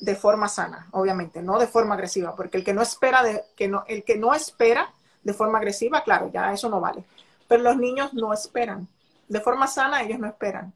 de 0.00 0.14
forma 0.14 0.48
sana, 0.48 0.88
obviamente, 0.92 1.42
no 1.42 1.58
de 1.58 1.66
forma 1.66 1.94
agresiva, 1.94 2.36
porque 2.36 2.58
el 2.58 2.64
que 2.64 2.74
no 2.74 2.82
espera, 2.82 3.22
de, 3.22 3.42
que 3.56 3.68
no, 3.68 3.84
el 3.88 4.04
que 4.04 4.16
no 4.16 4.34
espera 4.34 4.92
de 5.22 5.34
forma 5.34 5.58
agresiva, 5.58 6.04
claro, 6.04 6.30
ya 6.32 6.52
eso 6.52 6.68
no 6.68 6.80
vale. 6.80 7.04
Pero 7.48 7.62
los 7.62 7.76
niños 7.76 8.14
no 8.14 8.32
esperan. 8.32 8.86
De 9.28 9.40
forma 9.40 9.66
sana, 9.66 10.02
ellos 10.02 10.18
no 10.18 10.26
esperan. 10.26 10.72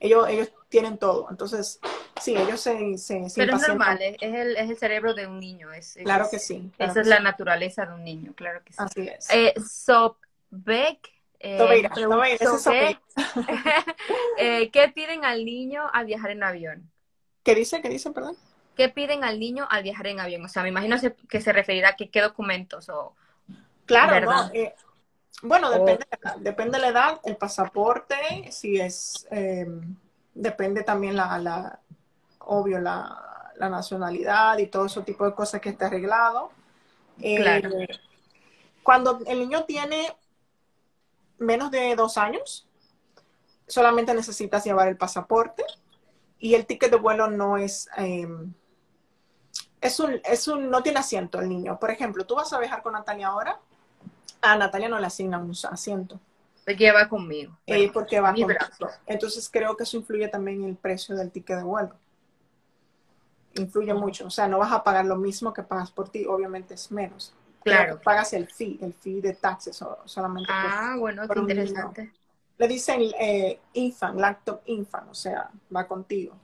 Ellos, 0.00 0.28
ellos 0.28 0.48
tienen 0.68 0.98
todo. 0.98 1.28
Entonces, 1.30 1.78
sí, 2.20 2.34
ellos 2.34 2.60
se... 2.60 2.96
se, 2.98 3.26
Pero 3.36 3.56
es 3.56 3.68
normal, 3.68 3.98
es 4.00 4.16
el, 4.20 4.56
es 4.56 4.70
el 4.70 4.78
cerebro 4.78 5.14
de 5.14 5.26
un 5.26 5.38
niño. 5.38 5.72
Es, 5.72 5.98
claro 6.02 6.28
que 6.30 6.38
sí. 6.38 6.70
esa 6.78 7.00
es 7.02 7.06
la 7.06 7.20
naturaleza 7.20 7.86
de 7.86 7.94
un 7.94 8.04
niño, 8.04 8.32
claro 8.34 8.62
que 8.64 8.72
sí. 8.72 8.78
Así 8.80 9.08
es. 9.08 9.30
Eh, 9.30 9.54
Sobek, 9.60 11.10
eh, 11.42 11.88
eh, 14.38 14.70
¿Qué 14.70 14.88
piden 14.94 15.24
al 15.24 15.44
niño 15.44 15.88
al 15.92 16.06
viajar 16.06 16.32
en 16.32 16.42
avión? 16.42 16.89
¿Qué 17.42 17.54
dice? 17.54 17.80
¿Qué 17.80 17.88
dice, 17.88 18.10
perdón? 18.10 18.36
¿Qué 18.76 18.88
piden 18.88 19.24
al 19.24 19.38
niño 19.38 19.66
al 19.70 19.82
viajar 19.82 20.06
en 20.06 20.20
avión? 20.20 20.44
O 20.44 20.48
sea, 20.48 20.62
me 20.62 20.68
imagino 20.68 20.96
que 21.28 21.40
se 21.40 21.52
referirá 21.52 21.90
a 21.90 21.96
que, 21.96 22.10
qué 22.10 22.20
documentos 22.20 22.88
o... 22.88 23.14
Claro, 23.86 24.24
no, 24.24 24.50
eh, 24.54 24.74
bueno, 25.42 25.70
depende, 25.70 26.06
depende 26.38 26.78
de 26.78 26.82
la 26.82 26.88
edad, 26.88 27.20
el 27.24 27.36
pasaporte, 27.36 28.14
si 28.52 28.80
es, 28.80 29.26
eh, 29.30 29.66
depende 30.34 30.84
también 30.84 31.16
la, 31.16 31.38
la 31.38 31.80
obvio, 32.38 32.78
la, 32.78 33.52
la, 33.56 33.68
nacionalidad 33.68 34.58
y 34.58 34.68
todo 34.68 34.86
ese 34.86 35.02
tipo 35.02 35.24
de 35.24 35.34
cosas 35.34 35.60
que 35.60 35.70
está 35.70 35.86
arreglado. 35.86 36.52
Eh, 37.20 37.88
cuando 38.82 39.20
el 39.26 39.40
niño 39.40 39.64
tiene 39.64 40.14
menos 41.38 41.70
de 41.70 41.96
dos 41.96 42.16
años, 42.16 42.68
solamente 43.66 44.14
necesitas 44.14 44.64
llevar 44.64 44.88
el 44.88 44.96
pasaporte 44.96 45.64
y 46.40 46.54
el 46.54 46.66
ticket 46.66 46.90
de 46.90 46.96
vuelo 46.96 47.30
no 47.30 47.56
es, 47.56 47.88
em, 47.96 48.52
es 49.80 50.00
un, 50.00 50.20
es 50.24 50.48
un, 50.48 50.70
no 50.70 50.82
tiene 50.82 50.98
asiento 50.98 51.38
el 51.38 51.48
niño. 51.48 51.78
Por 51.78 51.90
ejemplo, 51.90 52.26
tú 52.26 52.34
vas 52.34 52.52
a 52.52 52.58
viajar 52.58 52.82
con 52.82 52.94
Natalia 52.94 53.28
ahora 53.28 53.60
a 54.42 54.56
Natalia 54.56 54.88
no 54.88 54.98
le 54.98 55.06
asignan 55.06 55.42
un 55.42 55.54
asiento. 55.70 56.20
Porque 56.64 56.92
va 56.92 57.08
conmigo. 57.08 57.56
Eh, 57.66 57.90
porque 57.92 58.20
va 58.20 58.32
conmigo. 58.32 58.48
Entonces 59.06 59.48
creo 59.50 59.76
que 59.76 59.84
eso 59.84 59.96
influye 59.96 60.28
también 60.28 60.62
en 60.62 60.70
el 60.70 60.76
precio 60.76 61.16
del 61.16 61.30
ticket 61.30 61.58
de 61.58 61.62
vuelo. 61.62 61.94
Influye 63.54 63.92
mucho. 63.94 64.26
O 64.26 64.30
sea, 64.30 64.46
no 64.46 64.58
vas 64.58 64.72
a 64.72 64.84
pagar 64.84 65.04
lo 65.04 65.16
mismo 65.16 65.52
que 65.52 65.62
pagas 65.62 65.90
por 65.90 66.08
ti, 66.08 66.24
obviamente 66.26 66.74
es 66.74 66.90
menos. 66.90 67.34
Claro. 67.62 68.00
pagas 68.02 68.32
el 68.32 68.48
fee, 68.48 68.78
el 68.80 68.94
fee 68.94 69.20
de 69.20 69.34
taxes 69.34 69.84
solamente. 70.06 70.50
Ah, 70.50 70.96
bueno, 70.98 71.28
qué 71.28 71.38
interesante. 71.38 72.12
Le 72.60 72.68
dicen 72.68 73.00
eh, 73.18 73.58
infant, 73.72 74.20
laptop 74.20 74.60
infant, 74.66 75.08
o 75.08 75.14
sea, 75.14 75.48
va 75.74 75.88
contigo. 75.88 76.36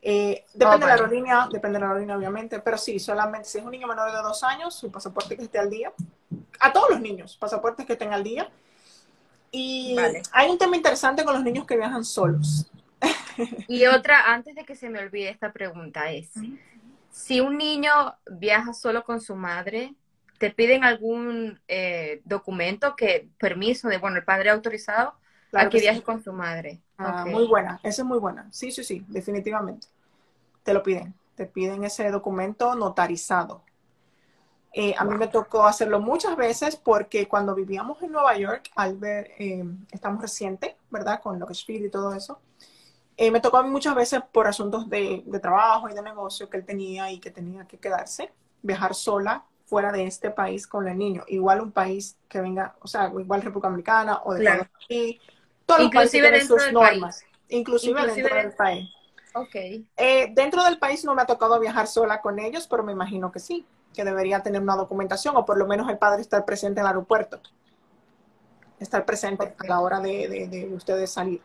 Eh, 0.00 0.44
depende 0.54 0.86
de 0.86 0.86
la 0.86 0.92
aerolínea, 0.92 1.48
depende 1.50 1.78
de 1.78 1.80
la 1.80 1.86
aerolínea 1.88 2.16
obviamente, 2.16 2.60
pero 2.60 2.78
sí, 2.78 3.00
solamente 3.00 3.48
si 3.48 3.58
es 3.58 3.64
un 3.64 3.72
niño 3.72 3.88
menor 3.88 4.12
de 4.12 4.18
dos 4.18 4.44
años, 4.44 4.76
su 4.76 4.92
pasaporte 4.92 5.36
que 5.36 5.42
esté 5.42 5.58
al 5.58 5.68
día, 5.68 5.92
a 6.60 6.72
todos 6.72 6.90
los 6.90 7.00
niños, 7.00 7.36
pasaportes 7.36 7.84
que 7.86 7.94
estén 7.94 8.12
al 8.12 8.22
día. 8.22 8.48
Y 9.50 9.96
hay 10.30 10.48
un 10.48 10.58
tema 10.58 10.76
interesante 10.76 11.24
con 11.24 11.34
los 11.34 11.42
niños 11.42 11.66
que 11.66 11.76
viajan 11.76 12.04
solos. 12.04 12.70
Y 13.66 13.86
otra, 13.86 14.32
antes 14.32 14.54
de 14.54 14.64
que 14.64 14.76
se 14.76 14.88
me 14.88 15.00
olvide 15.00 15.28
esta 15.28 15.52
pregunta 15.52 16.12
es, 16.12 16.30
si 17.10 17.40
un 17.40 17.58
niño 17.58 18.16
viaja 18.30 18.72
solo 18.74 19.02
con 19.02 19.20
su 19.20 19.34
madre, 19.34 19.92
¿te 20.38 20.50
piden 20.50 20.84
algún 20.84 21.60
eh, 21.66 22.20
documento 22.24 22.94
que, 22.94 23.28
permiso 23.38 23.88
de, 23.88 23.98
bueno, 23.98 24.18
el 24.18 24.24
padre 24.24 24.50
autorizado 24.50 25.14
a 25.52 25.68
que, 25.68 25.80
viaje 25.80 26.02
con 26.02 26.22
su 26.22 26.32
madre? 26.32 26.80
Ah, 26.96 27.24
Muy 27.26 27.46
buena, 27.46 27.80
esa 27.82 28.02
es 28.02 28.06
muy 28.06 28.18
buena. 28.18 28.48
Sí, 28.50 28.70
sí, 28.70 28.84
sí, 28.84 29.04
definitivamente. 29.08 29.86
Te 30.62 30.74
lo 30.74 30.82
piden, 30.82 31.14
te 31.34 31.46
piden 31.46 31.84
ese 31.84 32.10
documento 32.10 32.74
notarizado. 32.74 33.62
Eh, 34.72 34.94
a 34.98 35.04
mí 35.04 35.16
me 35.16 35.28
tocó 35.28 35.64
hacerlo 35.64 35.98
muchas 36.00 36.36
veces 36.36 36.76
porque 36.76 37.26
cuando 37.26 37.54
vivíamos 37.54 38.02
en 38.02 38.12
Nueva 38.12 38.36
York, 38.36 38.70
al 38.76 38.96
ver, 38.96 39.32
eh, 39.38 39.64
estamos 39.90 40.20
reciente, 40.20 40.76
¿verdad? 40.90 41.20
Con 41.22 41.38
lo 41.38 41.46
que 41.46 41.54
es 41.54 41.64
y 41.68 41.88
todo 41.88 42.12
eso, 42.12 42.38
eh, 43.16 43.30
me 43.30 43.40
tocó 43.40 43.62
muchas 43.64 43.94
veces 43.94 44.20
por 44.30 44.46
asuntos 44.46 44.88
de, 44.88 45.22
de, 45.26 45.40
trabajo 45.40 45.88
y 45.88 45.94
de 45.94 46.02
negocio 46.02 46.48
que 46.48 46.58
él 46.58 46.64
tenía 46.64 47.10
y 47.10 47.18
que 47.18 47.30
tenía 47.30 47.64
que 47.66 47.78
quedarse, 47.78 48.30
viajar 48.62 48.94
sola 48.94 49.44
fuera 49.68 49.90
de 49.90 50.04
este 50.04 50.30
país 50.30 50.66
con 50.66 50.86
el 50.86 50.96
niño. 50.96 51.24
Igual 51.28 51.60
un 51.60 51.72
país 51.72 52.16
que 52.28 52.40
venga, 52.40 52.76
o 52.80 52.86
sea, 52.86 53.12
igual 53.18 53.42
República 53.42 53.68
Dominicana 53.68 54.20
o 54.24 54.34
de 54.34 54.40
claro. 54.40 54.68
aquí, 54.76 55.20
todos 55.68 55.82
inclusive 55.82 56.30
los 56.30 56.46
sus 56.46 56.72
normas, 56.72 57.24
inclusive, 57.48 58.00
inclusive, 58.00 58.22
dentro 58.22 58.36
del 58.36 58.52
país. 58.52 58.90
Ok. 59.34 59.54
dentro 60.34 60.64
del 60.64 60.78
país 60.78 61.04
no 61.04 61.14
me 61.14 61.22
ha 61.22 61.26
tocado 61.26 61.60
viajar 61.60 61.86
sola 61.86 62.20
con 62.20 62.38
ellos, 62.38 62.66
pero 62.66 62.82
me 62.82 62.92
imagino 62.92 63.30
que 63.30 63.38
sí 63.38 63.66
que 63.98 64.04
debería 64.04 64.42
tener 64.44 64.62
una 64.62 64.76
documentación 64.76 65.36
o 65.36 65.44
por 65.44 65.58
lo 65.58 65.66
menos 65.66 65.88
el 65.88 65.98
padre 65.98 66.22
estar 66.22 66.44
presente 66.44 66.80
en 66.80 66.86
el 66.86 66.88
aeropuerto, 66.88 67.40
estar 68.78 69.04
presente 69.04 69.54
a 69.58 69.66
la 69.66 69.80
hora 69.80 70.00
de, 70.00 70.70
ustedes 70.72 71.10
salir. 71.10 71.42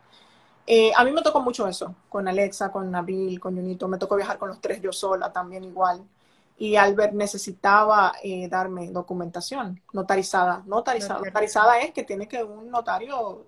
Eh, 0.67 0.91
a 0.95 1.03
mí 1.03 1.11
me 1.11 1.24
tocó 1.24 1.41
mucho 1.41 1.67
eso, 1.67 1.95
con 2.09 2.28
Alexa, 2.28 2.71
con 2.71 2.91
Nabil, 2.91 3.39
con 3.39 3.55
Junito, 3.55 3.88
me 3.88 3.97
tocó 3.97 4.15
viajar 4.15 4.38
con 4.38 4.49
los 4.49 4.61
tres 4.61 4.82
yo 4.82 4.91
sola 4.91 5.34
también 5.34 5.63
igual. 5.63 6.03
Y 6.55 6.76
Albert 6.76 7.13
necesitaba 7.13 8.13
eh, 8.24 8.47
darme 8.47 8.91
documentación 8.91 9.82
notarizada. 9.91 10.61
Notarizada. 10.67 11.19
Notarizada 11.19 11.80
es 11.80 11.91
que 11.91 12.03
tiene 12.03 12.28
que 12.28 12.43
un 12.43 12.69
notario 12.69 13.47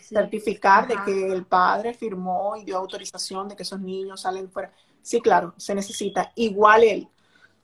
certificar 0.00 0.86
de 0.86 0.96
que 1.04 1.32
el 1.32 1.44
padre 1.44 1.94
firmó 1.94 2.56
y 2.56 2.64
dio 2.64 2.76
autorización 2.76 3.48
de 3.48 3.56
que 3.56 3.62
esos 3.62 3.80
niños 3.80 4.20
salen 4.20 4.50
fuera. 4.50 4.72
Sí, 5.02 5.20
claro, 5.20 5.54
se 5.56 5.74
necesita. 5.74 6.32
Igual 6.34 6.84
él 6.84 7.08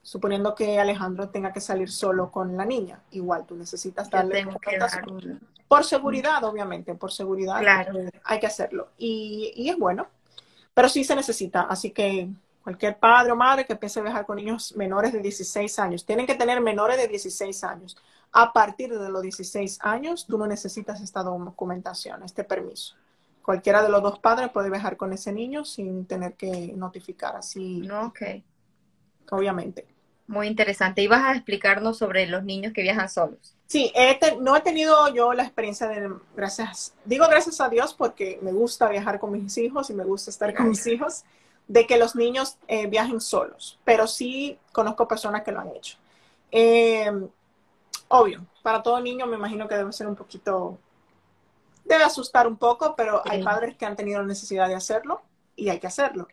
suponiendo 0.07 0.55
que 0.55 0.79
Alejandro 0.79 1.27
tenga 1.27 1.51
que 1.51 1.59
salir 1.59 1.91
solo 1.91 2.31
con 2.31 2.55
la 2.55 2.63
niña, 2.63 3.01
igual 3.11 3.45
tú 3.45 3.57
necesitas 3.57 4.09
darle 4.09 4.47
por 5.67 5.83
seguridad, 5.83 6.41
obviamente, 6.45 6.95
por 6.95 7.11
seguridad 7.11 7.61
hay 8.23 8.39
que 8.39 8.47
hacerlo. 8.47 8.91
Y, 8.97 9.51
y, 9.53 9.69
es 9.69 9.77
bueno, 9.77 10.07
pero 10.73 10.87
sí 10.87 11.03
se 11.03 11.13
necesita, 11.13 11.63
así 11.63 11.91
que 11.91 12.29
cualquier 12.63 12.97
padre 12.97 13.33
o 13.33 13.35
madre 13.35 13.65
que 13.65 13.75
piense 13.75 14.01
viajar 14.01 14.25
con 14.25 14.37
niños 14.37 14.73
menores 14.77 15.11
de 15.11 15.19
16 15.19 15.77
años, 15.79 16.05
tienen 16.05 16.25
que 16.25 16.35
tener 16.35 16.61
menores 16.61 16.95
de 16.95 17.09
16 17.09 17.63
años. 17.65 17.97
A 18.31 18.53
partir 18.53 18.97
de 18.97 19.09
los 19.09 19.21
16 19.21 19.79
años, 19.81 20.25
tú 20.27 20.37
no 20.37 20.47
necesitas 20.47 21.01
esta 21.01 21.23
documentación, 21.23 22.23
este 22.23 22.43
permiso 22.43 22.95
cualquiera 23.47 23.81
de 23.81 23.87
los 23.87 24.03
dos 24.03 24.19
padres 24.19 24.49
puede 24.49 24.69
viajar 24.69 24.97
con 24.97 25.13
ese 25.13 25.31
niño 25.31 25.63
sin 25.63 26.05
tener 26.05 26.33
que 26.33 26.73
notificar 26.75 27.37
así. 27.37 27.77
No, 27.77 28.07
ok. 28.07 28.21
Obviamente. 29.31 29.87
Muy 30.27 30.47
interesante. 30.47 31.01
¿Y 31.01 31.07
vas 31.07 31.23
a 31.23 31.31
explicarnos 31.31 31.97
sobre 31.97 32.27
los 32.27 32.43
niños 32.43 32.73
que 32.73 32.81
viajan 32.81 33.07
solos? 33.07 33.55
Sí, 33.65 33.93
no 34.41 34.53
he 34.53 34.59
tenido 34.59 35.07
yo 35.13 35.31
la 35.31 35.43
experiencia 35.43 35.87
de, 35.87 36.11
gracias, 36.35 36.93
digo 37.05 37.25
gracias 37.29 37.61
a 37.61 37.69
Dios 37.69 37.93
porque 37.93 38.37
me 38.41 38.51
gusta 38.51 38.89
viajar 38.89 39.17
con 39.17 39.31
mis 39.31 39.57
hijos 39.57 39.89
y 39.89 39.93
me 39.93 40.03
gusta 40.03 40.29
estar 40.29 40.53
con 40.53 40.67
mis 40.67 40.85
hijos, 40.85 41.23
de 41.69 41.87
que 41.87 41.97
los 41.97 42.17
niños 42.17 42.57
eh, 42.67 42.87
viajen 42.87 43.21
solos, 43.21 43.79
pero 43.85 44.07
sí 44.07 44.59
conozco 44.73 45.07
personas 45.07 45.43
que 45.43 45.53
lo 45.53 45.61
han 45.61 45.69
hecho. 45.69 45.97
Eh, 46.51 47.11
obvio, 48.09 48.45
para 48.63 48.81
todo 48.83 48.99
niño 48.99 49.25
me 49.25 49.37
imagino 49.37 49.67
que 49.67 49.75
debe 49.75 49.91
ser 49.91 50.07
un 50.07 50.15
poquito, 50.15 50.77
debe 51.85 52.03
asustar 52.03 52.47
un 52.47 52.57
poco, 52.57 52.95
pero 52.95 53.21
hay 53.25 53.43
padres 53.43 53.75
que 53.75 53.85
han 53.85 53.95
tenido 53.95 54.23
necesidad 54.23 54.67
de 54.67 54.75
hacerlo 54.75 55.21
y 55.55 55.69
hay 55.69 55.79
que 55.79 55.87
hacerlo. 55.87 56.27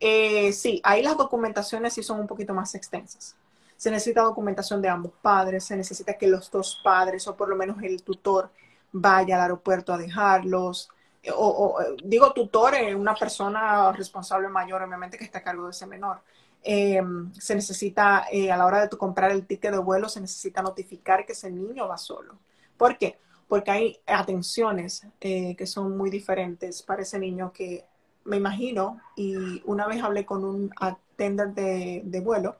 Eh, 0.00 0.52
sí, 0.52 0.80
ahí 0.84 1.02
las 1.02 1.16
documentaciones 1.16 1.94
sí 1.94 2.02
son 2.02 2.20
un 2.20 2.26
poquito 2.26 2.52
más 2.52 2.74
extensas 2.74 3.36
se 3.76 3.90
necesita 3.90 4.22
documentación 4.22 4.80
de 4.80 4.88
ambos 4.88 5.12
padres, 5.20 5.64
se 5.64 5.76
necesita 5.76 6.14
que 6.14 6.26
los 6.26 6.50
dos 6.50 6.80
padres 6.82 7.26
o 7.28 7.36
por 7.36 7.48
lo 7.48 7.56
menos 7.56 7.82
el 7.82 8.02
tutor 8.02 8.50
vaya 8.92 9.36
al 9.36 9.42
aeropuerto 9.42 9.92
a 9.92 9.98
dejarlos. 9.98 10.88
O, 11.36 11.78
digo 12.02 12.32
tutor, 12.32 12.74
eh, 12.74 12.94
una 12.94 13.14
persona 13.14 13.92
responsable 13.92 14.48
mayor, 14.48 14.82
obviamente, 14.82 15.18
que 15.18 15.24
está 15.24 15.40
a 15.40 15.42
cargo 15.42 15.64
de 15.64 15.72
ese 15.72 15.86
menor. 15.86 16.20
Em, 16.66 17.30
se 17.34 17.54
necesita, 17.54 18.24
eh, 18.32 18.50
a 18.50 18.56
la 18.56 18.64
hora 18.64 18.80
de 18.80 18.88
tu 18.88 18.96
comprar 18.96 19.30
el 19.30 19.46
ticket 19.46 19.70
de 19.70 19.78
vuelo, 19.78 20.08
se 20.08 20.18
necesita 20.20 20.62
notificar 20.62 21.26
que 21.26 21.32
ese 21.32 21.50
niño 21.50 21.86
va 21.86 21.98
solo. 21.98 22.38
¿Por 22.78 22.96
qué? 22.96 23.18
Porque 23.48 23.70
hay 23.70 24.00
atenciones 24.06 25.06
eh, 25.20 25.54
que 25.56 25.66
son 25.66 25.94
muy 25.94 26.08
diferentes 26.08 26.82
para 26.82 27.02
ese 27.02 27.18
niño 27.18 27.52
que 27.52 27.84
me 28.24 28.38
imagino, 28.38 28.98
y 29.14 29.62
una 29.66 29.86
vez 29.86 30.02
hablé 30.02 30.24
con 30.24 30.42
un 30.42 30.70
attender 30.80 31.48
de, 31.48 32.00
de 32.02 32.20
vuelo, 32.20 32.56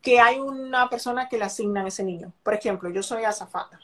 que 0.00 0.18
hay 0.18 0.38
una 0.38 0.88
persona 0.88 1.28
que 1.28 1.36
le 1.36 1.44
asignan 1.44 1.84
a 1.84 1.88
ese 1.88 2.04
niño. 2.04 2.32
Por 2.42 2.54
ejemplo, 2.54 2.88
yo 2.88 3.02
soy 3.02 3.24
azafata 3.24 3.78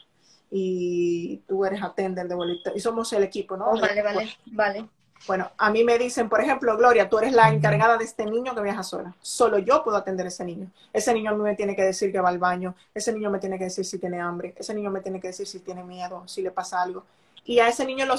y 0.49 1.37
tú 1.47 1.63
eres 1.63 1.83
atender 1.83 2.27
de 2.27 2.33
bolita 2.33 2.71
y 2.75 2.79
somos 2.79 3.13
el 3.13 3.23
equipo, 3.23 3.55
¿no? 3.55 3.69
Oh, 3.69 3.79
vale, 3.79 4.01
vale, 4.01 4.29
vale. 4.47 4.89
Bueno, 5.27 5.51
a 5.57 5.69
mí 5.69 5.83
me 5.83 5.97
dicen, 5.97 6.29
por 6.29 6.41
ejemplo, 6.41 6.75
Gloria, 6.77 7.09
tú 7.09 7.19
eres 7.19 7.33
la 7.33 7.49
encargada 7.49 7.97
de 7.97 8.05
este 8.05 8.25
niño 8.25 8.55
que 8.55 8.61
viaja 8.61 8.83
sola. 8.83 9.13
Solo 9.21 9.59
yo 9.59 9.83
puedo 9.83 9.97
atender 9.97 10.25
a 10.25 10.29
ese 10.29 10.45
niño. 10.45 10.71
Ese 10.93 11.13
niño 11.13 11.35
me 11.35 11.55
tiene 11.55 11.75
que 11.75 11.83
decir 11.83 12.11
que 12.11 12.19
va 12.19 12.29
al 12.29 12.39
baño. 12.39 12.73
Ese 12.93 13.13
niño 13.13 13.29
me 13.29 13.39
tiene 13.39 13.57
que 13.57 13.65
decir 13.65 13.85
si 13.85 13.99
tiene 13.99 14.19
hambre. 14.19 14.55
Ese 14.57 14.73
niño 14.73 14.89
me 14.89 15.01
tiene 15.01 15.19
que 15.19 15.27
decir 15.27 15.45
si 15.45 15.59
tiene 15.59 15.83
miedo, 15.83 16.23
si 16.27 16.41
le 16.41 16.51
pasa 16.51 16.81
algo. 16.81 17.03
Y 17.45 17.59
a 17.59 17.67
ese 17.67 17.85
niño 17.85 18.05
lo, 18.05 18.15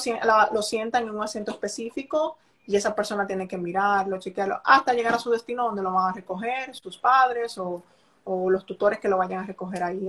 lo 0.52 0.62
sientan 0.62 1.04
en 1.04 1.10
un 1.10 1.22
asiento 1.22 1.52
específico 1.52 2.36
y 2.66 2.76
esa 2.76 2.94
persona 2.94 3.26
tiene 3.26 3.48
que 3.48 3.58
mirarlo, 3.58 4.18
chequearlo, 4.18 4.60
hasta 4.64 4.92
llegar 4.92 5.14
a 5.14 5.18
su 5.18 5.30
destino 5.30 5.64
donde 5.64 5.82
lo 5.82 5.92
van 5.92 6.10
a 6.10 6.12
recoger, 6.12 6.74
sus 6.74 6.98
padres 6.98 7.58
o, 7.58 7.82
los 8.48 8.64
tutores 8.64 9.00
que 9.00 9.08
lo 9.08 9.18
vayan 9.18 9.42
a 9.42 9.46
recoger 9.46 9.82
ahí 9.82 10.08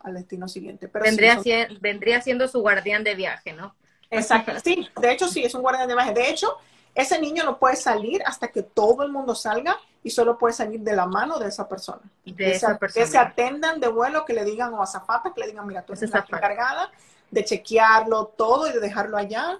al 0.00 0.14
destino 0.14 0.46
siguiente. 0.46 0.88
Pero 0.88 1.04
vendría, 1.04 1.40
vendría 1.80 2.20
siendo 2.20 2.46
su 2.48 2.60
guardián 2.60 3.02
de 3.02 3.14
viaje, 3.14 3.54
¿no? 3.54 3.74
Exacto, 4.12 4.52
sí, 4.62 4.88
de 5.00 5.12
hecho 5.12 5.26
sí, 5.28 5.42
es 5.42 5.54
un 5.54 5.62
guardián 5.62 5.88
de 5.88 5.94
viaje. 5.94 6.12
De 6.12 6.28
hecho, 6.28 6.56
ese 6.94 7.18
niño 7.18 7.44
no 7.44 7.58
puede 7.58 7.76
salir 7.76 8.22
hasta 8.24 8.48
que 8.48 8.62
todo 8.62 9.02
el 9.02 9.10
mundo 9.10 9.34
salga 9.34 9.78
y 10.02 10.10
solo 10.10 10.36
puede 10.36 10.52
salir 10.52 10.80
de 10.80 10.94
la 10.94 11.06
mano 11.06 11.38
de 11.38 11.48
esa 11.48 11.68
persona. 11.68 12.02
De 12.24 12.52
esa 12.52 12.78
persona. 12.78 13.04
Que 13.04 13.10
se 13.10 13.18
atendan 13.18 13.80
de 13.80 13.88
vuelo, 13.88 14.24
que 14.24 14.34
le 14.34 14.44
digan 14.44 14.74
o 14.74 14.82
a 14.82 14.86
Zapata, 14.86 15.32
que 15.34 15.40
le 15.40 15.46
digan, 15.48 15.66
mira, 15.66 15.82
tú 15.82 15.94
eres 15.94 16.10
la 16.10 16.18
encargada 16.18 16.90
de 17.30 17.44
chequearlo 17.44 18.26
todo 18.26 18.68
y 18.68 18.72
de 18.72 18.80
dejarlo 18.80 19.16
allá 19.16 19.58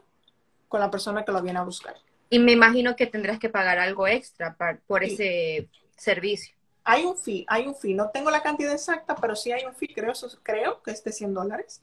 con 0.68 0.80
la 0.80 0.90
persona 0.90 1.24
que 1.24 1.32
lo 1.32 1.40
viene 1.40 1.59
a 1.59 1.62
buscar. 1.62 1.96
Y 2.28 2.38
me 2.38 2.53
imagino 2.53 2.96
que 2.96 3.07
tendrás 3.07 3.38
que 3.38 3.48
pagar 3.48 3.78
algo 3.78 4.07
extra 4.07 4.57
por 4.86 5.05
ese 5.05 5.68
servicio. 5.96 6.55
Hay 6.84 7.05
un 7.05 7.16
fee, 7.16 7.44
hay 7.48 7.66
un 7.66 7.74
fee. 7.74 7.94
No 7.94 8.11
tengo 8.11 8.30
la 8.30 8.42
cantidad 8.42 8.72
exacta, 8.72 9.14
pero 9.14 9.36
sí 9.36 9.53
hay 9.53 9.64
un 9.64 9.74
fee, 9.74 9.94
creo, 9.94 10.12
creo 10.42 10.82
que 10.82 10.90
es 10.90 11.05
de 11.05 11.12
100 11.12 11.34
dólares. 11.34 11.80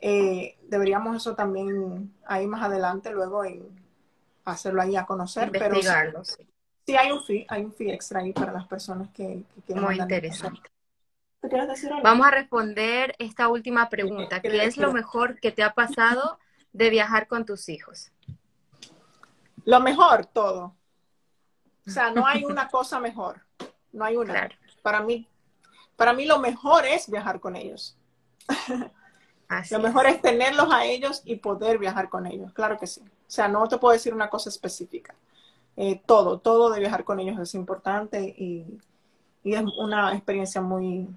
Eh, 0.00 0.56
deberíamos 0.62 1.16
eso 1.16 1.34
también 1.34 2.14
ahí 2.24 2.46
más 2.46 2.62
adelante, 2.62 3.10
luego 3.10 3.44
en 3.44 3.68
hacerlo 4.44 4.82
ahí 4.82 4.96
a 4.96 5.06
conocer. 5.06 5.50
Pero 5.50 5.74
sí, 5.74 6.46
sí, 6.86 6.96
hay 6.96 7.10
un 7.10 7.22
fee, 7.22 7.46
hay 7.48 7.64
un 7.64 7.72
fee 7.72 7.92
extra 7.92 8.20
ahí 8.20 8.32
para 8.32 8.52
las 8.52 8.66
personas 8.66 9.10
que, 9.10 9.44
que 9.66 9.74
Muy 9.74 9.98
interesante. 9.98 10.62
Decir 11.40 11.90
Vamos 12.02 12.26
a 12.26 12.30
responder 12.32 13.14
esta 13.18 13.48
última 13.48 13.88
pregunta. 13.88 14.42
¿Qué 14.42 14.64
es 14.64 14.76
lo 14.76 14.92
mejor 14.92 15.38
que 15.38 15.52
te 15.52 15.62
ha 15.62 15.72
pasado 15.72 16.38
de 16.72 16.90
viajar 16.90 17.28
con 17.28 17.44
tus 17.44 17.68
hijos? 17.68 18.10
Lo 19.64 19.80
mejor, 19.80 20.26
todo. 20.26 20.74
O 21.86 21.90
sea, 21.90 22.10
no 22.10 22.26
hay 22.26 22.44
una 22.44 22.68
cosa 22.68 22.98
mejor. 22.98 23.40
No 23.92 24.04
hay 24.04 24.16
una. 24.16 24.48
Para 24.82 25.00
mí, 25.00 25.28
para 25.96 26.12
mí 26.12 26.26
lo 26.26 26.38
mejor 26.38 26.84
es 26.86 27.08
viajar 27.08 27.38
con 27.40 27.54
ellos. 27.54 27.96
lo 29.70 29.78
mejor 29.80 30.06
es. 30.06 30.20
tenerlos 30.20 30.72
a 30.72 30.84
ellos 30.84 31.22
y 31.24 31.36
poder 31.36 31.78
viajar 31.78 32.08
con 32.08 32.26
ellos. 32.26 32.52
Claro 32.52 32.78
que 32.78 32.86
sí. 32.86 33.00
O 33.00 33.30
sea, 33.30 33.48
no 33.48 33.66
te 33.68 33.78
puedo 33.78 33.92
decir 33.92 34.14
una 34.14 34.28
cosa 34.28 34.50
específica. 34.50 35.14
Eh, 35.76 36.00
todo, 36.06 36.38
todo 36.38 36.70
de 36.70 36.80
viajar 36.80 37.04
con 37.04 37.20
ellos 37.20 37.38
es 37.38 37.54
importante 37.54 38.20
y, 38.20 38.66
es 39.44 39.62
una 39.78 40.12
experiencia 40.12 40.60
muy, 40.60 41.08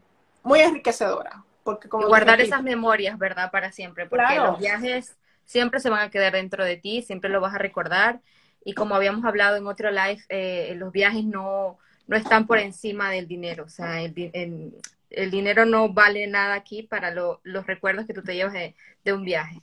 muy 0.43 0.59
enriquecedora. 0.59 1.43
Porque 1.63 1.89
como 1.89 2.07
guardar 2.07 2.39
esas 2.39 2.63
memorias, 2.63 3.17
¿verdad? 3.17 3.51
Para 3.51 3.71
siempre. 3.71 4.07
Porque 4.07 4.35
los 4.37 4.59
viajes 4.59 5.15
siempre 5.45 5.79
se 5.79 5.89
van 5.89 6.01
a 6.01 6.09
quedar 6.09 6.33
dentro 6.33 6.63
de 6.63 6.77
ti, 6.77 7.01
siempre 7.01 7.29
lo 7.29 7.41
vas 7.41 7.53
a 7.53 7.57
recordar 7.57 8.21
y 8.63 8.73
como 8.73 8.95
habíamos 8.95 9.25
hablado 9.25 9.57
en 9.57 9.67
otro 9.67 9.89
live, 9.91 10.21
eh, 10.29 10.73
los 10.77 10.91
viajes 10.91 11.23
no, 11.23 11.77
no 12.07 12.17
están 12.17 12.45
por 12.45 12.59
encima 12.59 13.09
del 13.09 13.27
dinero, 13.27 13.65
o 13.65 13.69
sea, 13.69 14.01
el, 14.01 14.13
el, 14.33 14.73
dinero 15.29 15.65
no 15.65 15.89
vale 15.89 16.27
nada 16.27 16.55
aquí 16.55 16.83
para 16.83 17.11
los 17.11 17.67
recuerdos 17.67 18.05
que 18.05 18.13
tú 18.13 18.23
te 18.23 18.35
llevas 18.35 18.53
de, 18.53 19.13
un 19.13 19.23
viaje. 19.23 19.61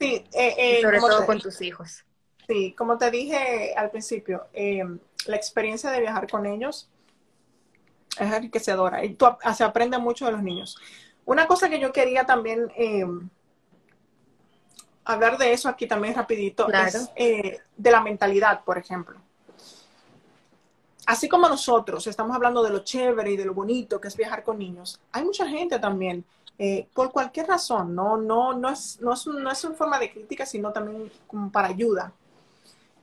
Sí, 0.00 0.24
eh, 0.32 0.54
eh, 0.56 0.82
sobre 0.82 1.00
todo 1.00 1.26
con 1.26 1.40
tus 1.40 1.60
hijos. 1.60 2.04
Sí, 2.46 2.74
como 2.76 2.96
te 2.96 3.10
dije 3.10 3.74
al 3.76 3.90
principio, 3.90 4.48
la 5.26 5.36
experiencia 5.36 5.90
de 5.90 6.00
viajar 6.00 6.28
con 6.30 6.46
ellos 6.46 6.88
es 8.18 8.32
enriquecedora 8.32 9.04
y 9.04 9.16
se 9.54 9.64
aprende 9.64 9.98
mucho 9.98 10.26
de 10.26 10.32
los 10.32 10.42
niños. 10.42 10.78
Una 11.24 11.46
cosa 11.46 11.68
que 11.68 11.78
yo 11.78 11.92
quería 11.92 12.24
también 12.24 12.70
hablar 15.08 15.38
de 15.38 15.52
eso 15.52 15.68
aquí 15.68 15.86
también 15.86 16.14
rapidito, 16.14 16.68
es 16.70 17.10
eh, 17.16 17.60
de 17.76 17.90
la 17.90 18.02
mentalidad, 18.02 18.62
por 18.62 18.76
ejemplo. 18.76 19.18
Así 21.08 21.26
como 21.26 21.48
nosotros 21.48 22.06
estamos 22.06 22.36
hablando 22.36 22.62
de 22.62 22.68
lo 22.68 22.80
chévere 22.80 23.32
y 23.32 23.36
de 23.38 23.46
lo 23.46 23.54
bonito 23.54 23.98
que 23.98 24.08
es 24.08 24.16
viajar 24.16 24.44
con 24.44 24.58
niños, 24.58 25.00
hay 25.10 25.24
mucha 25.24 25.48
gente 25.48 25.78
también, 25.78 26.22
eh, 26.58 26.86
por 26.92 27.10
cualquier 27.10 27.46
razón, 27.46 27.94
no, 27.94 28.18
no, 28.18 28.52
no, 28.52 28.68
es, 28.68 29.00
no, 29.00 29.14
es, 29.14 29.26
no 29.26 29.50
es 29.50 29.64
en 29.64 29.74
forma 29.74 29.98
de 29.98 30.12
crítica, 30.12 30.44
sino 30.44 30.70
también 30.70 31.10
como 31.26 31.50
para 31.50 31.68
ayuda. 31.68 32.12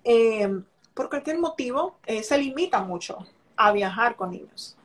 Eh, 0.03 0.47
por 0.93 1.10
cualquier 1.10 1.39
motivo, 1.39 1.97
se 2.22 2.38
limita 2.38 2.80
mucho 2.80 3.26
a 3.56 3.72
viajar 3.72 4.16
con 4.16 4.30
niños, 4.30 4.78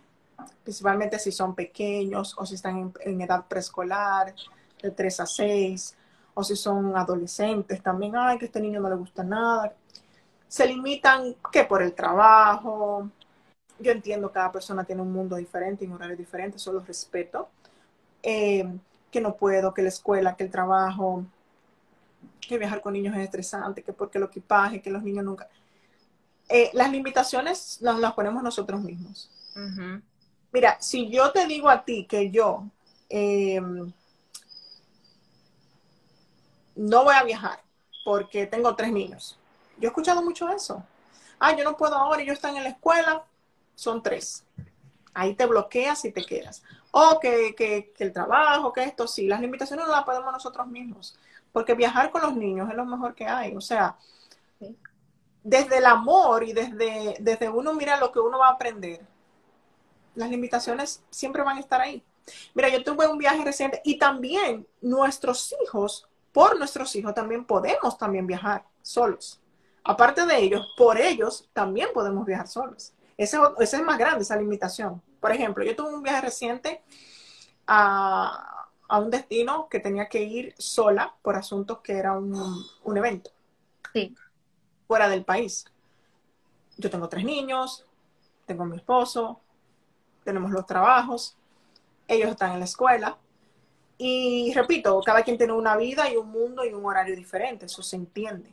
principalmente 0.65 1.19
si 1.19 1.31
son 1.31 1.55
pequeños 1.55 2.35
o 2.39 2.47
si 2.47 2.55
están 2.55 2.91
en, 3.01 3.21
edad 3.21 3.45
preescolar, 3.47 4.35
de 4.81 4.91
3 4.93 5.21
a 5.21 5.27
6 5.27 5.97
o 6.33 6.43
si 6.43 6.57
son 6.57 6.97
adolescentes 6.97 7.83
también, 7.83 8.17
ay, 8.17 8.39
que 8.39 8.47
este 8.47 8.63
niño 8.63 8.81
no 8.81 8.89
le 8.89 8.97
gusta 8.97 9.23
nada. 9.23 9.75
Se 10.51 10.67
limitan 10.67 11.37
que 11.53 11.63
por 11.63 11.81
el 11.81 11.95
trabajo. 11.95 13.09
Yo 13.79 13.93
entiendo 13.93 14.29
que 14.29 14.35
cada 14.35 14.51
persona 14.51 14.83
tiene 14.83 15.01
un 15.01 15.13
mundo 15.13 15.37
diferente 15.37 15.85
y 15.85 15.87
un 15.87 15.95
horario 15.95 16.17
diferente, 16.17 16.57
eso 16.57 16.77
respeto. 16.81 17.49
Eh, 18.21 18.69
que 19.13 19.21
no 19.21 19.37
puedo, 19.37 19.73
que 19.73 19.83
la 19.83 19.91
escuela, 19.91 20.35
que 20.35 20.43
el 20.43 20.51
trabajo, 20.51 21.25
que 22.41 22.59
viajar 22.59 22.81
con 22.81 22.95
niños 22.95 23.17
es 23.17 23.23
estresante, 23.23 23.85
que 23.85 23.93
porque 23.93 24.19
el 24.19 24.25
equipaje, 24.25 24.83
que 24.83 24.91
los 24.91 25.05
niños 25.05 25.25
nunca. 25.25 25.49
Eh, 26.49 26.71
las 26.73 26.91
limitaciones 26.91 27.79
las, 27.81 28.01
las, 28.01 28.13
ponemos 28.15 28.43
nosotros 28.43 28.81
mismos. 28.81 29.31
Mira, 30.53 30.77
si 30.81 31.09
yo 31.09 31.31
te 31.31 31.47
digo 31.47 31.69
a 31.69 31.85
ti 31.85 32.07
que 32.07 32.31
yo 32.31 32.65
eh, 33.09 33.61
no 36.75 37.05
voy 37.05 37.15
a 37.15 37.23
viajar 37.23 37.63
porque 38.05 38.47
tengo 38.47 38.75
tres 38.75 38.93
niños. 38.93 39.40
Yo 39.81 39.89
he 39.89 39.91
escuchado 39.91 40.23
mucho 40.23 40.49
eso. 40.51 40.85
Ah, 41.39 41.57
yo 41.57 41.65
no 41.65 41.77
puedo 41.77 41.97
ahora, 41.97 42.23
ellos 42.23 42.35
están 42.35 42.57
en 42.57 42.65
la 42.65 42.71
escuela, 42.71 43.25
son 43.75 44.03
tres. 44.03 44.45
Ahí 45.15 45.35
te 45.35 45.47
bloqueas 45.47 46.05
y 46.05 46.13
te 46.13 46.25
quedas. 46.25 46.63
O 46.91 47.19
que, 47.19 47.55
que, 47.55 47.93
el 47.99 48.13
trabajo, 48.13 48.73
que 48.73 48.85
esto, 48.85 49.09
sí, 49.09 49.27
las 49.27 49.41
limitaciones 49.41 49.87
no 49.87 49.93
las 49.93 50.05
podemos 50.05 50.33
nosotros 50.33 50.67
mismos. 50.67 51.19
Porque 51.53 51.75
viajar 51.75 52.11
con 52.11 52.23
los 52.23 52.37
niños 52.37 52.69
es 52.71 52.77
lo 52.77 52.85
mejor 52.85 53.15
que 53.15 53.27
hay. 53.27 53.57
O 53.57 53.61
sea, 53.61 53.97
desde 55.43 55.79
el 55.79 55.87
amor 55.87 56.45
y 56.45 56.53
desde, 56.53 57.17
desde 57.19 57.49
uno 57.49 57.73
mira 57.73 57.99
lo 57.99 58.13
que 58.13 58.21
uno 58.21 58.39
va 58.39 58.49
a 58.49 58.53
aprender, 58.53 59.01
las 60.15 60.29
limitaciones 60.29 61.03
siempre 61.11 61.43
van 61.43 61.57
a 61.57 61.61
estar 61.61 61.81
ahí. 61.81 62.05
Mira, 62.55 62.69
yo 62.69 62.85
tuve 62.85 63.07
un 63.07 63.19
viaje 63.19 63.43
reciente 63.45 63.81
y 63.85 63.99
también 63.99 64.67
nuestros 64.81 65.55
hijos 65.65 66.07
por 66.33 66.59
nuestros 66.59 66.95
hijos 66.95 67.15
también 67.15 67.45
podemos 67.45 67.99
también 67.99 68.27
viajar 68.27 68.65
solos. 68.83 69.40
Aparte 69.85 70.27
de 70.27 70.39
ellos, 70.39 70.67
por 70.77 70.99
ellos 70.99 71.49
también 71.53 71.89
podemos 71.95 72.27
viajar 72.27 72.47
solos. 72.49 72.93
Ese, 73.17 73.39
ese 73.59 73.77
es 73.77 73.83
más 73.83 73.99
grande, 73.99 74.23
esa 74.23 74.37
limitación. 74.37 75.03
Por 75.21 75.33
ejemplo, 75.33 75.65
yo 75.65 75.77
tuve 75.77 75.95
un 75.95 76.03
viaje 76.03 76.23
reciente 76.23 76.83
a, 77.67 78.67
a 78.89 78.99
un 78.99 79.11
destino 79.11 79.69
que 79.69 79.81
tenía 79.81 80.09
que 80.09 80.23
ir 80.23 80.55
sola 80.59 81.15
por 81.23 81.37
asuntos 81.37 81.79
que 81.79 81.93
era 81.93 82.13
un, 82.13 82.35
un 82.83 82.97
evento. 82.97 83.31
Sí. 83.93 84.15
Fuera 84.87 85.09
del 85.09 85.25
país. 85.25 85.65
Yo 86.77 86.91
tengo 86.91 87.09
tres 87.09 87.25
niños, 87.25 87.87
tengo 88.47 88.65
mi 88.65 88.77
esposo, 88.77 89.41
tenemos 90.25 90.51
los 90.51 90.67
trabajos, 90.67 91.37
ellos 92.09 92.31
están 92.31 92.53
en 92.53 92.59
la 92.59 92.65
escuela. 92.65 93.17
Y 93.99 94.53
repito, 94.55 95.01
cada 95.05 95.23
quien 95.23 95.37
tiene 95.37 95.53
una 95.53 95.77
vida 95.77 96.11
y 96.11 96.17
un 96.17 96.31
mundo 96.31 96.65
y 96.65 96.73
un 96.73 96.85
horario 96.85 97.15
diferente, 97.15 97.67
eso 97.67 97.83
se 97.83 97.97
entiende. 97.97 98.53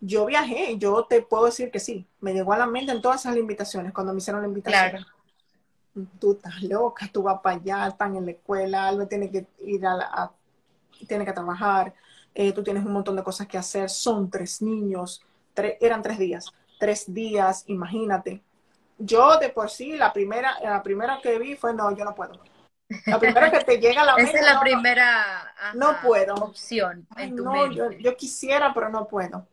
Yo 0.00 0.26
viajé, 0.26 0.78
yo 0.78 1.04
te 1.04 1.22
puedo 1.22 1.46
decir 1.46 1.70
que 1.70 1.80
sí, 1.80 2.06
me 2.20 2.32
llegó 2.32 2.52
a 2.52 2.58
la 2.58 2.66
mente 2.66 2.92
en 2.92 3.02
todas 3.02 3.20
esas 3.20 3.36
invitaciones 3.36 3.92
cuando 3.92 4.12
me 4.12 4.18
hicieron 4.18 4.42
la 4.42 4.48
invitación. 4.48 4.90
Claro. 4.90 5.06
Tú 6.20 6.32
estás 6.32 6.62
loca, 6.62 7.08
tú 7.12 7.22
vas 7.24 7.40
para 7.40 7.56
allá, 7.56 7.88
están 7.88 8.14
en 8.16 8.24
la 8.26 8.30
escuela, 8.32 8.86
Alba 8.86 9.06
tiene 9.06 9.30
que 9.30 9.46
ir 9.64 9.84
a, 9.84 9.94
la, 9.96 10.04
a 10.04 10.32
tiene 11.06 11.24
que 11.24 11.32
trabajar, 11.32 11.92
eh, 12.34 12.52
tú 12.52 12.62
tienes 12.62 12.84
un 12.84 12.92
montón 12.92 13.16
de 13.16 13.24
cosas 13.24 13.48
que 13.48 13.58
hacer, 13.58 13.90
son 13.90 14.30
tres 14.30 14.62
niños, 14.62 15.24
tres, 15.54 15.76
eran 15.80 16.02
tres 16.02 16.18
días, 16.18 16.52
tres 16.78 17.12
días, 17.12 17.64
imagínate. 17.66 18.42
Yo 18.98 19.38
de 19.38 19.48
por 19.48 19.70
sí, 19.70 19.96
la 19.96 20.12
primera, 20.12 20.56
la 20.62 20.82
primera 20.82 21.18
que 21.20 21.38
vi 21.38 21.56
fue, 21.56 21.74
no, 21.74 21.96
yo 21.96 22.04
no 22.04 22.14
puedo. 22.14 22.34
La 23.06 23.18
primera 23.18 23.50
que 23.50 23.58
te 23.64 23.78
llega 23.78 24.02
a 24.02 24.04
la 24.04 24.16
mente. 24.16 24.30
Esa 24.36 24.40
es 24.40 24.46
la 24.46 24.54
no, 24.54 24.60
primera 24.60 25.40
ajá, 25.42 25.74
no 25.74 26.00
puedo. 26.02 26.34
opción 26.36 27.06
en 27.16 27.36
tu 27.36 27.44
no, 27.44 27.52
mente. 27.52 27.76
yo, 27.76 27.90
yo 27.90 28.16
quisiera, 28.16 28.72
pero 28.72 28.88
no 28.88 29.06
puedo. 29.06 29.46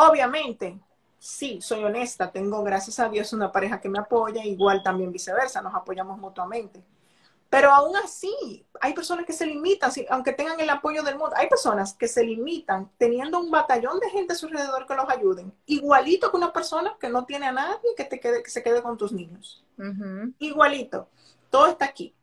Obviamente, 0.00 0.78
sí, 1.18 1.60
soy 1.60 1.82
honesta, 1.82 2.30
tengo, 2.30 2.62
gracias 2.62 3.00
a 3.00 3.08
Dios, 3.08 3.32
una 3.32 3.50
pareja 3.50 3.80
que 3.80 3.88
me 3.88 3.98
apoya, 3.98 4.44
igual 4.44 4.80
también 4.80 5.10
viceversa, 5.10 5.60
nos 5.60 5.74
apoyamos 5.74 6.18
mutuamente. 6.18 6.84
Pero 7.50 7.72
aún 7.72 7.96
así, 7.96 8.64
hay 8.80 8.94
personas 8.94 9.26
que 9.26 9.32
se 9.32 9.44
limitan, 9.44 9.90
aunque 10.10 10.34
tengan 10.34 10.60
el 10.60 10.70
apoyo 10.70 11.02
del 11.02 11.18
mundo, 11.18 11.34
hay 11.36 11.48
personas 11.48 11.94
que 11.94 12.06
se 12.06 12.22
limitan 12.22 12.88
teniendo 12.96 13.40
un 13.40 13.50
batallón 13.50 13.98
de 13.98 14.08
gente 14.10 14.34
a 14.34 14.36
su 14.36 14.46
alrededor 14.46 14.86
que 14.86 14.94
los 14.94 15.08
ayuden, 15.08 15.52
igualito 15.66 16.30
que 16.30 16.36
una 16.36 16.52
persona 16.52 16.96
que 17.00 17.08
no 17.08 17.24
tiene 17.24 17.46
a 17.46 17.52
nadie 17.52 17.94
que, 17.96 18.04
te 18.04 18.20
quede, 18.20 18.44
que 18.44 18.50
se 18.50 18.62
quede 18.62 18.82
con 18.82 18.96
tus 18.96 19.10
niños. 19.10 19.64
Igualito, 20.38 21.08
todo 21.50 21.66
está 21.66 21.86
aquí. 21.86 22.14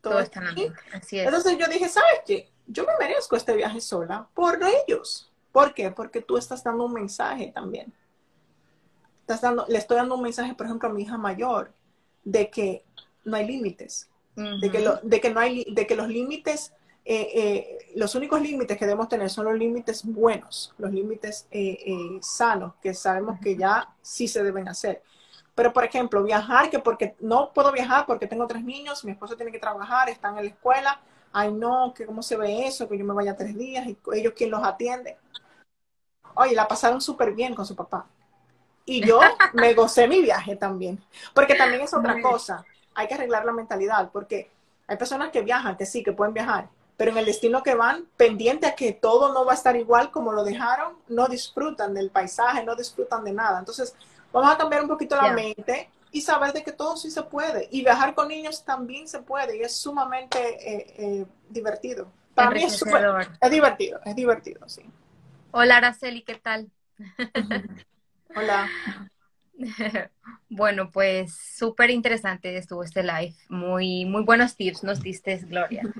Todo, 0.00 0.14
Todo 0.14 0.22
está 0.22 0.40
aquí. 0.40 0.72
Así 0.94 1.18
es. 1.18 1.26
Entonces 1.26 1.58
yo 1.58 1.66
dije, 1.66 1.86
¿sabes 1.86 2.22
qué? 2.24 2.48
Yo 2.66 2.86
me 2.86 2.96
merezco 2.98 3.36
este 3.36 3.54
viaje 3.54 3.82
sola 3.82 4.26
por 4.32 4.58
ellos. 4.86 5.29
¿Por 5.52 5.74
qué? 5.74 5.90
Porque 5.90 6.20
tú 6.20 6.36
estás 6.36 6.62
dando 6.64 6.84
un 6.84 6.92
mensaje 6.92 7.50
también. 7.52 7.92
Estás 9.22 9.40
dando, 9.42 9.64
le 9.68 9.78
estoy 9.78 9.96
dando 9.96 10.16
un 10.16 10.22
mensaje, 10.22 10.54
por 10.54 10.66
ejemplo, 10.66 10.88
a 10.88 10.92
mi 10.92 11.02
hija 11.02 11.16
mayor, 11.16 11.72
de 12.24 12.50
que 12.50 12.84
no 13.24 13.36
hay 13.36 13.46
límites, 13.46 14.08
de, 14.36 14.70
que 14.70 14.78
Ujú. 14.78 14.86
lo- 14.86 14.96
de 15.02 15.20
que 15.20 15.30
no 15.30 15.40
hay, 15.40 15.64
de 15.72 15.86
que 15.86 15.94
los 15.96 16.08
límites, 16.08 16.72
eh, 17.04 17.28
eh, 17.34 17.78
los 17.94 18.14
únicos 18.14 18.40
límites 18.42 18.76
que 18.76 18.84
debemos 18.86 19.08
tener 19.08 19.30
son 19.30 19.44
los 19.46 19.54
límites 19.56 20.04
buenos, 20.04 20.74
los 20.78 20.92
límites 20.92 21.46
eh, 21.50 21.78
eh, 21.86 22.18
sanos, 22.22 22.74
que 22.82 22.92
sabemos 22.94 23.38
que 23.40 23.56
ya 23.56 23.94
sí 24.02 24.26
se 24.28 24.42
deben 24.42 24.68
hacer. 24.68 25.02
Pero, 25.54 25.72
por 25.72 25.84
ejemplo, 25.84 26.22
viajar, 26.22 26.70
que 26.70 26.78
porque 26.78 27.14
no 27.20 27.52
puedo 27.52 27.72
viajar 27.72 28.06
porque 28.06 28.26
tengo 28.26 28.46
tres 28.46 28.64
niños, 28.64 29.04
mi 29.04 29.12
esposo 29.12 29.36
tiene 29.36 29.52
que 29.52 29.58
trabajar, 29.58 30.08
están 30.08 30.36
en 30.38 30.44
la 30.44 30.50
escuela, 30.50 31.00
ay 31.32 31.52
no, 31.52 31.92
que 31.94 32.06
cómo 32.06 32.22
se 32.22 32.36
ve 32.36 32.66
eso, 32.66 32.88
que 32.88 32.98
yo 32.98 33.04
me 33.04 33.14
vaya 33.14 33.36
tres 33.36 33.56
días 33.56 33.86
y 33.86 33.96
ellos 34.14 34.32
quién 34.36 34.50
los 34.50 34.62
atiende. 34.64 35.16
Oye, 36.34 36.54
la 36.54 36.68
pasaron 36.68 37.00
súper 37.00 37.32
bien 37.32 37.54
con 37.54 37.66
su 37.66 37.74
papá. 37.74 38.06
Y 38.84 39.06
yo 39.06 39.20
me 39.52 39.74
gocé 39.74 40.08
mi 40.08 40.22
viaje 40.22 40.56
también. 40.56 41.02
Porque 41.34 41.54
también 41.54 41.82
es 41.82 41.94
otra 41.94 42.20
cosa. 42.20 42.64
Hay 42.94 43.06
que 43.06 43.14
arreglar 43.14 43.44
la 43.44 43.52
mentalidad. 43.52 44.10
Porque 44.12 44.50
hay 44.86 44.96
personas 44.96 45.30
que 45.30 45.42
viajan, 45.42 45.76
que 45.76 45.86
sí, 45.86 46.02
que 46.02 46.12
pueden 46.12 46.34
viajar. 46.34 46.68
Pero 46.96 47.12
en 47.12 47.18
el 47.18 47.26
destino 47.26 47.62
que 47.62 47.74
van, 47.74 48.04
pendiente 48.16 48.66
a 48.66 48.74
que 48.74 48.92
todo 48.92 49.32
no 49.32 49.44
va 49.44 49.52
a 49.52 49.54
estar 49.54 49.76
igual 49.76 50.10
como 50.10 50.32
lo 50.32 50.44
dejaron, 50.44 50.94
no 51.08 51.28
disfrutan 51.28 51.94
del 51.94 52.10
paisaje, 52.10 52.64
no 52.64 52.76
disfrutan 52.76 53.24
de 53.24 53.32
nada. 53.32 53.58
Entonces, 53.58 53.94
vamos 54.32 54.52
a 54.52 54.58
cambiar 54.58 54.82
un 54.82 54.88
poquito 54.88 55.16
la 55.16 55.32
mente 55.32 55.88
y 56.12 56.20
saber 56.20 56.52
de 56.52 56.62
que 56.62 56.72
todo 56.72 56.96
sí 56.96 57.10
se 57.10 57.22
puede. 57.22 57.68
Y 57.70 57.82
viajar 57.82 58.14
con 58.14 58.28
niños 58.28 58.64
también 58.64 59.08
se 59.08 59.20
puede. 59.20 59.56
Y 59.56 59.62
es 59.62 59.76
sumamente 59.76 60.38
eh, 60.38 60.94
eh, 60.98 61.26
divertido. 61.48 62.08
Para 62.34 62.50
mí 62.50 62.64
es 62.64 62.80
divertido, 63.50 64.00
es 64.04 64.14
divertido, 64.16 64.68
sí. 64.68 64.82
Hola, 65.52 65.78
Araceli, 65.78 66.22
¿qué 66.22 66.36
tal? 66.36 66.70
Hola. 68.36 68.68
Bueno, 70.48 70.90
pues 70.90 71.34
súper 71.34 71.90
interesante 71.90 72.56
estuvo 72.56 72.82
este 72.82 73.02
live. 73.02 73.34
Muy, 73.48 74.04
muy 74.04 74.24
buenos 74.24 74.56
tips 74.56 74.82
nos 74.82 75.02
diste, 75.02 75.36
Gloria. 75.38 75.82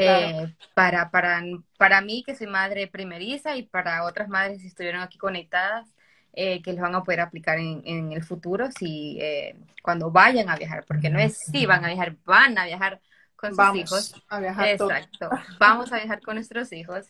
Eh, 0.00 0.54
para, 0.74 1.10
para, 1.10 1.42
para 1.76 2.00
mí, 2.00 2.22
que 2.24 2.36
soy 2.36 2.46
madre 2.46 2.86
primeriza, 2.86 3.56
y 3.56 3.64
para 3.64 4.04
otras 4.04 4.28
madres 4.28 4.60
que 4.62 4.68
estuvieron 4.68 5.00
aquí 5.00 5.18
conectadas, 5.18 5.88
eh, 6.34 6.62
que 6.62 6.72
les 6.72 6.80
van 6.80 6.94
a 6.94 7.02
poder 7.02 7.18
aplicar 7.18 7.58
en, 7.58 7.82
en 7.84 8.12
el 8.12 8.22
futuro 8.22 8.70
si 8.70 9.18
eh, 9.20 9.56
cuando 9.82 10.12
vayan 10.12 10.50
a 10.50 10.56
viajar, 10.56 10.84
porque 10.86 11.10
no 11.10 11.18
es 11.18 11.36
si 11.38 11.66
van 11.66 11.84
a 11.84 11.88
viajar, 11.88 12.14
van 12.24 12.56
a 12.58 12.66
viajar 12.66 13.00
con 13.34 13.50
sus 13.50 13.56
Vamos 13.58 13.80
hijos. 13.80 14.22
a 14.28 14.38
viajar. 14.38 14.68
Exacto. 14.68 15.30
Vamos 15.58 15.92
a 15.92 15.96
viajar 15.96 16.20
con 16.20 16.36
nuestros 16.36 16.72
hijos. 16.72 17.06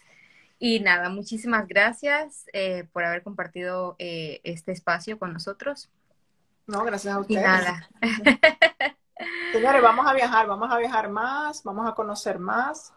Y 0.59 0.80
nada, 0.80 1.09
muchísimas 1.09 1.68
gracias 1.68 2.46
eh, 2.52 2.84
por 2.92 3.04
haber 3.04 3.22
compartido 3.22 3.94
eh, 3.98 4.40
este 4.44 4.72
espacio 4.72 5.18
con 5.18 5.32
nosotros. 5.32 5.90
No, 6.66 6.84
gracias 6.84 7.16
a 7.16 7.20
Y 7.26 7.38
ustedes. 7.38 7.42
nada, 7.42 7.88
Señores, 9.50 9.82
vamos 9.82 10.06
a 10.06 10.14
viajar, 10.14 10.46
vamos 10.46 10.70
a 10.70 10.78
viajar 10.78 11.09
más, 11.11 11.62
vamos 11.64 11.88
a 11.88 11.94
conocer 11.94 12.38
más. 12.38 12.94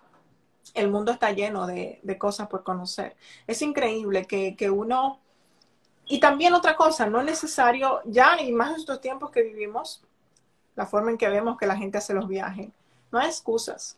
El 0.73 0.89
mundo 0.91 1.11
está 1.11 1.31
lleno 1.31 1.67
de, 1.67 1.99
de 2.03 2.17
cosas 2.17 2.47
por 2.47 2.63
conocer. 2.63 3.15
Es 3.47 3.61
increíble 3.61 4.27
que, 4.27 4.55
que 4.55 4.69
uno... 4.69 5.21
Y 6.05 6.19
también 6.19 6.53
otra 6.53 6.75
cosa, 6.75 7.07
no 7.07 7.19
es 7.19 7.25
necesario, 7.25 8.01
ya 8.05 8.41
y 8.41 8.51
más 8.51 8.71
en 8.71 8.75
estos 8.77 8.99
tiempos 9.01 9.31
que 9.31 9.43
vivimos, 9.43 10.03
la 10.75 10.85
forma 10.85 11.11
en 11.11 11.17
que 11.17 11.29
vemos 11.29 11.57
que 11.57 11.67
la 11.67 11.77
gente 11.77 11.97
hace 11.99 12.13
los 12.13 12.27
viajes, 12.27 12.69
no 13.11 13.19
hay 13.19 13.27
excusas. 13.27 13.97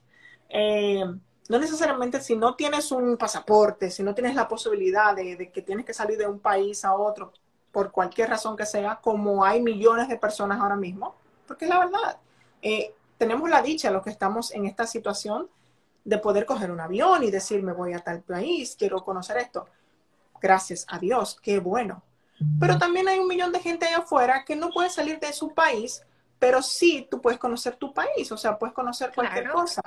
Eh, 0.50 1.04
no 1.50 1.60
necesariamente 1.60 2.22
si 2.22 2.36
no 2.36 2.56
tienes 2.56 2.92
un 2.92 3.18
pasaporte, 3.18 3.92
si 3.92 4.04
no 4.04 4.14
tienes 4.16 4.36
la 4.36 4.48
posibilidad 4.48 5.16
de, 5.16 5.36
de 5.36 5.52
que 5.52 5.62
tienes 5.62 5.86
que 5.86 5.94
salir 5.94 6.18
de 6.18 6.28
un 6.28 6.40
país 6.40 6.86
a 6.86 6.94
otro, 6.96 7.34
por 7.72 7.92
cualquier 7.92 8.30
razón 8.30 8.56
que 8.56 8.66
sea, 8.66 9.00
como 9.02 9.44
hay 9.44 9.62
millones 9.62 10.08
de 10.08 10.18
personas 10.18 10.60
ahora 10.62 10.76
mismo, 10.76 11.16
porque 11.48 11.66
es 11.66 11.70
la 11.70 11.80
verdad. 11.80 12.18
Eh, 12.62 12.94
tenemos 13.18 13.50
la 13.50 13.62
dicha, 13.62 13.92
los 13.92 14.04
que 14.04 14.10
estamos 14.10 14.52
en 14.54 14.66
esta 14.66 14.86
situación, 14.86 15.50
de 16.06 16.18
poder 16.18 16.46
coger 16.46 16.70
un 16.72 16.80
avión 16.82 17.24
y 17.24 17.32
decir, 17.32 17.64
me 17.64 17.72
voy 17.74 17.94
a 17.94 18.00
tal 18.00 18.22
país, 18.22 18.76
quiero 18.78 19.04
conocer 19.04 19.38
esto. 19.38 19.68
Gracias 20.42 20.86
a 20.90 21.00
Dios, 21.00 21.40
qué 21.42 21.60
bueno. 21.60 22.04
Pero 22.60 22.78
también 22.78 23.08
hay 23.08 23.20
un 23.20 23.28
millón 23.28 23.54
de 23.54 23.60
gente 23.60 23.86
allá 23.86 24.00
afuera 24.00 24.44
que 24.46 24.56
no 24.56 24.70
puede 24.70 24.90
salir 24.90 25.20
de 25.20 25.32
su 25.32 25.54
país, 25.54 26.04
pero 26.40 26.62
sí 26.62 27.08
tú 27.10 27.22
puedes 27.22 27.40
conocer 27.40 27.78
tu 27.78 27.94
país, 27.94 28.30
o 28.34 28.38
sea, 28.38 28.58
puedes 28.60 28.74
conocer 28.74 29.14
cualquier 29.16 29.46
Claro. 29.46 29.62
cosa. 29.62 29.82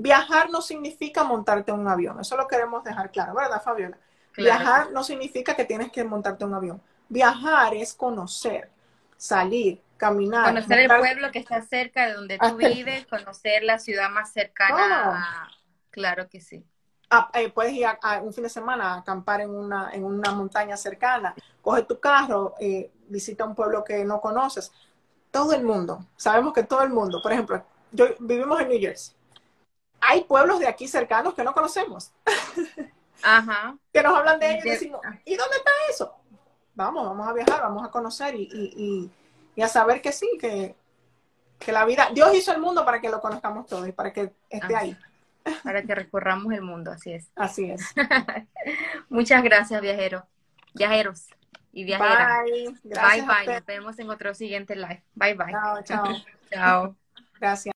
Viajar 0.00 0.48
no 0.48 0.62
significa 0.62 1.22
montarte 1.24 1.72
en 1.72 1.78
un 1.78 1.86
avión, 1.86 2.18
eso 2.18 2.34
lo 2.34 2.48
queremos 2.48 2.82
dejar 2.82 3.10
claro, 3.10 3.34
¿verdad, 3.34 3.62
Fabiola? 3.62 3.98
Claro. 4.32 4.58
Viajar 4.58 4.92
no 4.92 5.04
significa 5.04 5.54
que 5.54 5.66
tienes 5.66 5.92
que 5.92 6.02
montarte 6.04 6.42
en 6.42 6.48
un 6.48 6.56
avión. 6.56 6.82
Viajar 7.10 7.74
es 7.74 7.92
conocer, 7.92 8.70
salir, 9.18 9.82
caminar. 9.98 10.46
conocer 10.46 10.78
el 10.78 10.88
pueblo 10.88 11.30
que 11.30 11.40
está 11.40 11.60
cerca 11.60 12.06
de 12.06 12.14
donde 12.14 12.38
tú 12.38 12.56
vives, 12.56 13.06
conocer 13.10 13.62
la 13.62 13.78
ciudad 13.78 14.08
más 14.08 14.32
cercana. 14.32 15.50
Claro 15.90 16.30
que 16.30 16.40
sí. 16.40 16.64
Ah, 17.10 17.30
eh, 17.34 17.50
puedes 17.50 17.74
ir 17.74 17.84
a, 17.84 17.98
a 18.00 18.22
un 18.22 18.32
fin 18.32 18.44
de 18.44 18.48
semana 18.48 18.94
a 18.94 18.98
acampar 19.00 19.42
en 19.42 19.50
una, 19.50 19.90
en 19.92 20.04
una 20.04 20.32
montaña 20.32 20.78
cercana, 20.78 21.34
coge 21.60 21.82
tu 21.82 22.00
carro, 22.00 22.54
eh, 22.58 22.90
visita 23.06 23.44
un 23.44 23.54
pueblo 23.54 23.84
que 23.84 24.02
no 24.02 24.18
conoces. 24.18 24.72
Todo 25.30 25.52
el 25.52 25.62
mundo, 25.62 26.06
sabemos 26.16 26.54
que 26.54 26.62
todo 26.62 26.82
el 26.84 26.88
mundo, 26.88 27.20
por 27.22 27.32
ejemplo, 27.32 27.62
yo 27.92 28.06
vivimos 28.18 28.58
en 28.62 28.68
New 28.68 28.80
Jersey. 28.80 29.19
Hay 30.00 30.24
pueblos 30.24 30.58
de 30.60 30.66
aquí 30.68 30.88
cercanos 30.88 31.34
que 31.34 31.44
no 31.44 31.52
conocemos, 31.52 32.12
Ajá. 33.22 33.76
que 33.92 34.02
nos 34.02 34.16
hablan 34.16 34.38
de 34.40 34.50
ellos 34.52 34.64
y 34.64 34.68
De- 34.68 34.74
decimos, 34.74 35.00
¿y 35.24 35.36
dónde 35.36 35.56
está 35.56 35.70
eso? 35.90 36.14
Vamos, 36.74 37.04
vamos 37.06 37.28
a 37.28 37.32
viajar, 37.32 37.60
vamos 37.62 37.86
a 37.86 37.90
conocer 37.90 38.34
y, 38.34 38.42
y, 38.50 38.72
y- 38.76 39.10
y 39.56 39.62
a 39.62 39.68
saber 39.68 40.00
que 40.00 40.12
sí, 40.12 40.28
que, 40.40 40.74
que 41.58 41.72
la 41.72 41.84
vida, 41.84 42.08
Dios 42.14 42.34
hizo 42.34 42.52
el 42.52 42.60
mundo 42.60 42.84
para 42.84 43.00
que 43.00 43.10
lo 43.10 43.20
conozcamos 43.20 43.66
todo 43.66 43.86
y 43.86 43.92
para 43.92 44.12
que 44.12 44.32
esté 44.48 44.74
ahí. 44.74 44.96
Para 45.64 45.82
que 45.82 45.94
recorramos 45.94 46.52
el 46.52 46.62
mundo, 46.62 46.90
así 46.92 47.12
es. 47.12 47.28
Así 47.34 47.70
es. 47.70 47.82
Muchas 49.08 49.42
gracias, 49.42 49.80
viajero. 49.82 50.24
Viajeros 50.74 51.26
y 51.72 51.84
viajeras. 51.84 52.44
Bye. 52.44 52.68
Bye, 52.68 52.78
Gracias 52.84 53.26
bye. 53.26 53.46
Nos 53.54 53.66
vemos 53.66 53.98
en 53.98 54.10
otro 54.10 54.34
siguiente 54.34 54.76
live. 54.76 55.02
Bye, 55.14 55.34
bye. 55.34 55.52
Chao, 55.52 55.82
chao. 55.82 56.04
Chao. 56.50 56.96
Gracias. 57.38 57.66